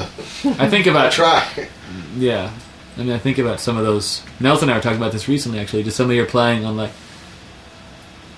[0.58, 1.68] I think about I try.
[2.16, 2.50] Yeah,
[2.96, 4.22] I mean, I think about some of those.
[4.40, 5.82] Nelson and I were talking about this recently, actually.
[5.84, 6.90] Just some of your playing on like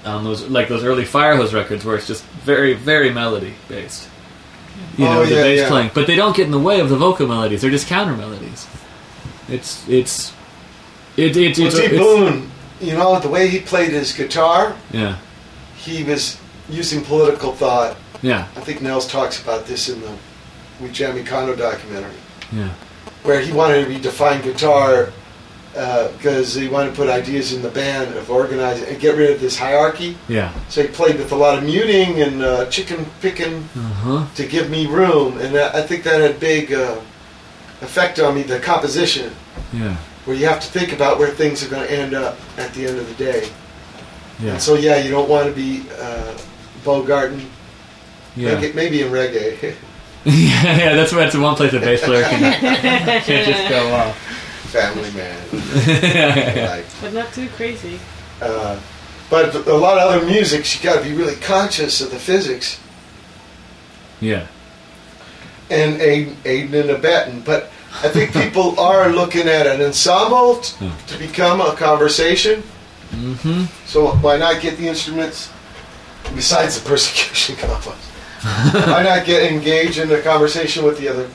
[0.04, 4.08] on those like those early Firehose records, where it's just very, very melody based.
[4.98, 5.68] You know, Oh, the yeah, bass yeah.
[5.68, 7.62] playing, but they don't get in the way of the vocal melodies.
[7.62, 8.66] They're just counter melodies.
[9.48, 10.32] It's it's
[11.16, 12.50] it, it, Well, it's it's- Boon,
[12.82, 15.16] you know, the way he played his guitar, Yeah,
[15.76, 16.36] he was
[16.68, 17.96] using political thought.
[18.22, 20.12] yeah, I think Nels talks about this in the
[20.80, 22.18] We Jam Econo documentary,
[22.52, 22.70] yeah,
[23.22, 25.12] where he wanted to redefine guitar
[26.18, 29.40] because he wanted to put ideas in the band of organizing and get rid of
[29.40, 30.16] this hierarchy.
[30.28, 30.52] yeah.
[30.68, 34.26] So he played with a lot of muting and uh, chicken picking Uh huh.
[34.34, 36.96] to give me room, and I I think that had big uh,
[37.80, 38.42] effect on me.
[38.42, 39.32] The composition,
[39.72, 42.72] Yeah, where you have to think about where things are going to end up at
[42.74, 43.48] the end of the day.
[44.40, 46.36] yeah, And so yeah, you don't want to be uh,
[46.84, 47.44] Bogarten.
[48.36, 48.54] yeah.
[48.60, 49.60] Maybe, maybe in reggae.
[50.24, 50.94] yeah, yeah.
[50.94, 52.40] That's that's the one place a bass player can
[53.22, 54.16] can't just go off.
[54.70, 55.38] Family man.
[56.70, 57.98] like, But not too crazy.
[58.40, 58.78] uh,
[59.28, 62.78] but a lot of other music, you got to be really conscious of the physics
[64.20, 64.46] Yeah,
[65.70, 67.40] and aid, aiding and abetting.
[67.40, 67.70] But
[68.02, 72.62] I think people are looking at an ensemble t- to become a conversation.
[73.10, 73.64] mm-hmm.
[73.86, 75.50] So why not get the instruments
[76.34, 77.96] besides the persecution combos?
[78.88, 81.28] why not get engaged in a conversation with the other?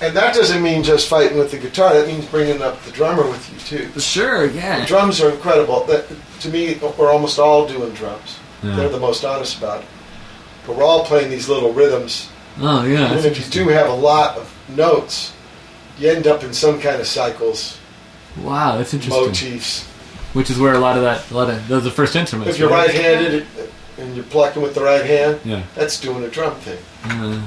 [0.00, 1.94] And that doesn't mean just fighting with the guitar.
[1.94, 4.00] That means bringing up the drummer with you too.
[4.00, 4.80] Sure, yeah.
[4.80, 5.84] The drums are incredible.
[5.84, 6.06] That,
[6.40, 8.38] to me, we're almost all doing drums.
[8.62, 8.76] Yeah.
[8.76, 9.88] They're the most honest about it.
[10.66, 12.28] But we're all playing these little rhythms.
[12.60, 15.32] Oh yeah, and if you do have a lot of notes,
[15.98, 17.78] you end up in some kind of cycles,
[18.42, 19.26] Wow, that's interesting.
[19.26, 19.84] motifs.
[20.32, 22.54] Which is where a lot of that, a lot of those are the first instruments.
[22.54, 22.88] If you're right?
[22.88, 23.46] right-handed
[23.98, 25.62] and you're plucking with the right hand, Yeah.
[25.76, 27.40] that's doing a drum thing Uh,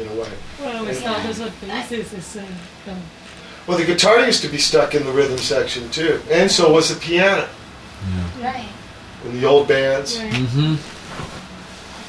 [0.00, 0.28] in a way.
[0.60, 2.94] Well, it's not that's what basis is uh.
[3.68, 6.88] Well, the guitar used to be stuck in the rhythm section too, and so was
[6.88, 7.46] the piano
[8.40, 8.66] Right.
[9.24, 10.18] in the old bands.
[10.18, 10.74] mm-hmm.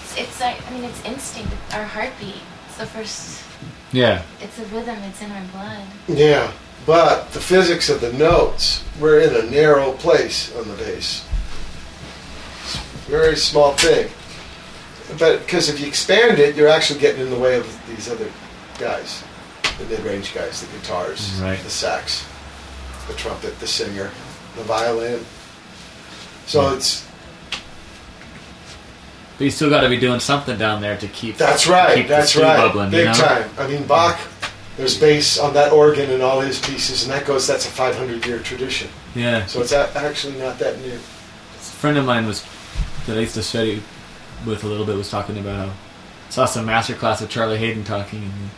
[0.04, 2.42] It's, it's like, I mean, it's instinct, our heartbeat.
[2.68, 3.43] It's the first,
[3.94, 4.24] Yeah.
[4.42, 5.84] it's a rhythm, it's in our blood.
[6.08, 6.52] Yeah,
[6.86, 11.26] but the physics of the notes, we're in a narrow place on the bass.
[12.64, 14.10] It's a very small thing.
[15.20, 18.28] But because if you expand it, you're actually getting in the way of these other
[18.80, 19.24] guys,
[19.78, 21.62] the mid-range guys, the guitars, Right.
[21.64, 22.26] the sax,
[23.08, 24.10] the trumpet, the singer,
[24.56, 25.24] the violin.
[26.48, 27.06] So it's
[29.44, 31.36] But you still got to be doing something down there to keep.
[31.36, 31.96] That's right.
[31.96, 32.56] keep That's right.
[32.56, 33.14] Bubbling, Big you know?
[33.14, 33.50] time.
[33.58, 34.18] I mean, Bach.
[34.78, 37.46] There's bass on that organ and all his pieces, and that goes.
[37.46, 38.88] That's a 500 year tradition.
[39.16, 39.46] Yeah.
[39.48, 40.94] So it's a- actually not that new.
[40.94, 40.98] A
[41.60, 42.46] friend of mine was
[43.06, 43.84] that I used to study
[44.46, 45.74] with a little bit was talking about how
[46.30, 48.50] saw some master class of Charlie Haden talking, and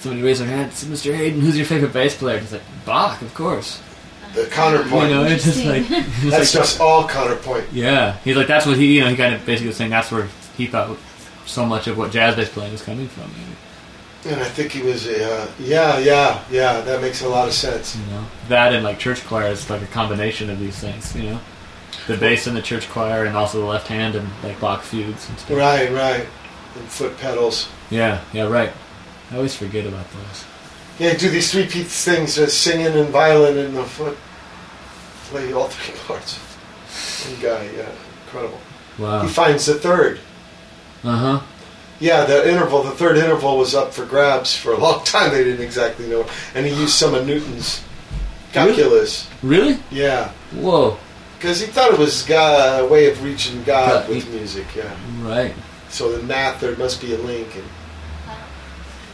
[0.00, 1.14] somebody raised their hand, said, "Mr.
[1.14, 3.82] Haden, who's your favorite bass player?" He's like, "Bach, of course."
[4.34, 5.08] The counterpoint.
[5.08, 7.66] You know, it's just like it's that's like- just all counterpoint.
[7.72, 10.10] Yeah, he's like that's what he you know he kind of basically was saying that's
[10.10, 10.96] where he thought
[11.46, 13.30] so much of what jazz bass playing was coming from.
[13.32, 14.34] Maybe.
[14.34, 15.06] And I think he was.
[15.06, 16.80] Uh, yeah, yeah, yeah.
[16.82, 17.96] That makes a lot of sense.
[17.96, 21.14] You know that and like church choir is like a combination of these things.
[21.16, 21.40] You know,
[22.06, 25.28] the bass in the church choir and also the left hand and like Bach fugues
[25.28, 25.56] and stuff.
[25.56, 26.26] Right, right.
[26.76, 27.68] And foot pedals.
[27.90, 28.72] Yeah, yeah, right.
[29.30, 30.44] I always forget about those.
[30.98, 34.16] Yeah, do these three piece things: uh, singing and violin and the foot.
[35.30, 36.38] Play all three parts.
[37.26, 37.90] One guy, yeah,
[38.24, 38.60] incredible.
[38.98, 39.22] Wow.
[39.22, 40.18] He finds the third.
[41.04, 41.40] Uh huh.
[42.00, 45.32] Yeah, the interval, the third interval was up for grabs for a long time.
[45.32, 47.82] They didn't exactly know, and he used some of Newton's
[48.52, 49.28] calculus.
[49.42, 49.78] Really?
[49.90, 50.96] Yeah, Whoa.
[51.38, 54.66] because he thought it was God, a way of reaching God God, with music.
[54.74, 54.96] Yeah.
[55.20, 55.54] Right.
[55.90, 57.64] So in math, there must be a link, and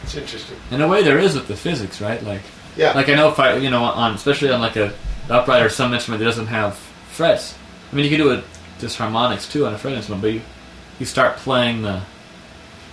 [0.05, 0.57] it's interesting.
[0.71, 2.23] In a way, there is with the physics, right?
[2.23, 2.41] Like,
[2.77, 2.93] Yeah.
[2.93, 4.93] like I know if I, you know, on especially on like a
[5.29, 6.75] upright or some instrument that doesn't have
[7.11, 7.55] frets.
[7.91, 8.43] I mean, you can do it
[8.79, 10.41] just harmonics too on a fret instrument, but you
[10.99, 12.01] you start playing the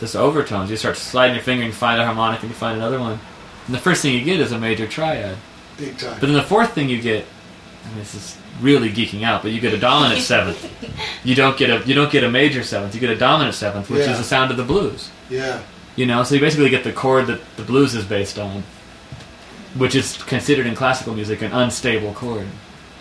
[0.01, 0.71] this overtones.
[0.71, 3.21] You start sliding your finger and you find a harmonic, and you find another one,
[3.67, 5.37] and the first thing you get is a major triad.
[5.79, 6.13] Big time.
[6.21, 7.25] But then the fourth thing you get,
[7.85, 10.61] I mean, this is really geeking out, but you get a dominant seventh.
[11.25, 12.95] You don't get a you don't get a major seventh.
[12.95, 14.13] You get a dominant seventh, which Yeah.
[14.13, 15.11] is the sound of the blues.
[15.31, 15.61] Yeah.
[15.97, 18.63] You know, so you basically get the chord that the blues is based on,
[19.77, 22.47] which is considered in classical music an unstable chord.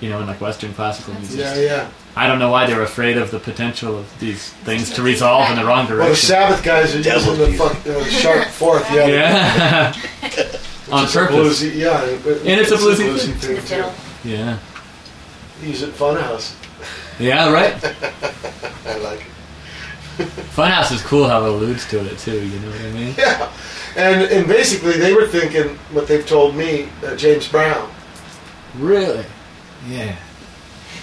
[0.02, 1.40] You know, in like Western classical music.
[1.40, 1.90] Yeah, yeah.
[2.16, 5.56] I don't know why they're afraid of the potential of these things to resolve in
[5.58, 6.00] the wrong direction.
[6.00, 6.16] Well, the.
[6.16, 7.78] Sabbath guys are Devil's using the music.
[7.84, 8.92] fuck, uh, sharp fourth.
[8.92, 9.08] Yeah.
[9.08, 9.94] Yeah.
[9.94, 10.50] Which
[10.92, 11.62] On purpose.
[11.62, 12.02] A bluesy, yeah.
[12.04, 13.36] And it's a bluesy thing.
[13.36, 14.28] thing too.
[14.28, 14.58] Yeah.
[15.62, 16.56] Use it Funhouse.
[17.20, 17.74] Yeah, right?
[18.86, 19.28] I like it.
[20.56, 22.42] Funhouse is cool how it alludes to it too.
[22.46, 23.16] You know what I mean?
[23.18, 23.52] Yeah,
[23.96, 27.90] and and basically they were thinking what they've told me, uh, James Brown.
[28.78, 29.26] Really?
[29.90, 30.16] Yeah.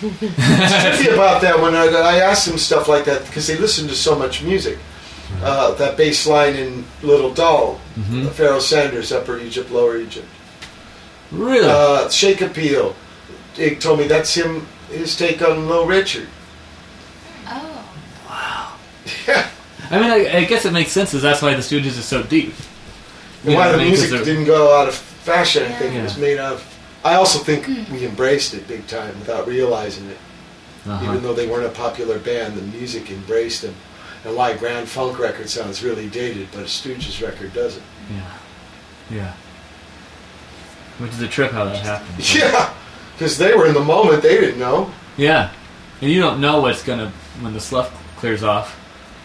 [0.01, 3.89] It's tricky about that when I, I asked them stuff like that because they listen
[3.89, 4.79] to so much music.
[5.43, 8.31] Uh, that bass line in Little Doll, Mhm.
[8.31, 10.27] Pharoah Sanders, Upper Egypt, Lower Egypt.
[11.31, 11.69] Really?
[11.69, 12.95] Uh, Shake Appeal.
[13.55, 16.27] He told me that's him, his take on Low Richard.
[19.29, 19.53] Oh.
[19.91, 21.15] I mean, I, I guess it makes sense.
[21.15, 22.53] Is that's why the Stooges is so deep.
[23.43, 23.91] And You know why the I mean?
[23.93, 26.01] 'Cause music didn't go out of fashion, I think Yeah.
[26.01, 26.65] it was made of.
[27.05, 30.19] I also think we embraced it big time without realizing it.
[30.87, 31.05] Uh-huh.
[31.05, 33.75] Even though they weren't a popular band, the music embraced them.
[34.25, 37.83] And why Grand Funk record sounds really dated, but a Stooges record doesn't.
[38.13, 38.23] Yeah.
[39.17, 39.33] Yeah.
[40.99, 42.19] Which is a trip how that happened.
[42.35, 42.73] Yeah,
[43.17, 44.91] because they were in the moment, they didn't know.
[45.17, 45.51] Yeah.
[46.03, 48.77] And you don't know what's gonna when the slough clears off.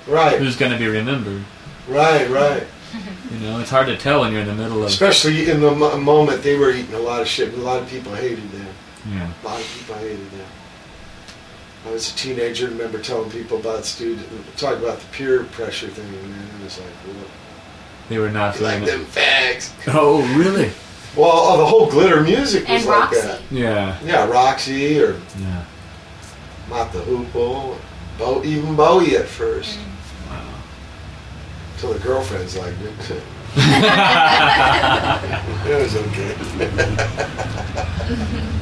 [0.08, 0.38] Right.
[0.40, 1.44] Who's gonna be remembered?
[1.88, 2.64] Right, right.
[3.32, 4.88] You know, it's hard to tell when you're in the middle of.
[4.90, 7.50] Especially in the mo- moment, they were eating a lot of shit.
[7.54, 8.68] and A lot of people hated them.
[9.12, 9.32] Yeah.
[9.44, 10.46] A lot of people hated them.
[11.88, 14.26] I was a teenager remember telling people about student,
[14.58, 17.26] talk about the peer pressure thing, and man, it was like, well,
[18.10, 19.72] They were not like them fags.
[19.88, 20.72] Oh, really?
[21.18, 23.22] Well, oh, the whole glitter music was And like Roxy.
[23.28, 23.42] that.
[23.52, 23.98] Yeah.
[24.06, 25.66] Yeah, Roxy or Yeah.
[26.70, 27.76] Mott the Hoople,
[28.18, 29.78] Bo, even Bowie at first.
[29.78, 29.84] Wow.
[31.84, 32.94] Till the girlfriends liked it.
[35.68, 36.34] it was okay.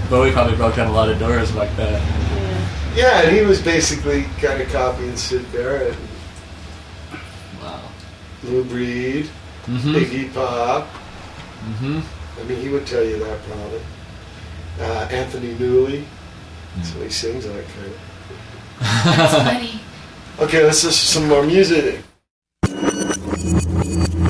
[0.09, 2.01] Bowie probably broke down a lot of doors like that.
[2.95, 5.95] yeah, and he was basically kind of copying Syd Barrett,
[7.61, 7.91] Wow.
[8.43, 9.29] Lou Reed,
[9.67, 10.01] Mhm.
[10.03, 10.87] Iggy Pop.
[10.87, 11.99] Mm-hmm.
[12.39, 13.81] I mean, he would tell you that probably.
[14.79, 16.05] Uh, Anthony Newley.
[16.75, 17.99] That's what he sings like, kind of.
[18.79, 19.79] That's funny.
[20.39, 22.01] Okay, let's listen to some more music.
[23.91, 24.20] Thank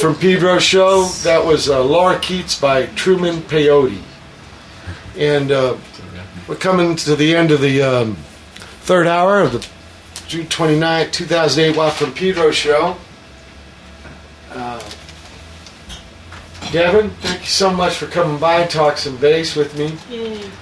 [0.00, 1.04] from Pedro show.
[1.22, 4.00] That was uh, Lorikeets by Truman Peyote.
[5.16, 5.76] And uh,
[6.48, 8.14] we're coming to the end of the um,
[8.82, 9.66] third hour of the
[10.26, 12.96] June 29, 2008 Watt from Pedro show.
[14.52, 14.80] Uh,
[16.72, 19.86] Devin, thank you so much for coming by and talk some bass with me.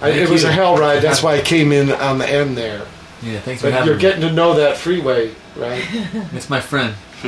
[0.00, 0.48] I, it Thank was you.
[0.48, 1.00] a hell ride.
[1.02, 2.86] That's why I came in on the end there.
[3.22, 4.00] Yeah, thanks for But having you're me.
[4.02, 5.84] getting to know that freeway, right?
[6.32, 6.94] It's my friend.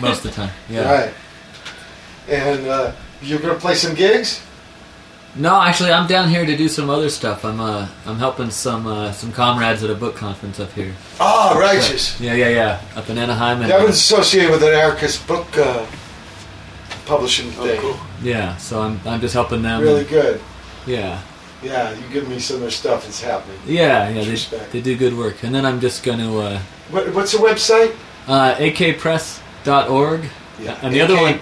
[0.00, 0.50] Most of the time.
[0.68, 0.90] Yeah.
[0.90, 1.14] Right.
[2.30, 2.92] And uh,
[3.22, 4.40] you're going to play some gigs?
[5.36, 7.44] No, actually, I'm down here to do some other stuff.
[7.44, 10.92] I'm uh, I'm helping some uh, some comrades at a book conference up here.
[11.20, 12.20] Oh, righteous.
[12.20, 12.82] Yeah, yeah, yeah.
[12.96, 13.60] Up in Anaheim.
[13.60, 15.86] And, Devin's associated with an anarchist book uh,
[17.06, 17.94] publishing thing.
[18.22, 19.82] Yeah, so I'm I'm just helping them.
[19.82, 20.40] Really good.
[20.86, 21.20] Yeah.
[21.62, 23.06] Yeah, you give me some of their stuff.
[23.06, 23.58] It's happening.
[23.66, 25.42] Yeah, yeah, they, they do good work.
[25.44, 26.58] And then I'm just going to uh,
[26.90, 27.94] What, what's the website?
[28.26, 30.24] uh, akpress.org.
[30.58, 30.78] Yeah.
[30.82, 31.38] And the other one,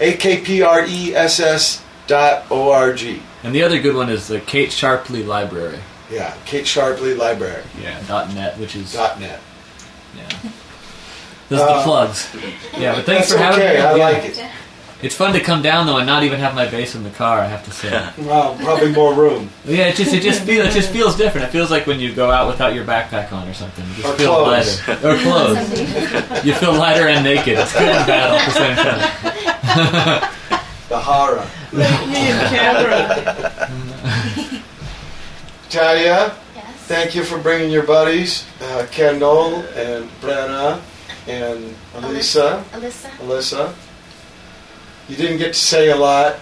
[0.00, 3.22] AKPRESS dot O-R-G.
[3.44, 5.78] and the other good one is the Kate Sharpley Library.
[6.10, 7.62] Yeah, Kate Sharpley Library.
[7.80, 9.40] Yeah, dot net, which is Dot net.
[10.16, 10.28] yeah.
[11.48, 12.28] Those are Uh, the plugs.
[12.78, 13.80] Yeah, but thanks That's for having okay, me.
[13.80, 14.04] I Yeah.
[14.04, 14.40] like it.
[15.02, 17.40] It's fun to come down though and not even have my bass in the car.
[17.40, 17.88] I have to say.
[18.18, 19.48] Well, probably more room.
[19.64, 21.46] Yeah, it just it just feels it just feels different.
[21.48, 23.84] It feels like when you go out without your backpack on or something.
[23.92, 24.88] It just Or feels clothes.
[24.88, 25.08] lighter.
[25.08, 26.44] Or clothes.
[26.44, 27.58] you feel lighter and naked.
[27.58, 29.46] It's good and bad all at the same time.
[30.88, 31.46] The horror.
[31.72, 33.68] Me and camera.
[35.68, 36.64] Talia, Yes.
[36.88, 40.80] thank you for bringing your buddies, uh, Kendall and Brenna
[41.28, 43.10] and Elisa, Alyssa.
[43.20, 43.72] Alyssa.
[45.08, 46.36] You didn't get to say a lot.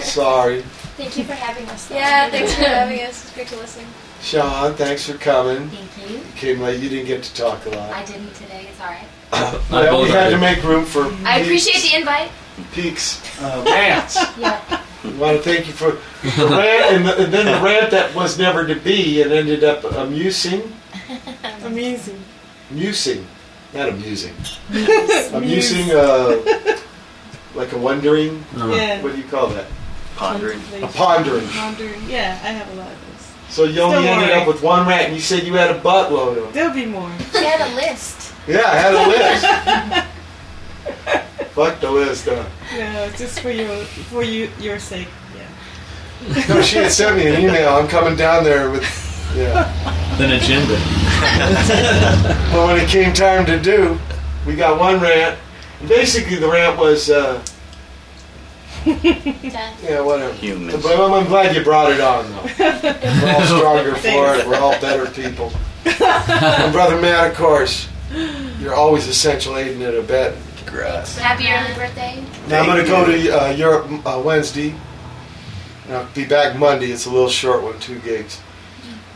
[0.00, 0.62] Sorry.
[0.98, 1.90] Thank you for having us.
[1.90, 3.24] Yeah, thanks for having us.
[3.24, 3.84] It's great to listen.
[4.20, 5.68] Sean, thanks for coming.
[5.70, 6.16] Thank you.
[6.18, 6.80] You came late.
[6.80, 7.92] You didn't get to talk a lot.
[7.92, 8.66] I didn't today.
[8.70, 9.06] It's all right.
[9.70, 12.30] well, we had to make room for I appreciate the invite.
[12.72, 14.16] Peaks uh, rants.
[14.38, 14.60] Yeah.
[15.04, 18.14] I want to thank you for the rant, and, the, and then the rant that
[18.14, 20.74] was never to be and ended up amusing.
[21.64, 22.20] Amusing.
[22.70, 23.26] Musing,
[23.72, 24.34] not amusing.
[25.32, 26.36] Amusing, uh,
[27.54, 28.44] like a wondering.
[28.56, 29.00] Yeah.
[29.02, 29.66] What do you call that?
[30.16, 30.60] Pondering.
[30.82, 31.46] A pondering.
[31.48, 32.02] Pondering.
[32.08, 33.54] Yeah, I have a lot of those.
[33.54, 34.40] So you only Don't ended worry.
[34.40, 36.52] up with one rant, and you said you had a buttload of them.
[36.52, 37.10] There'll be more.
[37.32, 38.34] She had a list.
[38.46, 39.44] Yeah, I had a list.
[41.54, 42.44] Fuck the list, huh?
[42.72, 43.68] No, it's just for your
[44.10, 45.08] for you your sake.
[45.36, 46.44] Yeah.
[46.48, 47.70] No, she had sent me an email.
[47.70, 48.84] I'm coming down there with,
[49.36, 49.72] yeah.
[50.20, 50.78] An agenda.
[52.52, 53.98] But when it came time to do,
[54.46, 55.38] we got one rant.
[55.80, 57.44] And basically, the rant was, uh,
[58.86, 60.32] yeah, whatever.
[60.34, 60.82] Humans.
[60.82, 62.44] But I'm, I'm glad you brought it on, though.
[62.58, 64.46] We're all stronger for it.
[64.46, 65.52] We're all better people.
[65.84, 67.88] and brother Matt, of course,
[68.60, 70.42] you're always essential aiding and abetting.
[70.70, 71.16] Grass.
[71.18, 72.24] Happy early birthday.
[72.48, 74.74] Now I'm going to go to uh, Europe uh, Wednesday.
[75.86, 76.90] And I'll be back Monday.
[76.90, 78.40] It's a little short one, two gigs.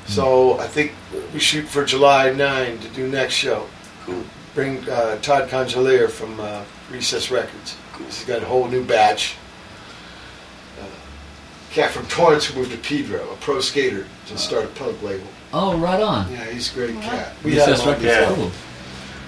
[0.06, 0.92] So I think
[1.32, 3.66] we shoot for July 9 to do next show.
[4.05, 4.24] Cool.
[4.55, 7.76] Bring uh, Todd Congelliere from uh, Recess Records.
[7.98, 9.36] He's got a whole new batch.
[10.81, 10.84] Uh,
[11.70, 15.26] cat from Torrance who moved to Pedro, a pro skater, to start a punk label.
[15.52, 16.31] Oh, right on.
[16.32, 17.34] Yeah, he's a great cat.
[17.42, 18.36] Recess had him on Records, before.
[18.36, 18.52] cool.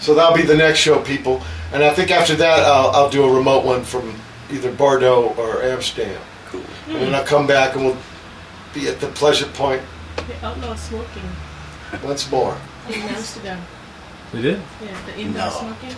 [0.05, 1.43] So that'll be the next show, people.
[1.73, 4.15] And I think after that, I'll, I'll do a remote one from
[4.53, 6.21] either Bordeaux or Amsterdam.
[6.51, 6.61] Cool.
[6.89, 7.97] And then I'll come back and we'll
[8.75, 9.81] be at the Pleasure Point
[10.29, 11.23] The outlaw smoking
[12.05, 12.55] once more.
[12.89, 13.63] in Amsterdam.
[14.35, 14.61] We did?
[14.83, 15.51] Yeah, the indoor No.
[15.51, 15.97] smoking.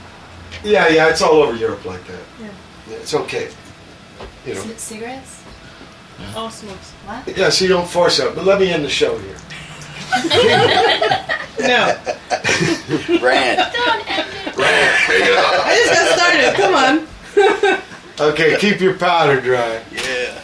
[0.62, 2.20] Yeah, yeah, it's all over Europe like that.
[2.41, 2.47] Yeah.
[2.89, 3.49] Yeah, it's okay.
[4.47, 4.60] You know.
[4.60, 5.43] C- cigarettes?
[6.36, 6.93] All smokes.
[7.07, 7.36] What?
[7.36, 8.36] Yeah, so you don't force it.
[8.36, 9.36] But let me end the show here.
[11.59, 11.99] No,
[13.20, 13.59] Rant.
[13.73, 14.55] Don't end it.
[14.59, 16.55] I just got started.
[16.57, 17.09] Come on.
[18.18, 19.83] Okay, keep your powder dry.
[19.93, 20.41] Yeah.